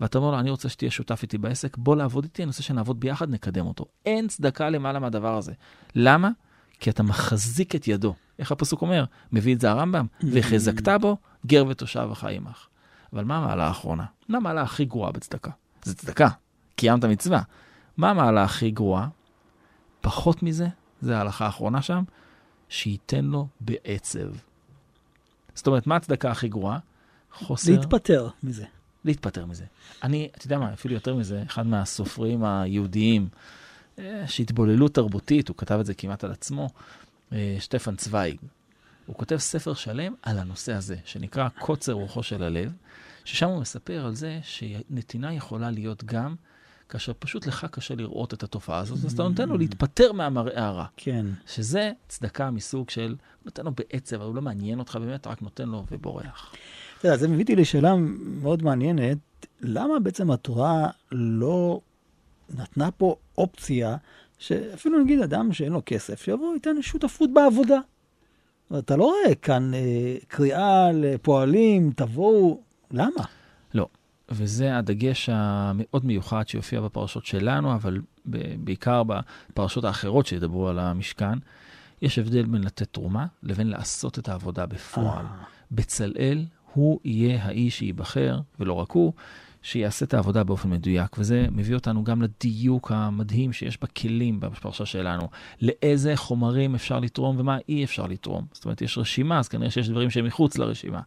ואתה 0.00 0.18
אומר 0.18 0.30
לו, 0.30 0.38
אני 0.38 0.50
רוצה 0.50 0.68
שתהיה 0.68 0.90
שותף 0.90 1.22
איתי 1.22 1.38
בעסק, 1.38 1.76
בוא 1.76 1.96
לעבוד 1.96 2.24
איתי, 2.24 2.42
אני 2.42 2.48
רוצה 2.48 2.62
שנעבוד 2.62 3.00
ביחד, 3.00 3.30
נקדם 3.30 3.66
אותו. 3.66 3.84
אין 4.06 4.28
צדקה 4.28 4.70
למעלה 4.70 4.98
מהדבר 4.98 5.36
הזה. 5.36 5.52
למה? 5.94 6.30
כי 6.80 6.90
אתה 6.90 7.02
מחזיק 7.02 7.74
את 7.74 7.88
ידו. 7.88 8.14
איך 8.38 8.52
הפסוק 8.52 8.82
אומר? 8.82 9.04
מביא 9.32 9.54
את 9.54 9.60
זה 9.60 9.70
הרמב"ם, 9.70 10.06
וחזקת 10.32 10.88
בו, 11.00 11.16
גר 11.46 11.64
ותושב 11.68 12.08
וחי 12.10 12.36
עמך. 12.36 12.66
אבל 13.14 13.24
מה 13.24 13.36
המעלה 13.36 13.66
האחרונה? 13.66 14.04
מה 14.28 14.38
המעלה 14.38 14.62
הכי 14.62 14.84
גרועה 14.84 15.12
בצדקה? 15.12 15.50
זה 15.82 15.94
צדקה, 15.94 16.28
קיימת 16.76 17.04
מצווה. 17.04 17.42
מה 17.96 18.10
המעלה 18.10 18.44
הכי 18.44 18.70
גרועה? 18.70 19.08
פחות 20.00 20.42
מזה, 20.42 20.66
זה 21.00 21.18
ההלכה 21.18 21.46
האחרונה 21.46 21.82
שם, 21.82 22.04
שייתן 22.68 23.24
לו 23.24 23.48
בעצב. 23.60 24.28
זאת 25.54 25.66
אומרת, 25.66 25.86
מה 25.86 25.96
הצדקה 25.96 26.30
הכי 26.30 26.48
גרועה? 26.48 26.78
חוסר... 27.32 27.72
להתפטר 27.72 28.28
מזה. 28.42 28.64
להתפטר 29.04 29.46
מזה. 29.46 29.64
אני, 30.02 30.28
אתה 30.36 30.46
יודע 30.46 30.58
מה, 30.58 30.72
אפילו 30.72 30.94
יותר 30.94 31.14
מזה, 31.14 31.42
אחד 31.46 31.66
מהסופרים 31.66 32.44
היהודיים 32.44 33.28
אה, 33.98 34.24
שהתבוללו 34.26 34.88
תרבותית, 34.88 35.48
הוא 35.48 35.56
כתב 35.56 35.78
את 35.80 35.86
זה 35.86 35.94
כמעט 35.94 36.24
על 36.24 36.32
עצמו, 36.32 36.68
אה, 37.32 37.56
שטפן 37.60 37.96
צוויג. 37.96 38.36
הוא 39.06 39.16
כותב 39.16 39.36
ספר 39.36 39.74
שלם 39.74 40.14
על 40.22 40.38
הנושא 40.38 40.72
הזה, 40.72 40.96
שנקרא 41.04 41.48
קוצר 41.48 41.92
רוחו 41.92 42.22
של 42.22 42.42
הלב, 42.42 42.72
ששם 43.24 43.48
הוא 43.48 43.60
מספר 43.60 44.06
על 44.06 44.14
זה 44.14 44.40
שנתינה 44.42 45.34
יכולה 45.34 45.70
להיות 45.70 46.04
גם 46.04 46.34
כאשר 46.88 47.12
פשוט 47.18 47.46
לך 47.46 47.66
קשה 47.70 47.94
לראות 47.94 48.34
את 48.34 48.42
התופעה 48.42 48.78
הזאת, 48.78 48.98
אז 49.04 49.12
אתה 49.12 49.22
נותן 49.22 49.48
לו 49.48 49.58
להתפטר 49.58 50.12
מהמראה 50.12 50.66
הרע. 50.66 50.84
כן. 50.96 51.26
שזה 51.46 51.92
צדקה 52.08 52.50
מסוג 52.50 52.90
של, 52.90 53.16
נותן 53.44 53.64
לו 53.64 53.70
בעצב, 53.72 54.16
אבל 54.16 54.24
הוא 54.24 54.34
לא 54.34 54.42
מעניין 54.42 54.78
אותך 54.78 54.96
באמת, 54.96 55.26
רק 55.26 55.42
נותן 55.42 55.68
לו 55.68 55.84
ובורח. 55.90 56.54
אתה 56.98 57.08
יודע, 57.08 57.16
זה 57.16 57.28
מביא 57.28 57.42
אותי 57.42 57.56
לשאלה 57.56 57.94
מאוד 58.20 58.62
מעניינת, 58.62 59.18
למה 59.60 59.98
בעצם 59.98 60.30
התורה 60.30 60.88
לא 61.12 61.80
נתנה 62.50 62.90
פה 62.90 63.16
אופציה, 63.38 63.96
שאפילו 64.38 64.98
נגיד 64.98 65.20
אדם 65.20 65.52
שאין 65.52 65.72
לו 65.72 65.82
כסף, 65.86 66.22
שיבוא, 66.22 66.54
ייתן 66.54 66.82
שותפות 66.82 67.30
בעבודה. 67.32 67.78
אתה 68.78 68.96
לא 68.96 69.04
רואה 69.04 69.34
כאן 69.34 69.74
אה, 69.74 70.16
קריאה 70.28 70.92
לפועלים, 70.92 71.92
תבואו, 71.96 72.60
למה? 72.94 73.24
לא, 73.74 73.88
וזה 74.28 74.76
הדגש 74.76 75.28
המאוד 75.32 76.04
מיוחד 76.04 76.48
שיופיע 76.48 76.80
בפרשות 76.80 77.26
שלנו, 77.26 77.74
אבל 77.74 78.00
בעיקר 78.58 79.02
בפרשות 79.02 79.84
האחרות 79.84 80.26
שידברו 80.26 80.68
על 80.68 80.78
המשכן. 80.78 81.38
יש 82.02 82.18
הבדל 82.18 82.42
בין 82.42 82.64
לתת 82.64 82.92
תרומה 82.92 83.26
לבין 83.42 83.66
לעשות 83.66 84.18
את 84.18 84.28
העבודה 84.28 84.66
בפועל. 84.66 85.24
אה. 85.24 85.44
בצלאל 85.70 86.44
הוא 86.72 87.00
יהיה 87.04 87.44
האיש 87.44 87.78
שייבחר, 87.78 88.40
ולא 88.60 88.72
רק 88.72 88.90
הוא, 88.90 89.12
שיעשה 89.62 90.04
את 90.04 90.14
העבודה 90.14 90.44
באופן 90.44 90.70
מדויק. 90.70 91.18
וזה 91.18 91.46
מביא 91.50 91.74
אותנו 91.74 92.04
גם 92.04 92.22
לדיוק 92.22 92.92
המדהים 92.92 93.52
שיש 93.52 93.78
בכלים 93.82 94.40
בפרשה 94.40 94.86
שלנו. 94.86 95.28
לאיזה 95.62 96.16
חומרים 96.16 96.74
אפשר 96.74 97.00
לתרום 97.00 97.40
ומה 97.40 97.58
אי 97.68 97.84
אפשר 97.84 98.06
לתרום. 98.06 98.46
זאת 98.52 98.64
אומרת, 98.64 98.82
יש 98.82 98.98
רשימה, 98.98 99.38
אז 99.38 99.48
כנראה 99.48 99.70
שיש 99.70 99.88
דברים 99.88 100.10
שהם 100.10 100.24
מחוץ 100.24 100.58
לרשימה. 100.58 101.00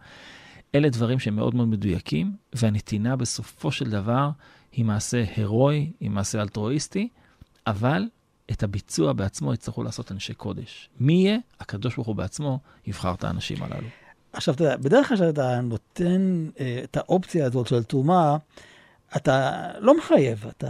אלה 0.76 0.90
דברים 0.90 1.20
שהם 1.20 1.36
מאוד 1.36 1.56
מאוד 1.56 1.68
מדויקים, 1.68 2.32
והנתינה 2.54 3.16
בסופו 3.16 3.72
של 3.72 3.90
דבר 3.90 4.30
היא 4.72 4.86
מעשה 4.86 5.24
הירואי, 5.36 5.92
היא 6.00 6.10
מעשה 6.10 6.42
אלטרואיסטי, 6.42 7.10
אבל 7.68 8.04
את 8.52 8.64
הביצוע 8.64 9.14
בעצמו 9.14 9.54
יצטרכו 9.54 9.84
לעשות 9.84 10.12
אנשי 10.12 10.34
קודש. 10.34 10.90
מי 11.00 11.14
יהיה? 11.14 11.38
הקדוש 11.60 11.96
ברוך 11.96 12.08
הוא 12.08 12.16
בעצמו 12.16 12.60
יבחר 12.88 13.14
את 13.14 13.24
האנשים 13.24 13.64
הללו. 13.64 13.88
עכשיו, 14.34 14.54
אתה 14.54 14.64
יודע, 14.64 14.78
בדרך 14.78 15.08
כלל 15.08 15.18
כשאתה 15.18 15.62
נותן 15.62 16.50
אה, 16.60 16.80
את 16.84 16.98
האופציה 16.98 17.46
הזאת 17.46 17.68
של 17.68 17.84
תרומה, 17.84 18.38
אתה 19.16 19.68
לא 19.80 19.98
מחייב, 19.98 20.46
אתה, 20.48 20.68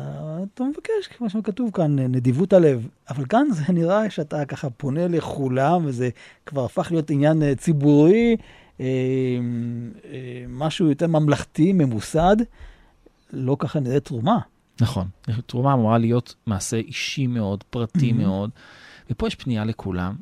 אתה 0.54 0.64
מבקש, 0.64 1.08
כמו 1.18 1.30
שכתוב 1.30 1.72
כאן, 1.74 2.00
נדיבות 2.00 2.54
הלב. 2.54 2.88
אבל 3.10 3.26
כאן 3.26 3.48
זה 3.52 3.74
נראה 3.74 4.10
שאתה 4.10 4.46
ככה 4.46 4.70
פונה 4.70 5.08
לכולם, 5.08 5.86
וזה 5.86 6.10
כבר 6.46 6.66
הפך 6.66 6.88
להיות 6.92 7.10
עניין 7.10 7.44
אה, 7.44 7.56
ציבורי, 7.56 8.38
משהו 10.50 10.90
יותר 10.90 11.08
ממלכתי, 11.08 11.74
ממוסד. 11.74 12.38
לא 13.34 13.56
ככה 13.60 13.80
נראה 13.80 14.00
תרומה. 14.00 14.40
נכון, 14.82 15.08
תרומה 15.46 15.74
אמורה 15.74 15.98
להיות 15.98 16.36
מעשה 16.46 16.78
אישי 16.78 17.28
מאוד, 17.28 17.64
פרטי. 17.64 18.12
מאוד, 18.12 18.50
ופה 19.10 19.28
יש 19.28 19.36
פנייה 19.36 19.66
לכולם. 19.66 20.16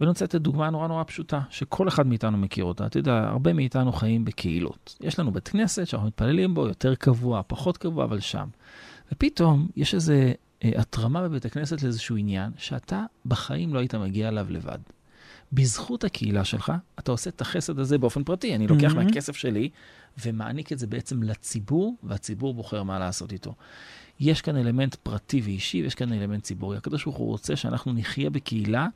ואני 0.00 0.08
רוצה 0.08 0.24
לתת 0.24 0.40
דוגמה 0.40 0.70
נורא 0.70 0.88
נורא 0.88 1.04
פשוטה, 1.04 1.40
שכל 1.50 1.88
אחד 1.88 2.06
מאיתנו 2.06 2.38
מכיר 2.38 2.64
אותה. 2.64 2.86
אתה 2.86 2.98
יודע, 2.98 3.12
הרבה 3.12 3.52
מאיתנו 3.52 3.92
חיים 3.92 4.24
בקהילות. 4.24 4.96
יש 5.00 5.18
לנו 5.18 5.32
בית 5.32 5.48
כנסת 5.48 5.86
שאנחנו 5.86 6.08
מתפללים 6.08 6.54
בו, 6.54 6.66
יותר 6.68 6.94
קבוע, 6.94 7.42
פחות 7.46 7.76
קבוע, 7.76 8.04
אבל 8.04 8.20
שם. 8.20 8.48
ופתאום 9.12 9.68
יש 9.76 9.94
איזו 9.94 10.12
אה, 10.64 10.70
התרמה 10.76 11.22
בבית 11.22 11.44
הכנסת 11.44 11.82
לאיזשהו 11.82 12.16
עניין, 12.16 12.50
שאתה 12.56 13.04
בחיים 13.26 13.74
לא 13.74 13.78
היית 13.78 13.94
מגיע 13.94 14.28
אליו 14.28 14.46
לבד. 14.50 14.78
בזכות 15.52 16.04
הקהילה 16.04 16.44
שלך, 16.44 16.72
אתה 16.98 17.12
עושה 17.12 17.30
את 17.30 17.40
החסד 17.40 17.78
הזה 17.78 17.98
באופן 17.98 18.24
פרטי. 18.24 18.54
אני 18.54 18.66
לוקח 18.66 18.92
mm-hmm. 18.92 18.94
מהכסף 18.94 19.36
שלי 19.36 19.68
ומעניק 20.24 20.72
את 20.72 20.78
זה 20.78 20.86
בעצם 20.86 21.22
לציבור, 21.22 21.96
והציבור 22.02 22.54
בוחר 22.54 22.82
מה 22.82 22.98
לעשות 22.98 23.32
איתו. 23.32 23.54
יש 24.20 24.42
כאן 24.42 24.56
אלמנט 24.56 24.94
פרטי 24.94 25.40
ואישי, 25.40 25.82
ויש 25.82 25.94
כאן 25.94 26.12
אלמנט 26.12 26.42
ציבורי. 26.42 26.76
הקדוש 26.76 27.04
ברוך 27.04 27.16
הוא 27.16 27.28
רוצה 27.28 27.56
שאנחנו 27.56 27.92
נחיה 27.92 28.30
בקהילה 28.30 28.88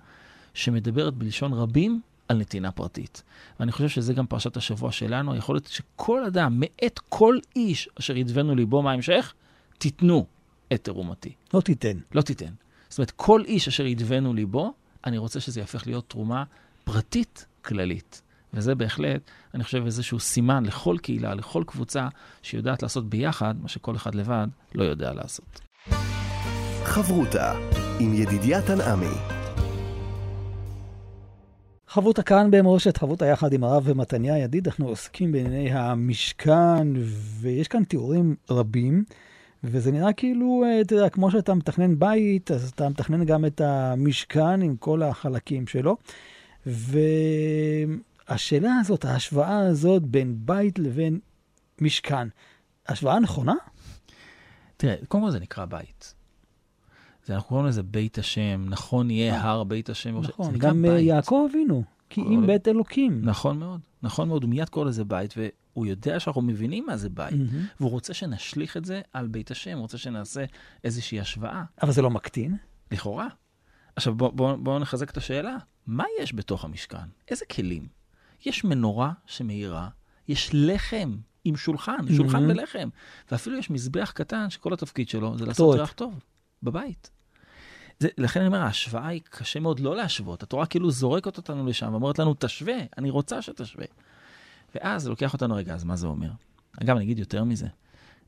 שמדברת 0.54 1.14
בלשון 1.14 1.52
רבים 1.52 2.00
על 2.28 2.38
נתינה 2.38 2.70
פרטית. 2.70 3.22
ואני 3.60 3.72
חושב 3.72 3.88
שזה 3.88 4.14
גם 4.14 4.26
פרשת 4.26 4.56
השבוע 4.56 4.92
שלנו, 4.92 5.36
יכול 5.36 5.54
להיות 5.54 5.66
שכל 5.66 6.24
אדם, 6.24 6.60
מאת 6.60 7.00
כל 7.08 7.38
איש 7.56 7.88
אשר 7.98 8.16
ידבנו 8.16 8.54
ליבו 8.54 8.82
מה 8.82 8.90
ההמשך, 8.90 9.34
תיתנו 9.78 10.26
את 10.72 10.84
תרומתי. 10.84 11.32
לא 11.54 11.60
תיתן. 11.60 11.98
לא 12.14 12.22
תיתן. 12.22 12.52
זאת 12.88 12.98
אומרת, 12.98 13.10
כל 13.10 13.42
איש 13.44 13.68
אשר 13.68 13.86
ידבנו 13.86 14.34
ליבו, 14.34 14.72
אני 15.08 15.18
רוצה 15.18 15.40
שזה 15.40 15.60
יהפך 15.60 15.86
להיות 15.86 16.10
תרומה 16.10 16.44
פרטית 16.84 17.46
כללית. 17.64 18.22
וזה 18.54 18.74
בהחלט, 18.74 19.30
אני 19.54 19.64
חושב, 19.64 19.84
איזשהו 19.84 20.20
סימן 20.20 20.64
לכל 20.64 20.96
קהילה, 21.02 21.34
לכל 21.34 21.64
קבוצה, 21.66 22.08
שיודעת 22.42 22.82
לעשות 22.82 23.08
ביחד 23.08 23.54
מה 23.62 23.68
שכל 23.68 23.96
אחד 23.96 24.14
לבד 24.14 24.46
לא 24.74 24.84
יודע 24.84 25.12
לעשות. 25.12 25.60
חברותה 26.84 27.54
עם 28.00 28.14
ידידיה 28.14 28.62
תנעמי 28.62 29.38
חברותה 31.90 32.22
כאן 32.22 32.50
במורשת, 32.50 32.96
חברותה 32.96 33.26
יחד 33.26 33.52
עם 33.52 33.64
הרב 33.64 33.92
מתניה 33.92 34.38
ידיד, 34.38 34.68
אנחנו 34.68 34.88
עוסקים 34.88 35.32
בענייני 35.32 35.72
המשכן, 35.72 36.88
ויש 37.40 37.68
כאן 37.68 37.84
תיאורים 37.84 38.36
רבים, 38.50 39.04
וזה 39.64 39.92
נראה 39.92 40.12
כאילו, 40.12 40.62
אה, 40.66 40.80
אתה 40.80 40.94
יודע, 40.94 41.08
כמו 41.08 41.30
שאתה 41.30 41.54
מתכנן 41.54 41.98
בית, 41.98 42.50
אז 42.50 42.70
אתה 42.74 42.88
מתכנן 42.88 43.24
גם 43.24 43.44
את 43.44 43.60
המשכן 43.60 44.62
עם 44.62 44.76
כל 44.76 45.02
החלקים 45.02 45.66
שלו. 45.66 45.96
והשאלה 48.28 48.72
הזאת, 48.80 49.04
ההשוואה 49.04 49.58
הזאת 49.58 50.02
בין 50.02 50.36
בית 50.38 50.78
לבין 50.78 51.18
משכן, 51.80 52.28
השוואה 52.88 53.20
נכונה? 53.20 53.54
תראה, 54.76 54.94
קודם 55.08 55.24
כל 55.24 55.30
זה 55.30 55.40
נקרא 55.40 55.64
בית. 55.64 56.14
זה, 57.26 57.34
אנחנו 57.34 57.48
קוראים 57.48 57.66
לזה 57.66 57.82
בית 57.82 58.18
השם, 58.18 58.64
נכון 58.68 59.10
יהיה 59.10 59.34
אה. 59.34 59.42
הר 59.42 59.64
בית 59.64 59.90
השם. 59.90 60.20
נכון, 60.20 60.58
גם 60.58 60.82
בית. 60.82 61.06
יעקב 61.06 61.46
אבינו, 61.50 61.82
כי 62.10 62.20
אם 62.20 62.46
בית 62.46 62.68
אלוקים. 62.68 63.20
נכון 63.24 63.58
מאוד, 63.58 63.80
נכון 64.02 64.28
מאוד, 64.28 64.42
הוא 64.42 64.50
מיד 64.50 64.68
קורא 64.68 64.84
לזה 64.84 65.04
בית, 65.04 65.34
והוא 65.36 65.86
יודע 65.86 66.20
שאנחנו 66.20 66.42
מבינים 66.42 66.86
מה 66.86 66.96
זה 66.96 67.08
בית, 67.08 67.34
mm-hmm. 67.34 67.80
והוא 67.80 67.90
רוצה 67.90 68.14
שנשליך 68.14 68.76
את 68.76 68.84
זה 68.84 69.00
על 69.12 69.26
בית 69.26 69.50
השם, 69.50 69.72
הוא 69.72 69.80
רוצה 69.80 69.98
שנעשה 69.98 70.44
איזושהי 70.84 71.20
השוואה. 71.20 71.64
אבל 71.82 71.92
זה 71.92 72.02
לא 72.02 72.10
מקטין? 72.10 72.56
לכאורה. 72.92 73.28
עכשיו 73.96 74.14
בואו 74.14 74.32
בוא, 74.32 74.56
בוא 74.56 74.78
נחזק 74.78 75.10
את 75.10 75.16
השאלה, 75.16 75.56
מה 75.86 76.04
יש 76.20 76.34
בתוך 76.34 76.64
המשכן? 76.64 77.08
איזה 77.28 77.44
כלים? 77.46 77.86
יש 78.46 78.64
מנורה 78.64 79.12
שמאירה, 79.26 79.88
יש 80.28 80.50
לחם 80.52 81.16
עם 81.44 81.56
שולחן, 81.56 82.14
שולחן 82.16 82.44
mm-hmm. 82.44 82.52
ולחם, 82.52 82.88
ואפילו 83.30 83.58
יש 83.58 83.70
מזבח 83.70 84.12
קטן 84.14 84.50
שכל 84.50 84.72
התפקיד 84.72 85.08
שלו 85.08 85.38
זה 85.38 85.46
לעשות 85.46 85.78
ריח 85.78 85.92
טוב 85.92 86.20
בבית. 86.62 87.10
זה, 87.98 88.08
לכן 88.18 88.40
אני 88.40 88.46
אומר, 88.46 88.58
ההשוואה 88.58 89.06
היא 89.06 89.20
קשה 89.30 89.60
מאוד 89.60 89.80
לא 89.80 89.96
להשוות. 89.96 90.42
התורה 90.42 90.66
כאילו 90.66 90.90
זורקת 90.90 91.36
אותנו 91.36 91.66
לשם 91.66 91.88
ואומרת 91.92 92.18
לנו, 92.18 92.34
תשווה, 92.38 92.78
אני 92.98 93.10
רוצה 93.10 93.42
שתשווה. 93.42 93.86
ואז 94.74 95.02
זה 95.02 95.10
לוקח 95.10 95.32
אותנו, 95.32 95.54
רגע, 95.54 95.74
אז 95.74 95.84
מה 95.84 95.96
זה 95.96 96.06
אומר? 96.06 96.30
אגב, 96.82 96.96
אני 96.96 97.04
אגיד 97.04 97.18
יותר 97.18 97.44
מזה. 97.44 97.66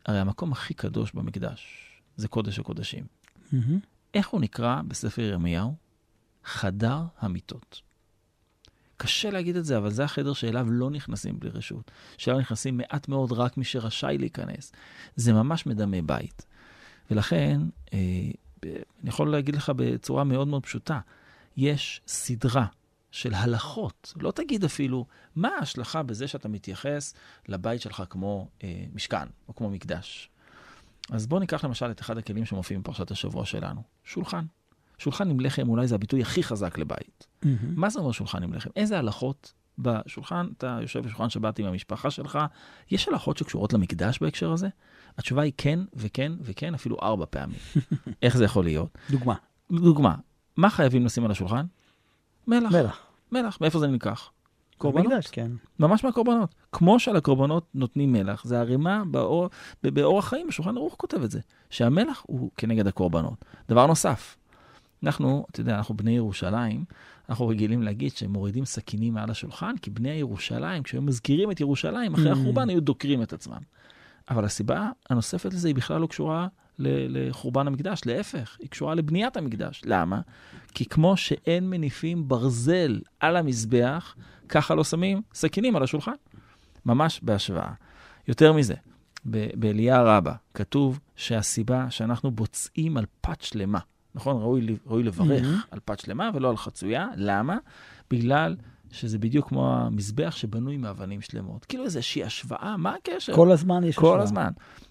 הרי 0.07 0.19
המקום 0.19 0.53
הכי 0.53 0.75
קדוש 0.75 1.13
במקדש 1.13 1.91
זה 2.17 2.29
קודש 2.29 2.59
הקודשים. 2.59 3.05
Mm-hmm. 3.53 3.57
איך 4.15 4.29
הוא 4.29 4.41
נקרא 4.41 4.83
בספר 4.89 5.23
ירמיהו? 5.23 5.75
חדר 6.45 6.99
המיטות. 7.19 7.81
קשה 8.97 9.31
להגיד 9.31 9.57
את 9.57 9.65
זה, 9.65 9.77
אבל 9.77 9.91
זה 9.91 10.05
החדר 10.05 10.33
שאליו 10.33 10.71
לא 10.71 10.91
נכנסים 10.91 11.41
בלי 11.41 11.51
רשות. 11.51 11.91
שאליו 12.19 12.41
נכנסים 12.41 12.77
מעט 12.77 13.09
מאוד 13.09 13.33
רק 13.33 13.57
מי 13.57 13.65
שרשאי 13.65 14.19
להיכנס. 14.19 14.73
זה 15.17 15.33
ממש 15.33 15.67
מדמה 15.67 16.03
בית. 16.07 16.47
ולכן, 17.11 17.61
אה, 17.93 17.99
אני 18.65 19.09
יכול 19.09 19.31
להגיד 19.31 19.57
לך 19.57 19.73
בצורה 19.77 20.25
מאוד 20.25 20.49
מאוד 20.49 20.63
פשוטה, 20.63 21.01
יש 21.57 22.01
סדרה 22.07 22.67
של 23.11 23.35
הלכות, 23.35 24.15
לא 24.17 24.31
תגיד 24.31 24.65
אפילו 24.65 25.07
מה 25.37 25.49
ההשלכה 25.59 26.03
בזה 26.03 26.29
שאתה 26.29 26.49
מתייחס 26.49 27.15
לבית 27.49 27.81
שלך 27.81 28.03
כמו 28.11 28.49
אה, 28.65 28.85
משכן 28.95 29.27
או 29.49 29.55
כמו 29.55 29.71
מקדש. 29.71 30.31
אז 31.11 31.27
בואו 31.27 31.41
ניקח 31.41 31.65
למשל 31.65 31.91
את 31.91 32.01
אחד 32.01 32.19
הכלים 32.19 32.45
שמופיעים 32.45 32.83
בפרשת 32.83 33.11
השבוע 33.11 33.47
שלנו, 33.47 33.83
שולחן. 34.05 34.45
שולחן 34.99 35.31
עם 35.31 35.41
לחם 35.41 35.69
אולי 35.69 35.87
זה 35.87 35.95
הביטוי 35.95 36.23
הכי 36.23 36.43
חזק 36.43 36.79
לבית. 36.79 37.27
Mm-hmm. 37.27 37.47
מה 37.63 37.91
זה 37.91 37.99
אומר 37.99 38.13
שולחן 38.13 38.43
עם 38.43 38.53
לחם? 38.53 38.71
איזה 38.77 38.99
הלכות 38.99 39.53
בשולחן, 39.83 40.47
אתה 40.59 40.79
יושב 40.81 41.01
בשולחן 41.01 41.31
שבת 41.31 41.59
עם 41.59 41.67
המשפחה 41.67 42.11
שלך, 42.11 42.39
יש 42.91 43.09
הלכות 43.09 43.37
שקשורות 43.37 43.73
למקדש 43.73 44.19
בהקשר 44.19 44.53
הזה? 44.53 44.69
התשובה 45.19 45.43
היא 45.43 45.53
כן 45.57 45.81
וכן 45.95 46.33
וכן, 46.41 46.75
אפילו 46.75 46.97
ארבע 47.03 47.25
פעמים. 47.31 47.59
איך 48.23 48.37
זה 48.37 48.45
יכול 48.45 48.65
להיות? 48.65 48.99
דוגמה. 49.11 49.35
דוגמה. 49.73 50.15
מה 50.57 50.71
חייבים 50.71 51.05
לשים 51.05 51.25
על 51.25 51.31
השולחן? 51.31 51.67
מלח. 52.47 52.73
מלח. 52.73 53.01
מלח. 53.33 53.59
מאיפה 53.61 53.79
זה 53.79 53.87
נלקח? 53.87 54.31
קורבנות. 54.81 55.07
מקדש, 55.07 55.27
כן. 55.27 55.51
ממש 55.79 56.05
מהקורבנות. 56.05 56.55
כמו 56.73 57.01
שעל 57.01 57.17
הקורבנות 57.17 57.67
נותנים 57.75 58.13
מלח, 58.13 58.45
זה 58.45 58.61
הרימה 58.61 59.03
באור, 59.05 59.49
באורח 59.83 60.29
חיים, 60.29 60.47
בשולחן 60.47 60.77
ערוך 60.77 60.95
כותב 60.99 61.23
את 61.23 61.31
זה, 61.31 61.41
שהמלח 61.71 62.23
הוא 62.27 62.51
כנגד 62.57 62.87
הקורבנות. 62.87 63.45
דבר 63.69 63.87
נוסף, 63.87 64.37
אנחנו, 65.05 65.47
אתה 65.51 65.61
יודע, 65.61 65.77
אנחנו 65.77 65.97
בני 65.97 66.17
ירושלים, 66.17 66.85
אנחנו 67.29 67.49
רגילים 67.49 67.83
להגיד 67.83 68.13
שהם 68.17 68.33
מורידים 68.33 68.65
סכינים 68.65 69.15
מעל 69.15 69.31
השולחן, 69.31 69.77
כי 69.83 69.91
בני 69.91 70.11
ירושלים, 70.11 70.83
כשהם 70.83 71.07
מזכירים 71.07 71.51
את 71.51 71.61
ירושלים, 71.61 72.15
אחרי 72.15 72.31
mm. 72.31 72.33
החורבן 72.33 72.69
היו 72.69 72.81
דוקרים 72.81 73.23
את 73.23 73.33
עצמם. 73.33 73.61
אבל 74.31 74.45
הסיבה 74.45 74.91
הנוספת 75.11 75.55
לזה 75.55 75.69
היא 75.69 75.75
בכלל 75.75 76.01
לא 76.01 76.07
קשורה 76.07 76.49
לחורבן 76.79 77.67
המקדש, 77.67 78.01
להפך, 78.07 78.57
היא 78.61 78.69
קשורה 78.69 78.95
לבניית 78.95 79.37
המקדש. 79.37 79.83
למה? 79.85 80.21
כי 80.75 80.85
כמו 80.85 81.17
שאין 81.17 81.71
מניפים 81.71 82.29
ברזל 82.29 83.01
על 83.21 83.37
המזבח, 83.37 84.15
ככה 84.49 84.75
לא 84.75 84.85
שמים 84.85 85.23
סכינים 85.35 85.77
על 85.77 85.83
השולחן. 85.83 86.15
ממש 86.87 87.21
בהשוואה. 87.23 87.73
יותר 88.29 88.53
מזה, 88.53 88.75
באליה 89.25 90.03
רבה 90.03 90.35
כתוב 90.55 91.01
שהסיבה 91.17 91.91
שאנחנו 91.91 92.31
בוצעים 92.31 92.97
על 92.97 93.05
פת 93.21 93.41
שלמה, 93.41 93.79
נכון? 94.15 94.43
ראוי, 94.43 94.77
ראוי 94.87 95.03
לברך 95.03 95.45
mm-hmm. 95.45 95.69
על 95.71 95.79
פת 95.85 96.01
שלמה 96.01 96.31
ולא 96.35 96.51
על 96.51 96.57
חצויה. 96.57 97.09
למה? 97.17 97.59
בגלל 98.11 98.57
שזה 98.91 99.19
בדיוק 99.19 99.49
כמו 99.49 99.77
המזבח 99.77 100.37
שבנוי 100.37 100.77
מאבנים 100.77 101.21
שלמות. 101.21 101.65
כאילו 101.65 101.85
איזושהי 101.85 102.25
השוואה, 102.25 102.77
מה 102.77 102.95
הקשר? 102.95 103.35
כל 103.35 103.53
הזמן 103.53 103.85
יש 103.85 103.97
כל 103.97 104.07
השוואה. 104.07 104.17
כל 104.17 104.23
הזמן. 104.23 104.51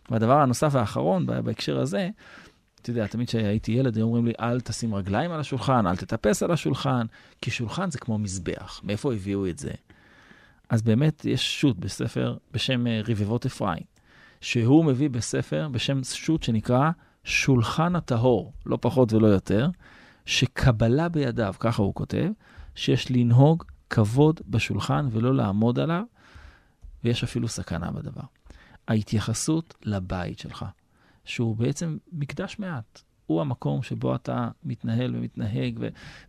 והדבר 0.10 0.42
הנוסף 0.42 0.70
והאחרון 0.72 1.26
בהקשר 1.26 1.80
הזה, 1.80 2.10
אתה 2.82 2.90
יודע, 2.90 3.08
תמיד 3.08 3.28
כשהייתי 3.28 3.72
ילד, 3.72 3.96
היו 3.96 4.06
אומרים 4.06 4.26
לי, 4.26 4.34
אל 4.40 4.62
תשים 4.62 4.96
רגליים 4.96 5.32
על 5.32 5.40
השולחן, 5.40 5.88
אל 5.88 5.96
תטפס 5.96 6.44
על 6.44 6.52
השולחן, 6.52 7.06
כי 7.42 7.52
שולחן 7.52 7.92
זה 7.92 8.00
כמו 8.00 8.18
מזבח. 8.18 8.82
מאיפה 8.84 9.14
הביאו 9.14 9.48
את 9.48 9.60
זה? 9.60 9.72
אז 10.70 10.82
באמת 10.82 11.26
יש 11.26 11.62
שו"ת 11.62 11.78
בספר 11.78 12.38
בשם 12.52 12.88
אה, 12.88 13.02
רבבות 13.08 13.46
אפרים, 13.46 13.84
שהוא 14.42 14.86
מביא 14.86 15.10
בספר 15.10 15.68
בשם 15.72 16.04
שו"ת 16.04 16.44
שנקרא 16.44 16.92
שולחן 17.24 17.96
הטהור, 17.96 18.54
לא 18.66 18.78
פחות 18.82 19.14
ולא 19.14 19.28
יותר, 19.28 19.70
שקבלה 20.26 21.10
בידיו, 21.10 21.54
ככה 21.60 21.82
הוא 21.82 21.94
כותב, 21.94 22.30
שיש 22.76 23.12
לנהוג 23.12 23.64
כבוד 23.90 24.42
בשולחן 24.48 25.08
ולא 25.12 25.36
לעמוד 25.36 25.80
עליו, 25.80 26.04
ויש 27.04 27.24
אפילו 27.24 27.48
סכנה 27.48 27.92
בדבר. 27.92 28.22
ההתייחסות 28.88 29.74
לבית 29.86 30.40
שלך, 30.40 30.66
שהוא 31.26 31.56
בעצם 31.56 31.98
מקדש 32.12 32.60
מעט, 32.60 33.02
הוא 33.30 33.42
המקום 33.42 33.84
שבו 33.84 34.16
אתה 34.16 34.48
מתנהל 34.64 35.16
ומתנהג, 35.16 35.80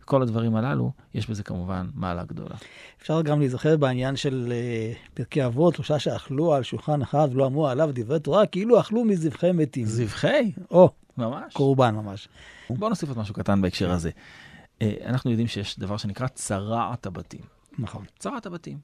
וכל 0.01 0.21
הדברים 0.21 0.55
הללו, 0.55 0.91
יש 1.13 1.29
בזה 1.29 1.43
כמובן 1.43 1.89
מעלה 1.93 2.23
גדולה. 2.23 2.55
אפשר 3.01 3.21
גם 3.21 3.39
להיזכר 3.39 3.77
בעניין 3.77 4.15
של 4.15 4.53
uh, 4.53 5.11
פרקי 5.13 5.45
אבות, 5.45 5.75
שלושה 5.75 5.99
שאכלו 5.99 6.53
על 6.53 6.63
שולחן 6.63 7.01
אחד 7.01 7.27
ולא 7.31 7.45
אמרו 7.45 7.67
עליו 7.67 7.89
דברי 7.93 8.19
תורה, 8.19 8.45
כאילו 8.45 8.79
אכלו 8.79 9.03
מזבחי 9.03 9.51
מתים. 9.51 9.85
זבחי? 9.85 10.51
או, 10.71 10.89
ממש. 11.17 11.53
קורבן 11.53 11.95
ממש. 11.95 12.27
בוא 12.69 12.89
נוסיף 12.89 13.09
עוד 13.09 13.17
משהו 13.17 13.33
קטן 13.33 13.61
בהקשר 13.61 13.91
הזה. 13.91 14.11
אה, 14.81 14.93
אנחנו 15.05 15.31
יודעים 15.31 15.47
שיש 15.47 15.79
דבר 15.79 15.97
שנקרא 15.97 16.27
צרעת 16.27 17.05
הבתים. 17.05 17.41
נכון. 17.79 18.05
צרעת 18.19 18.45
הבתים. 18.45 18.77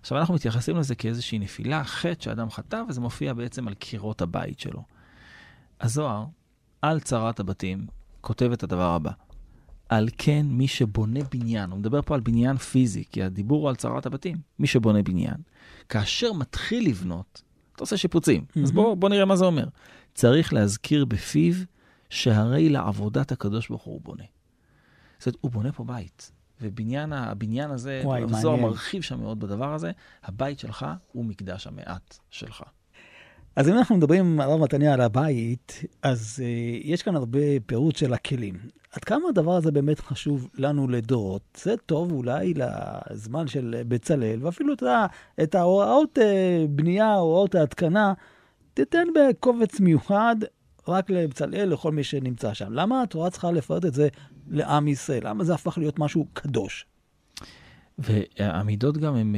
עכשיו, 0.00 0.18
אנחנו 0.18 0.34
מתייחסים 0.34 0.76
לזה 0.76 0.94
כאיזושהי 0.94 1.38
נפילה, 1.38 1.84
חטא 1.84 2.22
שאדם 2.24 2.50
חטא, 2.50 2.82
וזה 2.88 3.00
מופיע 3.00 3.32
בעצם 3.32 3.68
על 3.68 3.74
קירות 3.74 4.22
הבית 4.22 4.60
שלו. 4.60 4.82
הזוהר, 5.80 6.24
על 6.84 7.00
צרת 7.00 7.40
הבתים, 7.40 7.86
כותב 8.20 8.52
את 8.52 8.62
הדבר 8.62 8.90
הבא: 8.90 9.10
על 9.88 10.08
כן 10.18 10.46
מי 10.48 10.68
שבונה 10.68 11.20
בניין, 11.30 11.70
הוא 11.70 11.78
מדבר 11.78 12.02
פה 12.02 12.14
על 12.14 12.20
בניין 12.20 12.56
פיזי, 12.56 13.04
כי 13.10 13.22
הדיבור 13.22 13.62
הוא 13.62 13.68
על 13.68 13.76
צרת 13.76 14.06
הבתים, 14.06 14.36
מי 14.58 14.66
שבונה 14.66 15.02
בניין, 15.02 15.36
כאשר 15.88 16.32
מתחיל 16.32 16.88
לבנות, 16.88 17.42
אתה 17.74 17.82
עושה 17.82 17.96
שיפוצים. 17.96 18.44
Mm-hmm. 18.48 18.60
אז 18.62 18.72
בואו 18.72 18.96
בוא 18.96 19.08
נראה 19.08 19.24
מה 19.24 19.36
זה 19.36 19.44
אומר. 19.44 19.68
צריך 20.14 20.52
להזכיר 20.52 21.04
בפיו 21.04 21.54
שהרי 22.10 22.68
לעבודת 22.68 23.32
הקדוש 23.32 23.68
ברוך 23.68 23.82
הוא 23.82 24.00
בונה. 24.00 24.24
זאת 25.18 25.26
אומרת, 25.26 25.38
הוא 25.40 25.50
בונה 25.50 25.72
פה 25.72 25.84
בית. 25.84 26.32
ובניין 26.60 27.12
הבניין 27.12 27.70
הזה, 27.70 28.02
הזוהר 28.28 28.56
מרחיב 28.56 29.02
שם 29.02 29.20
מאוד 29.20 29.40
בדבר 29.40 29.74
הזה, 29.74 29.92
הבית 30.24 30.58
שלך 30.58 30.86
הוא 31.12 31.24
מקדש 31.24 31.66
המעט 31.66 32.18
שלך. 32.30 32.62
אז 33.56 33.68
אם 33.68 33.74
אנחנו 33.78 33.96
מדברים, 33.96 34.40
הרב 34.40 34.60
מתניה, 34.60 34.94
על 34.94 35.00
הבית, 35.00 35.84
אז 36.02 36.42
uh, 36.42 36.86
יש 36.86 37.02
כאן 37.02 37.16
הרבה 37.16 37.60
פירוט 37.66 37.96
של 37.96 38.12
הכלים. 38.12 38.54
עד 38.92 39.04
כמה 39.04 39.28
הדבר 39.28 39.52
הזה 39.52 39.72
באמת 39.72 40.00
חשוב 40.00 40.48
לנו 40.54 40.88
לדורות? 40.88 41.42
זה 41.62 41.76
טוב 41.76 42.12
אולי 42.12 42.54
לזמן 42.56 43.46
של 43.46 43.82
בצלאל, 43.88 44.38
ואפילו 44.42 44.74
את, 44.74 44.82
את 45.42 45.54
ההוראות 45.54 46.18
uh, 46.18 46.20
בנייה, 46.70 47.14
הוראות 47.14 47.54
ההתקנה, 47.54 48.12
תיתן 48.74 49.06
בקובץ 49.14 49.80
מיוחד 49.80 50.36
רק 50.88 51.10
לבצלאל, 51.10 51.68
לכל 51.72 51.92
מי 51.92 52.04
שנמצא 52.04 52.54
שם. 52.54 52.72
למה 52.72 53.02
התורה 53.02 53.30
צריכה 53.30 53.50
לפרט 53.50 53.84
את 53.84 53.94
זה 53.94 54.08
לעם 54.50 54.88
ישראל? 54.88 55.28
למה 55.28 55.44
זה 55.44 55.54
הפך 55.54 55.78
להיות 55.78 55.98
משהו 55.98 56.26
קדוש? 56.32 56.86
והמידות 57.98 58.98
גם 58.98 59.16
הם, 59.16 59.34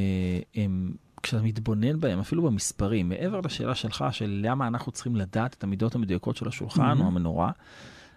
כשאתה 1.26 1.42
מתבונן 1.42 2.00
בהם, 2.00 2.18
אפילו 2.18 2.42
במספרים, 2.42 3.08
מעבר 3.08 3.40
לשאלה 3.40 3.74
שלך 3.74 4.04
של 4.10 4.40
למה 4.44 4.66
אנחנו 4.66 4.92
צריכים 4.92 5.16
לדעת 5.16 5.54
את 5.54 5.64
המידות 5.64 5.94
המדויקות 5.94 6.36
של 6.36 6.48
השולחן 6.48 6.96
mm-hmm. 6.98 7.02
או 7.02 7.06
המנורה, 7.06 7.50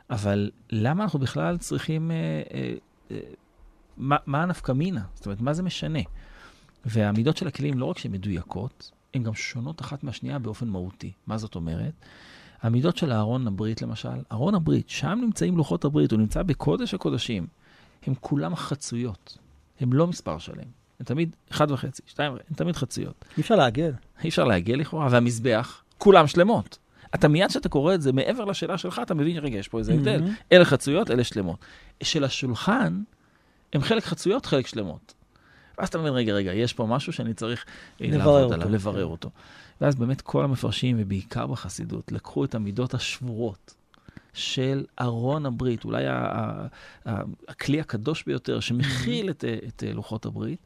אבל 0.09 0.51
למה 0.71 1.03
אנחנו 1.03 1.19
בכלל 1.19 1.57
צריכים, 1.57 2.11
אה, 2.11 2.17
אה, 2.53 2.73
אה, 3.11 3.19
מה, 3.97 4.17
מה 4.25 4.43
הנפקא 4.43 4.71
מינה? 4.71 5.01
זאת 5.13 5.25
אומרת, 5.25 5.41
מה 5.41 5.53
זה 5.53 5.63
משנה? 5.63 5.99
והמידות 6.85 7.37
של 7.37 7.47
הכלים, 7.47 7.79
לא 7.79 7.85
רק 7.85 7.97
שהן 7.97 8.11
מדויקות, 8.11 8.91
הן 9.13 9.23
גם 9.23 9.33
שונות 9.33 9.81
אחת 9.81 10.03
מהשנייה 10.03 10.39
באופן 10.39 10.67
מהותי. 10.67 11.11
מה 11.27 11.37
זאת 11.37 11.55
אומרת? 11.55 11.93
המידות 12.61 12.97
של 12.97 13.11
אהרון 13.11 13.47
הברית, 13.47 13.81
למשל, 13.81 14.09
אהרון 14.31 14.55
הברית, 14.55 14.89
שם 14.89 15.19
נמצאים 15.21 15.57
לוחות 15.57 15.85
הברית, 15.85 16.11
הוא 16.11 16.19
נמצא 16.19 16.43
בקודש 16.43 16.93
הקודשים. 16.93 17.47
הם 18.03 18.13
כולם 18.19 18.55
חצויות, 18.55 19.37
הם 19.79 19.93
לא 19.93 20.07
מספר 20.07 20.37
שלם. 20.37 20.78
הם 20.99 21.05
תמיד 21.05 21.35
אחד 21.51 21.71
וחצי, 21.71 22.01
שתיים, 22.05 22.31
הם 22.31 22.55
תמיד 22.55 22.75
חצויות. 22.75 23.25
אי 23.37 23.41
אפשר 23.41 23.55
לעגל. 23.55 23.91
אי 24.23 24.29
אפשר 24.29 24.43
לעגל 24.43 24.75
לכאורה, 24.75 25.07
והמזבח, 25.11 25.83
כולם 25.97 26.27
שלמות. 26.27 26.77
אתה 27.15 27.27
מיד 27.27 27.49
כשאתה 27.49 27.69
קורא 27.69 27.93
את 27.93 28.01
זה, 28.01 28.11
מעבר 28.11 28.45
לשאלה 28.45 28.77
שלך, 28.77 29.01
אתה 29.03 29.13
מבין, 29.13 29.37
רגע, 29.37 29.57
יש 29.57 29.67
פה 29.67 29.79
איזה 29.79 29.93
הבדל. 29.93 30.19
Mm-hmm. 30.19 30.43
אלה 30.51 30.65
חצויות, 30.65 31.11
אלה 31.11 31.23
שלמות. 31.23 31.59
של 32.03 32.23
השולחן, 32.23 33.01
הם 33.73 33.81
חלק 33.81 34.03
חצויות, 34.03 34.45
חלק 34.45 34.67
שלמות. 34.67 35.13
ואז 35.77 35.87
אתה 35.87 35.97
מבין, 35.97 36.13
רגע, 36.13 36.33
רגע, 36.33 36.53
יש 36.53 36.73
פה 36.73 36.85
משהו 36.85 37.13
שאני 37.13 37.33
צריך 37.33 37.65
לברר 37.99 38.17
לעבוד 38.17 38.43
אותו. 38.43 38.53
עליו, 38.53 38.69
לברר 38.69 39.05
אותו. 39.05 39.29
ואז 39.81 39.95
באמת 39.95 40.21
כל 40.21 40.43
המפרשים, 40.43 40.95
ובעיקר 40.99 41.47
בחסידות, 41.47 42.11
לקחו 42.11 42.45
את 42.45 42.55
המידות 42.55 42.93
השבורות 42.93 43.73
של 44.33 44.85
ארון 45.01 45.45
הברית, 45.45 45.85
אולי 45.85 46.03
הכלי 47.47 47.79
הקדוש 47.79 48.23
ביותר 48.23 48.59
שמכיל 48.59 49.29
את, 49.29 49.45
את 49.67 49.83
לוחות 49.93 50.25
הברית, 50.25 50.59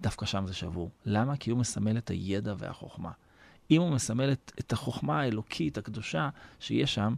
דווקא 0.00 0.26
שם 0.26 0.46
זה 0.46 0.54
שבור. 0.54 0.90
למה? 1.04 1.36
כי 1.36 1.50
הוא 1.50 1.58
מסמל 1.58 1.98
את 1.98 2.10
הידע 2.10 2.54
והחוכמה. 2.58 3.10
אם 3.70 3.80
הוא 3.80 3.90
מסמל 3.90 4.32
את, 4.32 4.52
את 4.60 4.72
החוכמה 4.72 5.20
האלוקית, 5.20 5.78
הקדושה, 5.78 6.28
שיש 6.60 6.94
שם, 6.94 7.14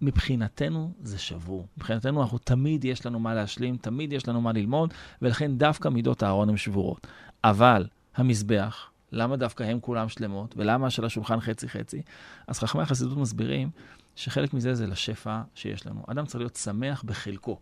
מבחינתנו 0.00 0.92
זה 1.02 1.18
שבור. 1.18 1.66
מבחינתנו 1.76 2.22
אנחנו 2.22 2.38
תמיד 2.38 2.84
יש 2.84 3.06
לנו 3.06 3.18
מה 3.18 3.34
להשלים, 3.34 3.76
תמיד 3.76 4.12
יש 4.12 4.28
לנו 4.28 4.40
מה 4.40 4.52
ללמוד, 4.52 4.94
ולכן 5.22 5.58
דווקא 5.58 5.88
מידות 5.88 6.22
הארון 6.22 6.48
הן 6.48 6.56
שבורות. 6.56 7.06
אבל 7.44 7.86
המזבח, 8.14 8.90
למה 9.12 9.36
דווקא 9.36 9.62
הם 9.62 9.80
כולם 9.80 10.08
שלמות, 10.08 10.54
ולמה 10.56 10.90
של 10.90 11.04
השולחן 11.04 11.40
חצי-חצי? 11.40 12.02
אז 12.46 12.58
חכמי 12.58 12.82
החסידות 12.82 13.18
מסבירים 13.18 13.70
שחלק 14.16 14.54
מזה 14.54 14.74
זה 14.74 14.86
לשפע 14.86 15.42
שיש 15.54 15.86
לנו. 15.86 16.02
אדם 16.06 16.26
צריך 16.26 16.40
להיות 16.40 16.56
שמח 16.56 17.02
בחלקו. 17.02 17.58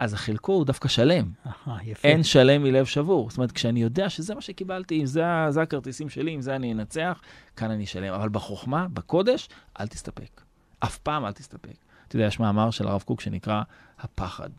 אז 0.00 0.14
החלקו 0.14 0.52
הוא 0.52 0.64
דווקא 0.64 0.88
שלם. 0.88 1.30
Aha, 1.46 1.70
יפה. 1.84 2.08
אין 2.08 2.22
שלם 2.22 2.62
מלב 2.62 2.84
שבור. 2.84 3.30
זאת 3.30 3.38
אומרת, 3.38 3.52
כשאני 3.52 3.82
יודע 3.82 4.08
שזה 4.08 4.34
מה 4.34 4.40
שקיבלתי, 4.40 5.00
אם 5.00 5.06
זה, 5.06 5.24
זה 5.48 5.62
הכרטיסים 5.62 6.08
שלי, 6.08 6.34
אם 6.34 6.40
זה 6.40 6.56
אני 6.56 6.72
אנצח, 6.72 7.20
כאן 7.56 7.70
אני 7.70 7.86
שלם. 7.86 8.14
אבל 8.14 8.28
בחוכמה, 8.28 8.86
בקודש, 8.88 9.48
אל 9.80 9.86
תסתפק. 9.86 10.40
אף 10.78 10.98
פעם 10.98 11.24
אל 11.24 11.32
תסתפק. 11.32 11.74
אתה 12.08 12.16
יודע, 12.16 12.26
יש 12.26 12.40
מאמר 12.40 12.70
של 12.70 12.88
הרב 12.88 13.02
קוק 13.02 13.20
שנקרא 13.20 13.62
הפחד. 13.98 14.50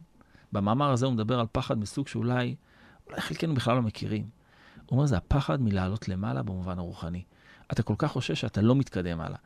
במאמר 0.51 0.91
הזה 0.91 1.06
הוא 1.06 1.13
מדבר 1.13 1.39
על 1.39 1.45
פחד 1.51 1.77
מסוג 1.77 2.08
שאולי 2.08 2.56
אולי 3.08 3.21
חלקנו 3.21 3.56
בכלל 3.56 3.75
לא 3.75 3.82
מכירים. 3.82 4.25
הוא 4.86 4.97
אומר, 4.97 5.06
זה 5.06 5.17
הפחד 5.17 5.62
מלעלות 5.62 6.08
למעלה 6.08 6.43
במובן 6.43 6.80
הרוחני. 6.80 7.23
אתה 7.71 7.84
כל 7.84 7.95
כך 7.97 8.12
חושש 8.12 8.41
שאתה 8.41 8.62
לא 8.62 8.75
מתקדם 8.75 9.21
הלאה. 9.21 9.38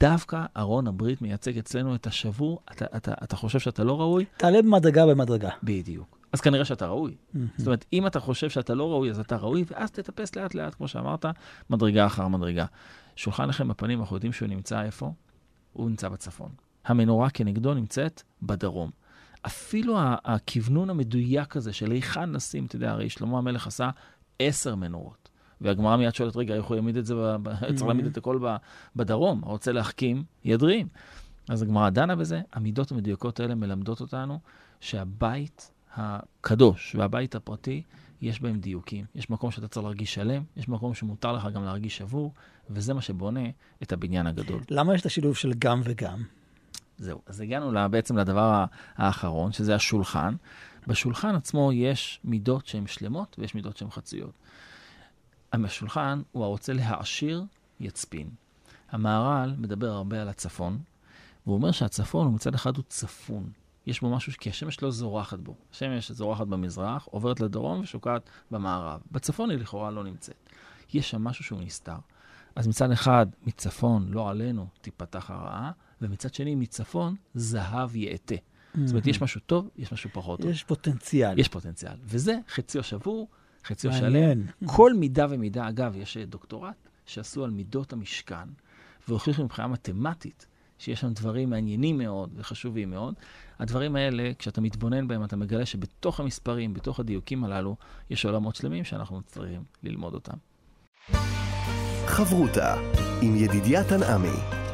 דווקא 0.00 0.44
ארון 0.56 0.86
הברית 0.86 1.22
מייצג 1.22 1.58
אצלנו 1.58 1.94
את 1.94 2.06
השבור, 2.06 2.60
אתה, 2.72 2.84
אתה, 2.96 3.12
אתה 3.24 3.36
חושב 3.36 3.58
שאתה 3.58 3.84
לא 3.84 4.00
ראוי? 4.00 4.24
תעלה 4.36 4.62
במדרגה 4.62 5.06
במדרגה. 5.06 5.50
בדיוק. 5.62 6.18
אז 6.32 6.40
כנראה 6.40 6.64
שאתה 6.64 6.86
ראוי. 6.86 7.14
Mm-hmm. 7.14 7.38
זאת 7.58 7.66
אומרת, 7.66 7.84
אם 7.92 8.06
אתה 8.06 8.20
חושב 8.20 8.50
שאתה 8.50 8.74
לא 8.74 8.90
ראוי, 8.90 9.10
אז 9.10 9.20
אתה 9.20 9.36
ראוי, 9.36 9.64
ואז 9.70 9.90
תטפס 9.90 10.36
לאט 10.36 10.54
לאט, 10.54 10.74
כמו 10.74 10.88
שאמרת, 10.88 11.26
מדרגה 11.70 12.06
אחר 12.06 12.28
מדרגה. 12.28 12.64
שולחן 13.16 13.48
לכם 13.48 13.68
בפנים, 13.68 14.00
אנחנו 14.00 14.16
יודעים 14.16 14.32
שהוא 14.32 14.48
נמצא 14.48 14.82
איפה? 14.82 15.12
הוא 15.72 15.90
נמצא 15.90 16.08
בצפון. 16.08 16.50
המנורה 16.84 17.30
כנגדו 17.30 17.74
נמצאת 17.74 18.22
בדרום. 18.42 18.90
אפילו 19.46 19.96
הכוונון 20.24 20.90
המדויק 20.90 21.56
הזה 21.56 21.72
של 21.72 21.90
היכן 21.90 22.32
נשים, 22.32 22.66
אתה 22.66 22.76
יודע, 22.76 22.90
הרי 22.90 23.10
שלמה 23.10 23.38
המלך 23.38 23.66
עשה 23.66 23.90
עשר 24.38 24.74
מנורות. 24.74 25.25
והגמרא 25.60 25.96
מיד 25.96 26.14
שואלת, 26.14 26.36
רגע, 26.36 26.54
איך 26.54 26.64
הוא 26.64 26.76
יעמיד 26.76 26.96
את 26.96 27.06
זה, 27.06 27.14
צריך 27.74 27.82
להעמיד 27.82 28.06
את 28.06 28.16
הכל 28.16 28.40
בדרום, 28.96 29.40
הרוצה 29.44 29.72
להחכים, 29.72 30.24
ידרים. 30.44 30.88
אז 31.48 31.62
הגמרא 31.62 31.90
דנה 31.90 32.16
בזה, 32.16 32.40
המידות 32.52 32.92
המדויקות 32.92 33.40
האלה 33.40 33.54
מלמדות 33.54 34.00
אותנו 34.00 34.40
שהבית 34.80 35.70
הקדוש 35.94 36.94
והבית 36.98 37.34
הפרטי, 37.34 37.82
יש 38.22 38.40
בהם 38.40 38.60
דיוקים. 38.60 39.04
יש 39.14 39.30
מקום 39.30 39.50
שאתה 39.50 39.68
צריך 39.68 39.84
להרגיש 39.84 40.14
שלם, 40.14 40.42
יש 40.56 40.68
מקום 40.68 40.94
שמותר 40.94 41.32
לך 41.32 41.48
גם 41.54 41.64
להרגיש 41.64 41.96
שבור, 41.96 42.32
וזה 42.70 42.94
מה 42.94 43.00
שבונה 43.00 43.40
את 43.82 43.92
הבניין 43.92 44.26
הגדול. 44.26 44.60
למה 44.70 44.94
יש 44.94 45.00
את 45.00 45.06
השילוב 45.06 45.36
של 45.36 45.52
גם 45.58 45.80
וגם? 45.84 46.22
זהו, 46.98 47.20
אז 47.26 47.40
הגענו 47.40 47.72
לה, 47.72 47.88
בעצם 47.88 48.18
לדבר 48.18 48.64
האחרון, 48.96 49.52
שזה 49.52 49.74
השולחן. 49.74 50.34
בשולחן 50.86 51.34
עצמו 51.34 51.72
יש 51.72 52.20
מידות 52.24 52.66
שהן 52.66 52.86
שלמות 52.86 53.36
ויש 53.38 53.54
מידות 53.54 53.76
שהן 53.76 53.90
חצויות. 53.90 54.32
השולחן 55.64 56.22
הוא 56.32 56.44
הרוצה 56.44 56.72
להעשיר, 56.72 57.44
יצפין. 57.80 58.30
המהר"ל 58.90 59.54
מדבר 59.58 59.90
הרבה 59.90 60.22
על 60.22 60.28
הצפון, 60.28 60.78
והוא 61.46 61.56
אומר 61.56 61.70
שהצפון 61.70 62.26
הוא 62.26 62.34
מצד 62.34 62.54
אחד 62.54 62.76
הוא 62.76 62.84
צפון. 62.88 63.50
יש 63.86 64.00
בו 64.00 64.10
משהו, 64.10 64.32
כי 64.40 64.50
השמש 64.50 64.82
לא 64.82 64.90
זורחת 64.90 65.38
בו. 65.38 65.54
השמש 65.72 66.10
זורחת 66.10 66.46
במזרח, 66.46 67.08
עוברת 67.10 67.40
לדרום 67.40 67.80
ושוקעת 67.80 68.30
במערב. 68.50 69.00
בצפון 69.12 69.50
היא 69.50 69.58
לכאורה 69.58 69.90
לא 69.90 70.04
נמצאת. 70.04 70.50
יש 70.94 71.10
שם 71.10 71.24
משהו 71.24 71.44
שהוא 71.44 71.60
נסתר. 71.60 71.96
אז 72.56 72.68
מצד 72.68 72.90
אחד, 72.90 73.26
מצפון, 73.46 74.08
לא 74.08 74.30
עלינו, 74.30 74.66
תיפתח 74.80 75.30
הרעה, 75.30 75.70
ומצד 76.00 76.34
שני, 76.34 76.54
מצפון, 76.54 77.14
זהב 77.34 77.96
יעטה. 77.96 78.34
Mm-hmm. 78.34 78.78
זאת 78.84 78.90
אומרת, 78.90 79.06
יש 79.06 79.22
משהו 79.22 79.40
טוב, 79.46 79.68
יש 79.76 79.92
משהו 79.92 80.10
פחות 80.12 80.40
טוב. 80.40 80.50
יש 80.50 80.64
פוטנציאל. 80.64 81.38
יש 81.38 81.48
פוטנציאל. 81.48 81.96
וזה 82.04 82.38
חציו 82.48 82.82
שבור, 82.82 83.28
חציו 83.66 83.92
שלם. 83.92 84.42
כל 84.66 84.94
מידה 84.94 85.26
ומידה, 85.30 85.68
אגב, 85.68 85.96
יש 85.96 86.16
דוקטורט 86.16 86.88
שעשו 87.06 87.44
על 87.44 87.50
מידות 87.50 87.92
המשכן, 87.92 88.48
והוכיחו 89.08 89.44
מבחינה 89.44 89.68
מתמטית 89.68 90.46
שיש 90.78 91.00
שם 91.00 91.12
דברים 91.12 91.50
מעניינים 91.50 91.98
מאוד 91.98 92.30
וחשובים 92.36 92.90
מאוד. 92.90 93.14
הדברים 93.58 93.96
האלה, 93.96 94.30
כשאתה 94.38 94.60
מתבונן 94.60 95.08
בהם, 95.08 95.24
אתה 95.24 95.36
מגלה 95.36 95.66
שבתוך 95.66 96.20
המספרים, 96.20 96.74
בתוך 96.74 97.00
הדיוקים 97.00 97.44
הללו, 97.44 97.76
יש 98.10 98.24
עולמות 98.24 98.56
שלמים 98.56 98.84
שאנחנו 98.84 99.22
צריכים 99.22 99.64
ללמוד 99.82 100.14
אותם. 100.14 100.36
חברותה 102.06 102.74
עם 103.22 103.36
ידידיה 103.36 103.84
תנעמי 103.84 104.65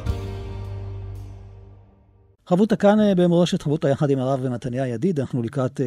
חברותה 2.47 2.75
כאן 2.75 2.99
אה, 2.99 3.15
במורשת 3.15 3.61
חברותה 3.61 3.89
יחד 3.89 4.09
עם 4.09 4.19
הרב 4.19 4.47
מתניה 4.47 4.87
ידיד, 4.87 5.19
אנחנו 5.19 5.43
לקראת 5.43 5.79
uh, 5.79 5.83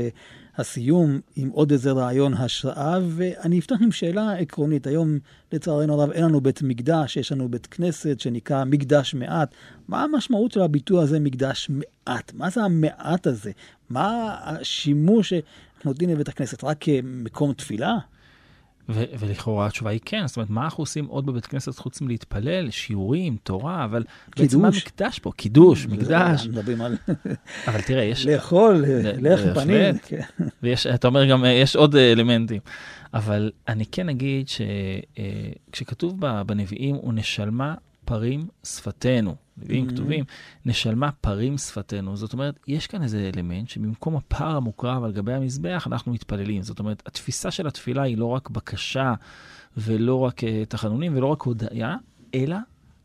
הסיום 0.56 1.20
עם 1.36 1.48
עוד 1.48 1.72
איזה 1.72 1.92
רעיון 1.92 2.34
השראה, 2.34 2.98
ואני 3.08 3.58
אפתח 3.58 3.76
עם 3.80 3.92
שאלה 3.92 4.32
עקרונית. 4.32 4.86
היום, 4.86 5.18
לצערנו 5.52 6.00
הרב, 6.00 6.10
אין 6.10 6.24
לנו 6.24 6.40
בית 6.40 6.62
מקדש, 6.62 7.16
יש 7.16 7.32
לנו 7.32 7.48
בית 7.48 7.66
כנסת 7.66 8.20
שנקרא 8.20 8.64
מקדש 8.64 9.14
מעט. 9.14 9.54
מה 9.88 10.02
המשמעות 10.02 10.52
של 10.52 10.60
הביטוי 10.60 11.02
הזה, 11.02 11.20
מקדש 11.20 11.70
מעט? 11.70 12.32
מה 12.34 12.50
זה 12.50 12.62
המעט 12.62 13.26
הזה? 13.26 13.50
מה 13.90 14.36
השימוש 14.42 15.28
שאנחנו 15.28 15.90
נותנים 15.90 16.10
לבית 16.10 16.28
הכנסת? 16.28 16.64
רק 16.64 16.76
כמקום 16.80 17.52
תפילה? 17.52 17.98
ו- 18.88 19.04
ולכאורה 19.18 19.66
התשובה 19.66 19.90
היא 19.90 20.00
כן, 20.04 20.26
זאת 20.26 20.36
אומרת, 20.36 20.50
מה 20.50 20.64
אנחנו 20.64 20.82
עושים 20.82 21.06
עוד 21.06 21.26
בבית 21.26 21.46
כנסת 21.46 21.78
חוץ 21.78 22.00
מלהתפלל, 22.00 22.70
שיעורים, 22.70 23.36
תורה, 23.42 23.84
אבל 23.84 24.04
בעצם 24.36 24.62
מה 24.62 24.68
מקדש 24.68 25.18
פה? 25.18 25.32
קידוש, 25.36 25.86
מקדש. 25.86 26.46
מדברים 26.46 26.80
על... 26.80 26.96
אבל 27.68 27.80
תראה, 27.80 28.02
יש... 28.02 28.26
לאכול, 28.26 28.84
לחם 29.20 29.54
פנים. 29.54 29.98
כן. 30.06 30.20
ויש, 30.62 30.86
אתה 30.86 31.08
אומר 31.08 31.26
גם, 31.26 31.44
יש 31.48 31.76
עוד 31.76 31.96
אלמנטים. 31.96 32.60
אבל 33.14 33.50
אני 33.68 33.86
כן 33.86 34.08
אגיד 34.08 34.46
שכשכתוב 34.48 36.20
בנביאים, 36.46 36.96
ונשלמה 36.96 37.74
פרים 38.06 38.48
שפתנו. 38.64 39.34
נביאים 39.58 39.86
mm-hmm. 39.86 39.92
כתובים, 39.92 40.24
נשלמה 40.66 41.12
פרים 41.12 41.58
שפתנו. 41.58 42.16
זאת 42.16 42.32
אומרת, 42.32 42.58
יש 42.68 42.86
כאן 42.86 43.02
איזה 43.02 43.30
אלמנט 43.34 43.68
שבמקום 43.68 44.16
הפר 44.16 44.56
המוקרב 44.56 45.04
על 45.04 45.12
גבי 45.12 45.32
המזבח, 45.32 45.86
אנחנו 45.86 46.12
מתפללים. 46.12 46.62
זאת 46.62 46.78
אומרת, 46.78 47.02
התפיסה 47.06 47.50
של 47.50 47.66
התפילה 47.66 48.02
היא 48.02 48.18
לא 48.18 48.26
רק 48.26 48.50
בקשה 48.50 49.14
ולא 49.76 50.18
רק 50.20 50.40
uh, 50.40 50.46
תחנונים 50.68 51.16
ולא 51.16 51.26
רק 51.26 51.42
הודיה, 51.42 51.96
אלא 52.34 52.56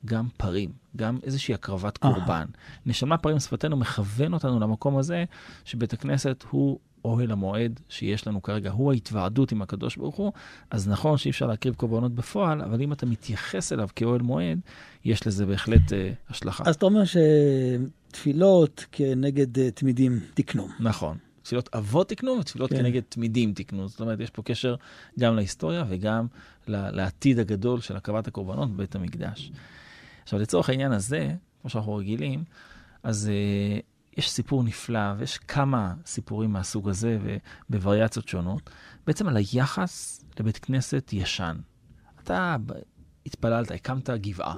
גם 0.06 0.28
פרים, 0.38 0.72
גם 0.96 1.18
איזושהי 1.24 1.54
הקרבת 1.54 1.98
קורבן. 1.98 2.46
נשלמה 2.86 3.18
פרים 3.18 3.40
שפתנו 3.40 3.78
מכוון 3.78 4.34
אותנו 4.34 4.60
למקום 4.60 4.98
הזה, 4.98 5.24
שבית 5.66 5.94
הכנסת 5.94 6.46
הוא 6.50 6.80
אוהל 7.06 7.32
המועד 7.32 7.80
שיש 7.90 8.28
לנו 8.28 8.42
כרגע, 8.42 8.72
הוא 8.72 8.92
ההתוועדות 8.92 9.52
עם 9.52 9.62
הקדוש 9.62 9.96
ברוך 9.96 10.16
הוא, 10.16 10.32
אז 10.70 10.88
נכון 10.88 11.18
שאי 11.18 11.32
אפשר 11.32 11.48
להקריב 11.48 11.76
קורבנות 11.76 12.16
בפועל, 12.16 12.62
אבל 12.62 12.82
אם 12.82 12.94
אתה 12.94 13.06
מתייחס 13.06 13.74
אליו 13.74 13.90
כאוהל 13.96 14.22
מועד, 14.22 14.60
יש 15.06 15.28
לזה 15.28 15.46
בהחלט 15.46 15.94
אה, 15.94 16.12
השלכה. 16.30 16.64
אז 16.68 16.76
אתה 16.76 16.86
אומר 16.86 17.02
שתפילות 17.06 18.86
כנגד 18.92 19.60
אה, 19.60 19.72
תמידים 19.72 20.20
תקנו. 20.34 20.68
נכון. 20.80 21.18
תפילות 21.44 21.70
אבות 21.76 22.10
תקנו 22.10 22.38
ותפילות 22.40 22.70
כן. 22.70 22.78
כנגד 22.78 23.02
תמידים 23.10 23.54
תקנו. 23.54 23.88
זאת 23.88 24.02
אומרת, 24.02 24.20
יש 24.20 24.30
פה 24.30 24.42
קשר 24.42 24.76
גם 25.20 25.36
להיסטוריה 25.36 25.86
וגם 25.90 26.28
לעתיד 26.68 27.40
הגדול 27.40 27.82
של 27.82 27.96
הקרבת 27.96 28.28
הקורבנות 28.28 28.72
בבית 28.72 28.96
המקדש. 28.96 29.52
עכשיו, 30.24 30.40
לצורך 30.40 30.70
העניין 30.70 30.92
הזה, 30.92 31.32
כמו 31.62 31.70
שאנחנו 31.70 31.96
רגילים, 31.96 32.44
אז 33.04 33.30
אה, 33.30 33.80
יש 34.18 34.32
סיפור 34.32 34.64
נפלא, 34.64 35.14
ויש 35.18 35.38
כמה 35.38 35.94
סיפורים 36.06 36.54
מהסוג 36.54 36.90
הזה 36.90 37.18
ובווריאציות 37.70 38.28
שונות, 38.28 38.70
בעצם 39.08 39.28
על 39.28 39.38
היחס 39.38 40.24
לבית 40.40 40.58
כנסת 40.58 41.10
ישן. 41.14 41.58
אתה 42.24 42.56
התפללת, 43.26 43.72
הקמת 43.72 44.10
גבעה. 44.10 44.56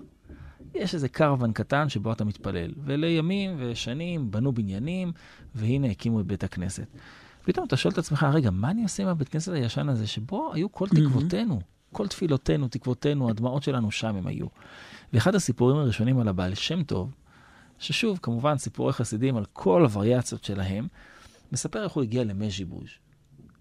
יש 0.74 0.94
איזה 0.94 1.10
קרוון 1.10 1.54
קטן 1.54 1.90
שבו 1.90 2.12
אתה 2.12 2.26
מתפלל, 2.26 2.72
ולימים 2.86 3.56
ושנים 3.60 4.32
בנו 4.32 4.52
בניינים, 4.52 5.12
והנה 5.56 5.88
הקימו 5.88 6.20
את 6.20 6.26
בית 6.26 6.44
הכנסת. 6.44 6.88
פתאום 7.44 7.68
אתה 7.68 7.78
שואל 7.78 7.94
את 7.94 7.98
עצמך, 7.98 8.26
רגע, 8.34 8.52
מה 8.52 8.72
אני 8.72 8.84
עושה 8.84 9.04
עם 9.04 9.10
הבית 9.10 9.30
כנסת 9.30 9.52
הישן 9.54 9.90
הזה, 9.90 10.08
שבו 10.08 10.54
היו 10.54 10.72
כל 10.72 10.88
תקוותינו, 10.88 11.62
כל 11.92 12.08
תפילותינו, 12.08 12.68
תקוותינו, 12.68 13.30
הדמעות 13.30 13.64
שלנו 13.64 13.92
שם 13.92 14.16
הם 14.16 14.28
היו. 14.28 14.48
ואחד 15.14 15.36
הסיפורים 15.36 15.78
הראשונים 15.78 16.20
על 16.20 16.28
הבעל 16.28 16.56
שם 16.56 16.84
טוב, 16.84 17.16
ששוב, 17.84 18.20
כמובן, 18.22 18.58
סיפורי 18.58 18.94
חסידים 18.94 19.38
על 19.38 19.46
כל 19.54 19.82
הווריאציות 19.82 20.44
שלהם, 20.44 20.88
מספר 21.52 21.84
איך 21.84 21.92
הוא 21.92 22.04
הגיע 22.04 22.24
למז'יבוז'. 22.24 22.90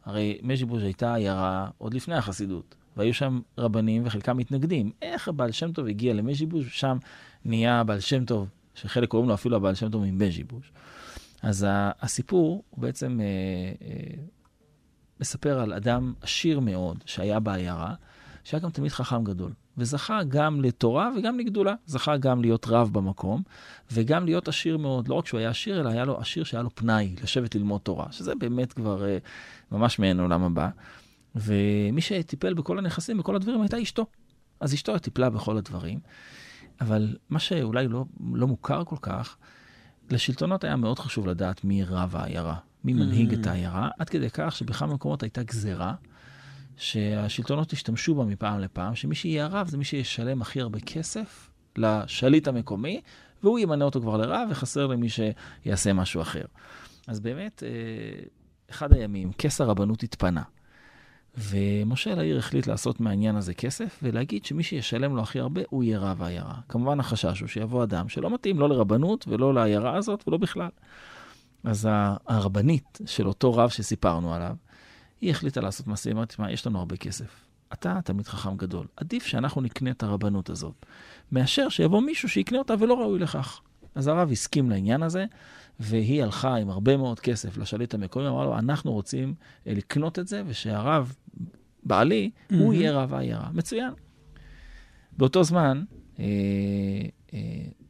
הרי 0.05 0.39
מז'יבוז' 0.43 0.83
הייתה 0.83 1.15
עיירה 1.15 1.69
עוד 1.79 1.95
לפני 1.95 2.15
החסידות, 2.15 2.75
והיו 2.97 3.15
שם 3.15 3.41
רבנים 3.59 4.03
וחלקם 4.07 4.37
מתנגדים. 4.37 4.93
איך 5.03 5.29
הבעל 5.29 5.53
שם 5.53 5.73
טוב 5.73 5.87
הגיע 5.87 6.15
למז'יבוז', 6.15 6.65
שם 6.69 6.99
נהיה 7.45 7.81
הבעל 7.81 8.01
שם 8.01 8.25
טוב, 8.25 8.49
שחלק 8.75 9.09
קוראים 9.09 9.29
לו 9.29 9.35
אפילו 9.35 9.57
הבעל 9.57 9.75
שם 9.75 9.91
טוב 9.91 10.05
ממז'יבוז'. 10.05 10.65
אז 11.43 11.67
הסיפור 12.01 12.65
הוא 12.71 12.81
בעצם 12.81 13.21
אה, 13.21 13.27
אה, 13.87 14.23
מספר 15.21 15.61
על 15.61 15.73
אדם 15.73 16.15
עשיר 16.21 16.61
מאוד 16.61 16.99
שהיה 17.07 17.41
בעיירה, 17.41 17.95
שהיה 18.45 18.61
גם 18.63 18.71
תלמיד 18.71 18.93
חכם 18.93 19.25
גדול. 19.25 19.53
וזכה 19.79 20.23
גם 20.29 20.61
לתורה 20.61 21.11
וגם 21.17 21.39
לגדולה. 21.39 21.75
זכה 21.87 22.17
גם 22.17 22.41
להיות 22.41 22.67
רב 22.69 22.91
במקום, 22.93 23.43
וגם 23.93 24.25
להיות 24.25 24.49
עשיר 24.49 24.79
מאוד. 24.79 25.09
לא 25.09 25.15
רק 25.15 25.27
שהוא 25.27 25.41
היה 25.41 25.51
עשיר, 25.51 25.81
אלא 25.81 25.89
היה 25.89 26.05
לו 26.05 26.21
עשיר 26.21 26.45
שהיה 26.45 26.63
לו 26.63 26.75
פנאי, 26.75 27.15
לשבת 27.23 27.55
ללמוד 27.55 27.81
תורה, 27.81 28.07
שזה 28.11 28.35
באמת 28.35 28.73
כבר 28.73 29.03
uh, 29.03 29.75
ממש 29.75 29.99
מעין 29.99 30.21
עולם 30.21 30.43
הבא. 30.43 30.69
ומי 31.35 32.01
שטיפל 32.01 32.55
בכל 32.55 32.79
הנכסים, 32.79 33.19
בכל 33.19 33.37
הדברים, 33.37 33.61
הייתה 33.61 33.83
אשתו. 33.83 34.07
אז 34.61 34.75
אשתו 34.75 34.99
טיפלה 34.99 35.31
בכל 35.31 35.57
הדברים, 35.57 36.01
אבל 36.81 37.17
מה 37.31 37.39
שאולי 37.39 37.89
לא, 37.89 38.05
לא 38.35 38.47
מוכר 38.47 38.85
כל 38.85 38.97
כך, 39.03 39.37
לשלטונות 40.11 40.65
היה 40.65 40.77
מאוד 40.77 40.99
חשוב 40.99 41.27
לדעת 41.27 41.65
מי 41.65 41.85
רב 41.85 42.17
העיירה, 42.17 42.57
מי 42.85 42.93
מנהיג 42.93 43.31
mm. 43.31 43.35
את 43.41 43.47
העיירה, 43.47 43.89
עד 43.99 44.09
כדי 44.09 44.31
כך 44.31 44.57
שבכמה 44.57 44.95
מקומות 44.95 45.23
הייתה 45.23 45.43
גזרה 45.43 45.95
שהשלטונות 46.77 47.73
ישתמשו 47.73 48.15
בה 48.15 48.25
מפעם 48.25 48.61
לפעם, 48.61 48.95
שמי 48.95 49.15
שיהיה 49.15 49.45
הרב 49.45 49.67
זה 49.69 49.79
מי 49.79 49.85
שישלם 49.85 50.43
הכי 50.43 50.61
הרבה 50.61 50.81
כסף 50.81 51.51
לשליט 51.77 52.49
המקומי, 52.49 53.01
והוא 53.43 53.59
ימנה 53.59 53.85
אותו 53.85 54.01
כבר 54.01 54.17
לרב, 54.17 54.49
וחסר 54.51 54.87
למי 54.87 55.09
שיעשה 55.09 55.93
משהו 55.93 56.23
אחר. 56.23 56.45
אז 57.07 57.21
באמת, 57.21 57.63
אה, 57.63 58.25
אחד 58.71 58.93
הימים, 58.93 59.33
כס 59.39 59.61
הרבנות 59.61 60.03
התפנה. 60.03 60.43
ומשה 61.39 62.15
לעיר 62.15 62.39
החליט 62.39 62.67
לעשות 62.67 63.01
מהעניין 63.01 63.37
הזה 63.37 63.55
כסף, 63.55 63.99
ולהגיד 64.03 64.45
שמי 64.45 64.63
שישלם 64.63 65.17
לו 65.17 65.23
הכי 65.23 65.41
הרבה, 65.41 65.61
הוא 65.69 65.85
יהיה 65.85 65.99
רב 65.99 66.23
העיירה. 66.23 66.55
כמובן 66.69 67.01
החשש 67.01 67.41
הוא 67.41 67.49
שיבוא 67.49 67.83
אדם 67.85 68.09
שלא 68.09 68.35
מתאים 68.35 68.61
לא 68.61 68.69
לרבנות 68.69 69.25
ולא 69.29 69.55
לעיירה 69.55 69.97
הזאת 69.97 70.29
ולא 70.29 70.39
בכלל. 70.39 70.69
אז 71.65 71.89
הרבנית 72.27 72.99
של 73.07 73.29
אותו 73.29 73.55
רב 73.55 73.69
שסיפרנו 73.69 74.35
עליו, 74.35 74.57
היא 75.23 75.31
החליטה 75.31 75.61
לעשות 75.61 75.87
מעשה, 75.87 76.11
היא 76.11 76.15
אמרה, 76.15 76.27
תשמע, 76.27 76.53
יש 76.53 76.67
לנו 76.67 76.79
הרבה 76.79 76.97
כסף. 76.97 77.49
אתה 77.73 78.01
תלמיד 78.05 78.27
חכם 78.27 78.57
גדול, 78.57 78.87
עדיף 78.97 79.27
שאנחנו 79.27 79.61
נקנה 79.61 79.91
את 79.91 80.03
הרבנות 80.03 80.51
הזאת, 80.51 80.87
מאשר 81.33 81.69
שיבוא 81.69 82.01
מישהו 82.01 82.29
שיקנה 82.29 82.59
אותה 82.59 82.75
ולא 82.79 82.95
ראוי 82.95 83.19
לכך. 83.19 83.61
אז 83.95 84.07
הרב 84.07 84.33
הסכים 84.33 84.71
לעניין 84.71 85.03
הזה, 85.03 85.25
והיא 85.81 86.23
הלכה 86.23 86.57
עם 86.57 86.71
הרבה 86.71 86.97
מאוד 86.97 87.21
כסף 87.21 87.59
לשליט 87.59 87.95
המקומי, 87.95 88.29
אמרה 88.29 88.45
לו, 88.45 88.59
אנחנו 88.59 88.93
רוצים 88.93 89.35
אה, 89.67 89.75
לקנות 89.75 90.19
את 90.19 90.29
זה, 90.29 90.43
ושהרב, 90.47 91.15
בעלי, 91.83 92.31
mm-hmm. 92.35 92.55
הוא 92.55 92.75
יהיה 92.75 92.93
רב 92.93 93.15
העיירה. 93.15 93.49
מצוין. 93.53 93.93
באותו 95.13 95.45
זמן, 95.45 95.85
אה, 96.19 96.25
אה, 97.35 97.39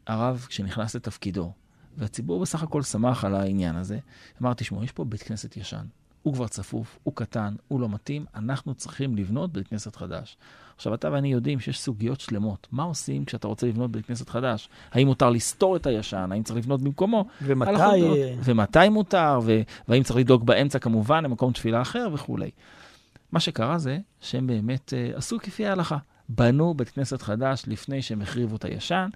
הרב, 0.06 0.46
כשנכנס 0.48 0.96
לתפקידו, 0.96 1.52
והציבור 1.96 2.40
בסך 2.40 2.62
הכל 2.62 2.82
שמח 2.82 3.24
על 3.24 3.34
העניין 3.34 3.76
הזה, 3.76 3.98
אמר, 4.42 4.54
תשמעו, 4.54 4.84
יש 4.84 4.92
פה 4.92 5.04
בית 5.04 5.22
כנסת 5.22 5.56
ישן. 5.56 5.84
הוא 6.22 6.34
כבר 6.34 6.48
צפוף, 6.48 6.98
הוא 7.02 7.14
קטן, 7.14 7.54
הוא 7.68 7.80
לא 7.80 7.88
מתאים, 7.88 8.24
אנחנו 8.34 8.74
צריכים 8.74 9.16
לבנות 9.16 9.52
בית 9.52 9.68
כנסת 9.68 9.96
חדש. 9.96 10.36
עכשיו, 10.76 10.94
אתה 10.94 11.12
ואני 11.12 11.32
יודעים 11.32 11.60
שיש 11.60 11.80
סוגיות 11.80 12.20
שלמות. 12.20 12.68
מה 12.72 12.82
עושים 12.82 13.24
כשאתה 13.24 13.48
רוצה 13.48 13.66
לבנות 13.66 13.90
בית 13.92 14.06
כנסת 14.06 14.28
חדש? 14.28 14.68
האם 14.92 15.06
מותר 15.06 15.30
לסתור 15.30 15.76
את 15.76 15.86
הישן? 15.86 16.28
האם 16.32 16.42
צריך 16.42 16.58
לבנות 16.58 16.82
במקומו? 16.82 17.24
ומתי... 17.42 17.70
ומתי 18.44 18.88
מותר? 18.88 19.40
ו... 19.42 19.60
והאם 19.88 20.02
צריך 20.02 20.16
לדאוג 20.16 20.46
באמצע 20.46 20.78
כמובן 20.78 21.24
למקום 21.24 21.52
תפילה 21.52 21.82
אחר 21.82 22.08
וכולי. 22.12 22.50
מה 23.32 23.40
שקרה 23.40 23.78
זה 23.78 23.98
שהם 24.20 24.46
באמת 24.46 24.92
uh, 24.92 25.18
עשו 25.18 25.38
כפי 25.38 25.66
ההלכה. 25.66 25.98
בנו 26.28 26.74
בית 26.74 26.88
כנסת 26.88 27.22
חדש 27.22 27.64
לפני 27.66 28.02
שהם 28.02 28.22
החריבו 28.22 28.56
את 28.56 28.64
הישן, 28.64 29.08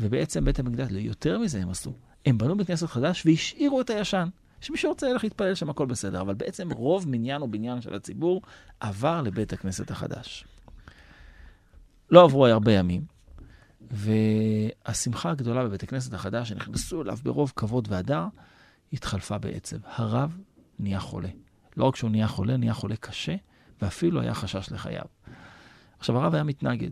ובעצם 0.00 0.44
בית 0.44 0.58
המקדש, 0.58 0.88
יותר 0.92 1.38
מזה 1.38 1.62
הם 1.62 1.70
עשו. 1.70 1.92
הם 2.26 2.38
בנו 2.38 2.56
בית 2.56 2.66
כנסת 2.66 2.86
חדש 2.86 3.26
והשאירו 3.26 3.80
את 3.80 3.90
הישן. 3.90 4.28
שמי 4.60 4.76
שרוצה 4.76 5.08
ילך 5.08 5.24
להתפלל 5.24 5.54
שם, 5.54 5.70
הכל 5.70 5.86
בסדר. 5.86 6.20
אבל 6.20 6.34
בעצם 6.34 6.72
רוב 6.72 7.08
מניין 7.08 7.42
או 7.42 7.48
בניין 7.48 7.80
של 7.80 7.94
הציבור 7.94 8.42
עבר 8.80 9.22
לבית 9.22 9.52
הכנסת 9.52 9.90
החדש. 9.90 10.44
לא 12.10 12.24
עברו 12.24 12.46
הרבה 12.46 12.72
ימים, 12.72 13.04
והשמחה 13.90 15.30
הגדולה 15.30 15.64
בבית 15.64 15.82
הכנסת 15.82 16.14
החדש, 16.14 16.48
שנכנסו 16.48 17.02
אליו 17.02 17.18
ברוב 17.22 17.52
כבוד 17.56 17.88
והדר, 17.90 18.26
התחלפה 18.92 19.38
בעצב. 19.38 19.76
הרב 19.84 20.38
נהיה 20.78 21.00
חולה. 21.00 21.28
לא 21.76 21.84
רק 21.84 21.96
שהוא 21.96 22.10
נהיה 22.10 22.28
חולה, 22.28 22.56
נהיה 22.56 22.74
חולה 22.74 22.96
קשה, 22.96 23.34
ואפילו 23.82 24.20
היה 24.20 24.34
חשש 24.34 24.72
לחייו. 24.72 25.04
עכשיו, 25.98 26.18
הרב 26.18 26.34
היה 26.34 26.44
מתנגד. 26.44 26.90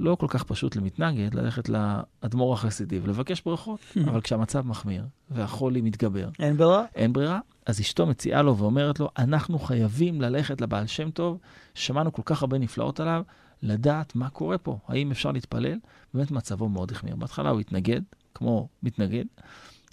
לא 0.00 0.14
כל 0.14 0.26
כך 0.28 0.44
פשוט 0.44 0.76
למתנגד 0.76 1.34
ללכת 1.34 1.68
לאדמו"ר 1.68 2.54
החסידי 2.54 3.00
ולבקש 3.02 3.40
ברכות, 3.40 3.80
אבל 4.04 4.20
כשהמצב 4.20 4.66
מחמיר 4.66 5.04
והחולי 5.30 5.80
מתגבר, 5.80 6.28
אין 6.38 6.56
ברירה? 6.56 6.84
אין 6.94 7.12
ברירה, 7.12 7.40
אז 7.66 7.80
אשתו 7.80 8.06
מציעה 8.06 8.42
לו 8.42 8.56
ואומרת 8.56 9.00
לו, 9.00 9.08
אנחנו 9.18 9.58
חייבים 9.58 10.20
ללכת 10.20 10.60
לבעל 10.60 10.86
שם 10.86 11.10
טוב, 11.10 11.38
שמענו 11.74 12.12
כל 12.12 12.22
כך 12.24 12.42
הרבה 12.42 12.58
נפלאות 12.58 13.00
עליו, 13.00 13.22
לדעת 13.62 14.16
מה 14.16 14.30
קורה 14.30 14.58
פה, 14.58 14.78
האם 14.88 15.10
אפשר 15.10 15.32
להתפלל? 15.32 15.78
באמת 16.14 16.30
מצבו 16.30 16.68
מאוד 16.68 16.90
החמיר. 16.90 17.16
בהתחלה 17.16 17.50
הוא 17.50 17.60
התנגד, 17.60 18.00
כמו 18.34 18.68
מתנגד, 18.82 19.24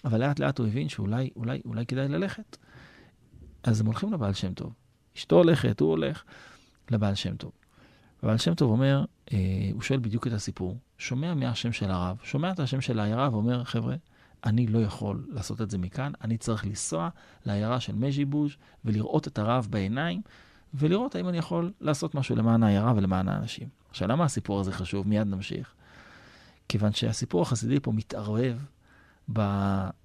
אבל 0.06 0.20
לאט 0.20 0.39
לאט 0.39 0.60
הוא 0.60 0.68
הבין 0.68 0.89
שאולי 0.89 1.30
אולי, 1.36 1.62
אולי 1.66 1.86
כדאי 1.86 2.08
ללכת. 2.08 2.58
אז 3.64 3.82
הם 3.82 3.86
הולכים 3.86 4.14
לבעל 4.14 4.34
שם 4.34 4.53
טוב. 4.53 4.74
אשתו 5.18 5.36
הולכת, 5.36 5.80
הוא 5.80 5.89
הולך 5.89 6.24
לבעל 6.91 7.16
שם 7.16 7.36
טוב. 7.36 7.51
הבעל 8.26 8.38
שם 8.38 8.53
טוב 8.53 8.71
אומר, 8.71 9.05
אה, 9.34 9.38
הוא 9.73 9.82
שואל 9.82 9.99
בדיוק 9.99 10.28
את 10.28 10.32
הסיפור, 10.32 10.78
שומע 10.97 11.34
מהשם 11.34 11.71
של 11.71 11.91
הרב, 11.91 12.17
שומע 12.23 12.51
את 12.51 12.59
השם 12.59 12.82
של 12.82 12.99
העיירה 12.99 13.30
ואומר, 13.32 13.63
חבר'ה, 13.63 13.95
אני 14.43 14.67
לא 14.67 14.80
יכול 14.80 15.26
לעשות 15.30 15.61
את 15.61 15.71
זה 15.71 15.78
מכאן, 15.78 16.11
אני 16.21 16.38
צריך 16.38 16.65
לנסוע 16.65 17.09
לעיירה 17.45 17.80
של 17.80 17.95
מז'יבוז' 17.95 18.51
ולראות 18.86 19.28
את 19.28 19.39
הרב 19.39 19.67
בעיניים, 19.69 20.21
ולראות 20.73 21.15
האם 21.15 21.30
אני 21.30 21.38
יכול 21.38 21.71
לעשות 21.82 22.15
משהו 22.15 22.36
למען 22.36 22.63
העיירה 22.63 22.93
ולמען 22.95 23.28
האנשים. 23.28 23.67
עכשיו, 23.89 24.07
למה 24.07 24.23
הסיפור 24.23 24.59
הזה 24.59 24.71
חשוב? 24.71 25.07
מיד 25.07 25.28
נמשיך. 25.28 25.73
כיוון 26.69 26.93
שהסיפור 26.93 27.41
החסידי 27.41 27.80
פה 27.80 27.91
מתערבב 27.91 28.57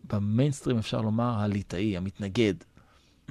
במיינסטרים, 0.04 0.78
אפשר 0.78 1.00
לומר, 1.00 1.40
הליטאי, 1.40 1.96
המתנגד. 1.96 2.54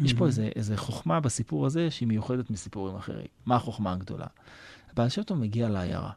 יש 0.04 0.14
פה 0.14 0.26
איזה, 0.26 0.50
איזה 0.56 0.78
חוכמה 0.78 1.20
בסיפור 1.20 1.66
הזה 1.66 1.92
שהיא 1.92 2.08
מיוחדת 2.08 2.50
מסיפורים 2.50 2.96
אחרים. 2.96 3.28
מה 3.46 3.56
החוכמה 3.56 3.92
הגדולה? 3.92 4.28
הבעל 4.92 5.10
שם 5.10 5.22
מגיע 5.36 5.70
לעיירה, 5.70 6.12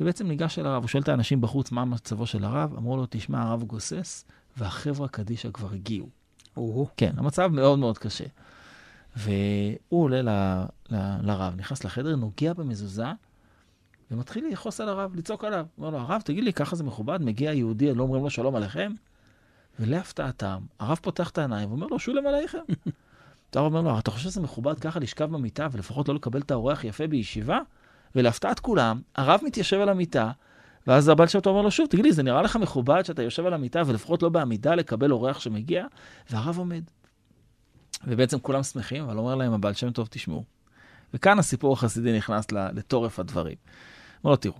ובעצם 0.00 0.28
ניגש 0.28 0.58
אל 0.58 0.66
הרב, 0.66 0.82
הוא 0.82 0.88
שואל 0.88 1.02
את 1.02 1.08
האנשים 1.08 1.40
בחוץ 1.40 1.72
מה 1.72 1.84
מצבו 1.84 2.26
של 2.26 2.44
הרב, 2.44 2.74
אמרו 2.76 2.96
לו, 2.96 3.06
תשמע, 3.10 3.42
הרב 3.42 3.62
גוסס, 3.62 4.24
והחברה 4.56 5.08
קדישא 5.08 5.48
כבר 5.52 5.72
הגיעו. 5.72 6.08
או-הו. 6.56 6.88
כן, 6.96 7.12
המצב 7.16 7.46
מאוד 7.46 7.78
מאוד 7.78 7.98
קשה. 7.98 8.24
והוא 9.16 9.78
עולה 9.88 10.22
ל, 10.22 10.28
ל, 10.90 11.16
לרב, 11.22 11.54
נכנס 11.56 11.84
לחדר, 11.84 12.16
נוגע 12.16 12.52
במזוזה, 12.52 13.06
ומתחיל 14.10 14.48
לכעוס 14.52 14.80
על 14.80 14.88
הרב, 14.88 15.16
לצעוק 15.16 15.44
עליו. 15.44 15.66
אומר 15.78 15.90
לו, 15.90 15.98
הרב, 15.98 16.20
תגיד 16.24 16.44
לי, 16.44 16.52
ככה 16.52 16.76
זה 16.76 16.84
מכובד? 16.84 17.18
מגיע 17.22 17.52
יהודי, 17.52 17.94
לא 17.94 18.02
אומרים 18.02 18.24
לו 18.24 18.30
שלום 18.30 18.56
עליכם? 18.56 18.92
ולהפתעתם, 19.80 20.58
הרב 20.78 20.98
פותח 21.02 21.30
את 21.30 21.38
העיניים 21.38 21.70
ואומר 21.70 21.86
לו, 21.86 21.98
שולם 21.98 22.26
עלייכם. 22.26 22.58
הרב 23.54 23.74
אומר 23.74 23.92
לו, 23.92 23.98
אתה 23.98 24.10
חושב 24.10 24.24
שזה 24.24 24.40
מכובד 24.40 24.80
ככה 24.80 25.00
לשכב 25.00 25.24
במיטה 25.24 25.68
ולפחות 25.72 26.08
לא 26.08 26.14
לקבל 26.14 26.40
את 26.40 26.50
האורח 26.50 26.84
יפה 26.84 27.06
בישיבה? 27.06 27.58
ולהפתעת 28.16 28.60
כולם, 28.60 29.00
הרב 29.14 29.40
מתיישב 29.44 29.80
על 29.80 29.88
המיטה, 29.88 30.30
ואז 30.86 31.08
הבעל 31.08 31.28
שם 31.28 31.38
אומר 31.46 31.62
לו 31.62 31.70
שוב, 31.70 31.86
תגיד 31.86 32.04
לי, 32.04 32.12
זה 32.12 32.22
נראה 32.22 32.42
לך 32.42 32.56
מכובד 32.56 33.02
שאתה 33.04 33.22
יושב 33.22 33.46
על 33.46 33.54
המיטה 33.54 33.82
ולפחות 33.86 34.22
לא 34.22 34.28
בעמידה 34.28 34.74
לקבל 34.74 35.12
אורח 35.12 35.40
שמגיע? 35.40 35.86
והרב 36.30 36.58
עומד. 36.58 36.82
ובעצם 38.06 38.38
כולם 38.38 38.62
שמחים, 38.62 39.04
אבל 39.04 39.18
אומר 39.18 39.34
להם 39.34 39.52
הבעל 39.52 39.72
שם 39.72 39.90
טוב, 39.90 40.08
תשמעו. 40.10 40.44
וכאן 41.14 41.38
הסיפור 41.38 41.72
החסידי 41.72 42.16
נכנס 42.16 42.52
לתורף 42.52 43.18
הדברים. 43.18 43.56
אומר 44.24 44.30
לו, 44.30 44.36
תראו, 44.36 44.56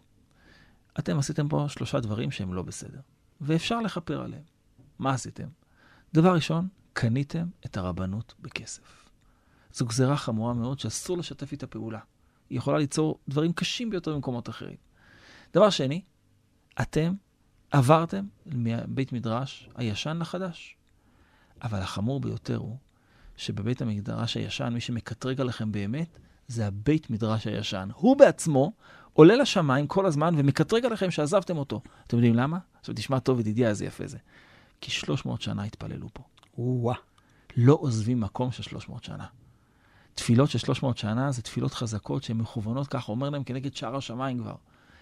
אתם 0.98 1.18
עשיתם 1.18 1.48
פה 1.48 1.66
שלושה 1.68 2.00
דברים 2.00 2.30
שהם 2.30 2.54
לא 2.54 2.62
בסדר, 2.62 3.00
ואפשר 3.40 3.80
לכפר 3.80 4.22
עליהם. 4.22 4.42
מה 4.98 5.10
עשיתם? 5.10 5.46
דבר 6.14 6.34
ראשון, 6.34 6.68
קניתם 6.92 7.46
את 7.66 7.76
הרבנות 7.76 8.34
בכסף. 8.40 9.08
זו 9.72 9.86
גזירה 9.86 10.16
חמורה 10.16 10.54
מאוד 10.54 10.78
שאסור 10.78 11.18
לשתף 11.18 11.52
איתה 11.52 11.66
פעולה. 11.66 11.98
היא 12.52 12.58
יכולה 12.58 12.78
ליצור 12.78 13.18
דברים 13.28 13.52
קשים 13.52 13.90
ביותר 13.90 14.14
במקומות 14.14 14.48
אחרים. 14.48 14.76
דבר 15.54 15.70
שני, 15.70 16.02
אתם 16.80 17.12
עברתם 17.70 18.24
מבית 18.46 19.12
מדרש 19.12 19.68
הישן 19.74 20.18
לחדש. 20.20 20.76
אבל 21.62 21.78
החמור 21.78 22.20
ביותר 22.20 22.56
הוא 22.56 22.76
שבבית 23.36 23.82
המדרש 23.82 24.36
הישן, 24.36 24.68
מי 24.68 24.80
שמקטרג 24.80 25.40
עליכם 25.40 25.72
באמת, 25.72 26.18
זה 26.48 26.66
הבית 26.66 27.10
מדרש 27.10 27.46
הישן. 27.46 27.88
הוא 27.94 28.16
בעצמו 28.16 28.72
עולה 29.12 29.36
לשמיים 29.36 29.86
כל 29.86 30.06
הזמן 30.06 30.34
ומקטרג 30.38 30.84
עליכם 30.84 31.10
שעזבתם 31.10 31.56
אותו. 31.56 31.82
אתם 32.06 32.16
יודעים 32.16 32.34
למה? 32.34 32.58
עכשיו 32.80 32.94
תשמע 32.94 33.18
טוב, 33.18 33.40
ידידיה, 33.40 33.68
איזה 33.68 33.84
יפה 33.84 34.06
זה. 34.06 34.18
כי 34.80 34.90
300 34.90 35.42
שנה 35.42 35.64
התפללו 35.64 36.08
פה. 36.12 36.22
וואה. 36.58 36.96
לא 37.56 37.78
עוזבים 37.80 38.20
מקום 38.20 38.52
של 38.52 38.62
300 38.62 39.04
שנה. 39.04 39.26
תפילות 40.14 40.50
של 40.50 40.58
300 40.58 40.98
שנה 40.98 41.32
זה 41.32 41.42
תפילות 41.42 41.74
חזקות 41.74 42.22
שהן 42.22 42.36
מכוונות, 42.36 42.88
ככה 42.88 43.12
אומר 43.12 43.30
להם, 43.30 43.44
כנגד 43.44 43.74
שער 43.74 43.96
השמיים 43.96 44.38
כבר. 44.38 44.54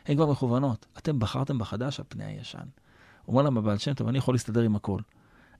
הן 0.06 0.14
כבר 0.14 0.26
מכוונות. 0.26 0.86
אתם 0.98 1.18
בחרתם 1.18 1.58
בחדש 1.58 2.00
על 2.00 2.06
פני 2.08 2.24
הישן. 2.24 2.66
אומר 3.28 3.42
להם 3.42 3.58
הבעל 3.58 3.78
שם 3.78 3.94
טוב, 3.94 4.08
אני 4.08 4.18
יכול 4.18 4.34
להסתדר 4.34 4.60
עם 4.60 4.76
הכל, 4.76 5.00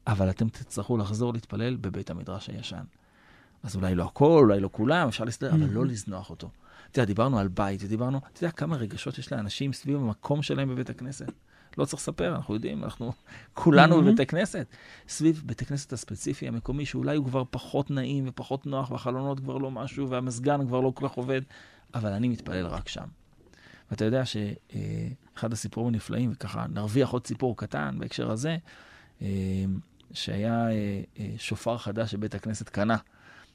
אבל 0.06 0.30
אתם 0.30 0.48
תצטרכו 0.48 0.96
לחזור 0.96 1.32
להתפלל 1.32 1.76
בבית 1.76 2.10
המדרש 2.10 2.48
הישן. 2.48 2.84
אז 3.62 3.76
אולי 3.76 3.94
לא 3.94 4.04
הכל, 4.04 4.40
אולי 4.44 4.60
לא 4.60 4.68
כולם, 4.72 5.08
אפשר 5.08 5.24
להסתדר, 5.24 5.50
אבל 5.50 5.70
לא 5.70 5.86
לזנוח 5.86 6.30
אותו. 6.30 6.50
אתה 6.90 6.98
יודע, 6.98 7.06
דיברנו 7.06 7.38
על 7.38 7.48
בית, 7.48 7.80
ודיברנו, 7.84 8.18
אתה 8.18 8.44
יודע 8.44 8.50
כמה 8.50 8.76
רגשות 8.76 9.18
יש 9.18 9.32
לאנשים 9.32 9.72
סביב 9.72 9.96
המקום 9.96 10.42
שלהם 10.42 10.68
בבית 10.68 10.90
הכנסת? 10.90 11.32
לא 11.78 11.84
צריך 11.84 12.02
לספר, 12.02 12.36
אנחנו 12.36 12.54
יודעים, 12.54 12.84
אנחנו 12.84 13.12
כולנו 13.54 13.98
mm-hmm. 13.98 14.02
בבית 14.02 14.20
הכנסת. 14.20 14.66
סביב 15.08 15.42
בית 15.46 15.62
הכנסת 15.62 15.92
הספציפי 15.92 16.48
המקומי, 16.48 16.86
שאולי 16.86 17.16
הוא 17.16 17.26
כבר 17.26 17.42
פחות 17.50 17.90
נעים 17.90 18.24
ופחות 18.28 18.66
נוח, 18.66 18.90
והחלונות 18.90 19.40
כבר 19.40 19.58
לא 19.58 19.70
משהו, 19.70 20.10
והמזגן 20.10 20.66
כבר 20.66 20.80
לא 20.80 20.92
כל 20.94 21.08
כך 21.08 21.14
עובד, 21.14 21.40
אבל 21.94 22.12
אני 22.12 22.28
מתפלל 22.28 22.66
רק 22.66 22.88
שם. 22.88 23.06
ואתה 23.90 24.04
יודע 24.04 24.22
שאחד 24.24 25.52
הסיפורים 25.52 25.94
הנפלאים, 25.94 26.30
וככה 26.34 26.66
נרוויח 26.68 27.10
עוד 27.10 27.26
סיפור 27.26 27.56
קטן 27.56 27.96
בהקשר 27.98 28.30
הזה, 28.30 28.56
אה, 29.22 29.28
שהיה 30.12 30.70
אה, 30.70 31.02
אה, 31.18 31.30
שופר 31.38 31.78
חדש 31.78 32.10
שבית 32.10 32.34
הכנסת 32.34 32.68
קנה. 32.68 32.96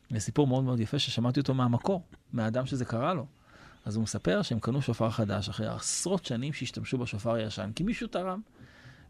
זה 0.10 0.20
סיפור 0.20 0.48
מאוד 0.48 0.64
מאוד 0.64 0.80
יפה 0.80 1.00
ששמעתי 1.00 1.40
אותו 1.40 1.54
מהמקור, 1.54 2.02
מהאדם 2.34 2.66
שזה 2.66 2.86
קרה 2.86 3.14
לו. 3.14 3.26
אז 3.86 3.96
הוא 3.96 4.04
מספר 4.04 4.42
שהם 4.42 4.60
קנו 4.60 4.82
שופר 4.82 5.10
חדש 5.10 5.50
אחרי 5.50 5.68
עשרות 5.68 6.26
שנים 6.26 6.54
שהשתמשו 6.54 6.98
בשופר 6.98 7.34
הישן, 7.34 7.72
כי 7.76 7.84
מישהו 7.84 8.08
תרם. 8.08 8.42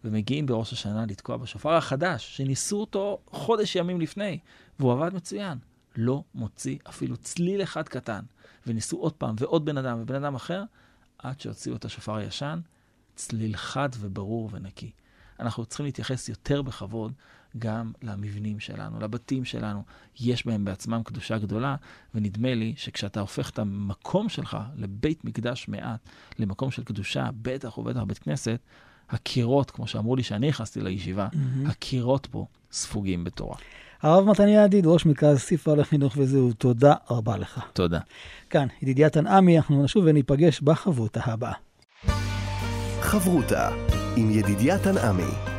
ומגיעים 0.04 0.46
בראש 0.46 0.74
השנה 0.74 1.06
לתקוע 1.06 1.38
בשופר 1.38 1.74
החדש, 1.74 2.38
שניסו 2.38 2.80
אותו 2.80 3.20
חודש 3.28 3.76
ימים 3.76 4.02
לפני, 4.02 4.40
והוא 4.80 4.92
עבד 4.92 5.14
מצוין. 5.14 5.58
לא 5.96 6.24
מוציא 6.36 6.78
אפילו 6.90 7.18
צליל 7.18 7.64
אחד 7.64 7.88
קטן. 7.88 8.22
וניסו 8.68 8.98
עוד 8.98 9.14
פעם 9.14 9.36
ועוד 9.40 9.66
בן 9.66 9.78
אדם 9.78 10.00
ובן 10.02 10.16
אדם 10.16 10.36
אחר, 10.36 10.64
עד 11.18 11.40
שהוציאו 11.40 11.76
את 11.76 11.86
השופר 11.86 12.16
הישן, 12.16 12.60
צליל 13.16 13.58
חד 13.58 13.90
וברור 14.00 14.50
ונקי. 14.52 14.92
אנחנו 15.40 15.66
צריכים 15.66 15.86
להתייחס 15.86 16.30
יותר 16.30 16.62
בכבוד 16.62 17.14
גם 17.60 17.92
למבנים 18.02 18.60
שלנו, 18.60 19.00
לבתים 19.00 19.46
שלנו. 19.46 19.84
יש 20.20 20.46
בהם 20.46 20.66
בעצמם 20.66 21.02
קדושה 21.06 21.38
גדולה, 21.38 21.76
ונדמה 22.16 22.56
לי 22.56 22.74
שכשאתה 22.78 23.20
הופך 23.20 23.50
את 23.50 23.60
המקום 23.60 24.30
שלך 24.30 24.58
לבית 24.76 25.26
מקדש 25.26 25.68
מעט, 25.68 26.00
למקום 26.40 26.72
של 26.72 26.84
קדושה, 26.84 27.30
בטח 27.42 27.78
ובטח 27.78 28.00
בית 28.00 28.18
כנסת, 28.18 28.60
הקירות, 29.10 29.72
כמו 29.72 29.88
שאמרו 29.88 30.16
לי 30.16 30.24
שאני 30.24 30.48
נכנסתי 30.50 30.82
לישיבה, 30.82 31.28
mm-hmm. 31.32 31.70
הקירות 31.70 32.28
פה 32.32 32.46
ספוגים 32.72 33.24
בתורה. 33.24 33.58
הרב 34.02 34.26
מתניה 34.26 34.64
ידיד, 34.64 34.86
ראש 34.86 35.06
מרכז 35.06 35.38
ספר 35.38 35.76
לחינוך 35.76 36.14
וזהו, 36.18 36.54
תודה 36.54 36.94
רבה 37.10 37.38
לך. 37.38 37.60
תודה. 37.74 38.00
כאן, 38.50 38.68
ידידיה 38.82 39.10
תנעמי, 39.10 39.58
אנחנו 39.58 39.84
נשוב 39.84 40.04
וניפגש 40.08 40.62
בחברותה 40.62 41.22
הבאה. 41.24 41.54
חברותה 43.02 43.70
עם 44.16 44.32
ידידיה 44.32 44.80
תנעמי. 44.80 45.55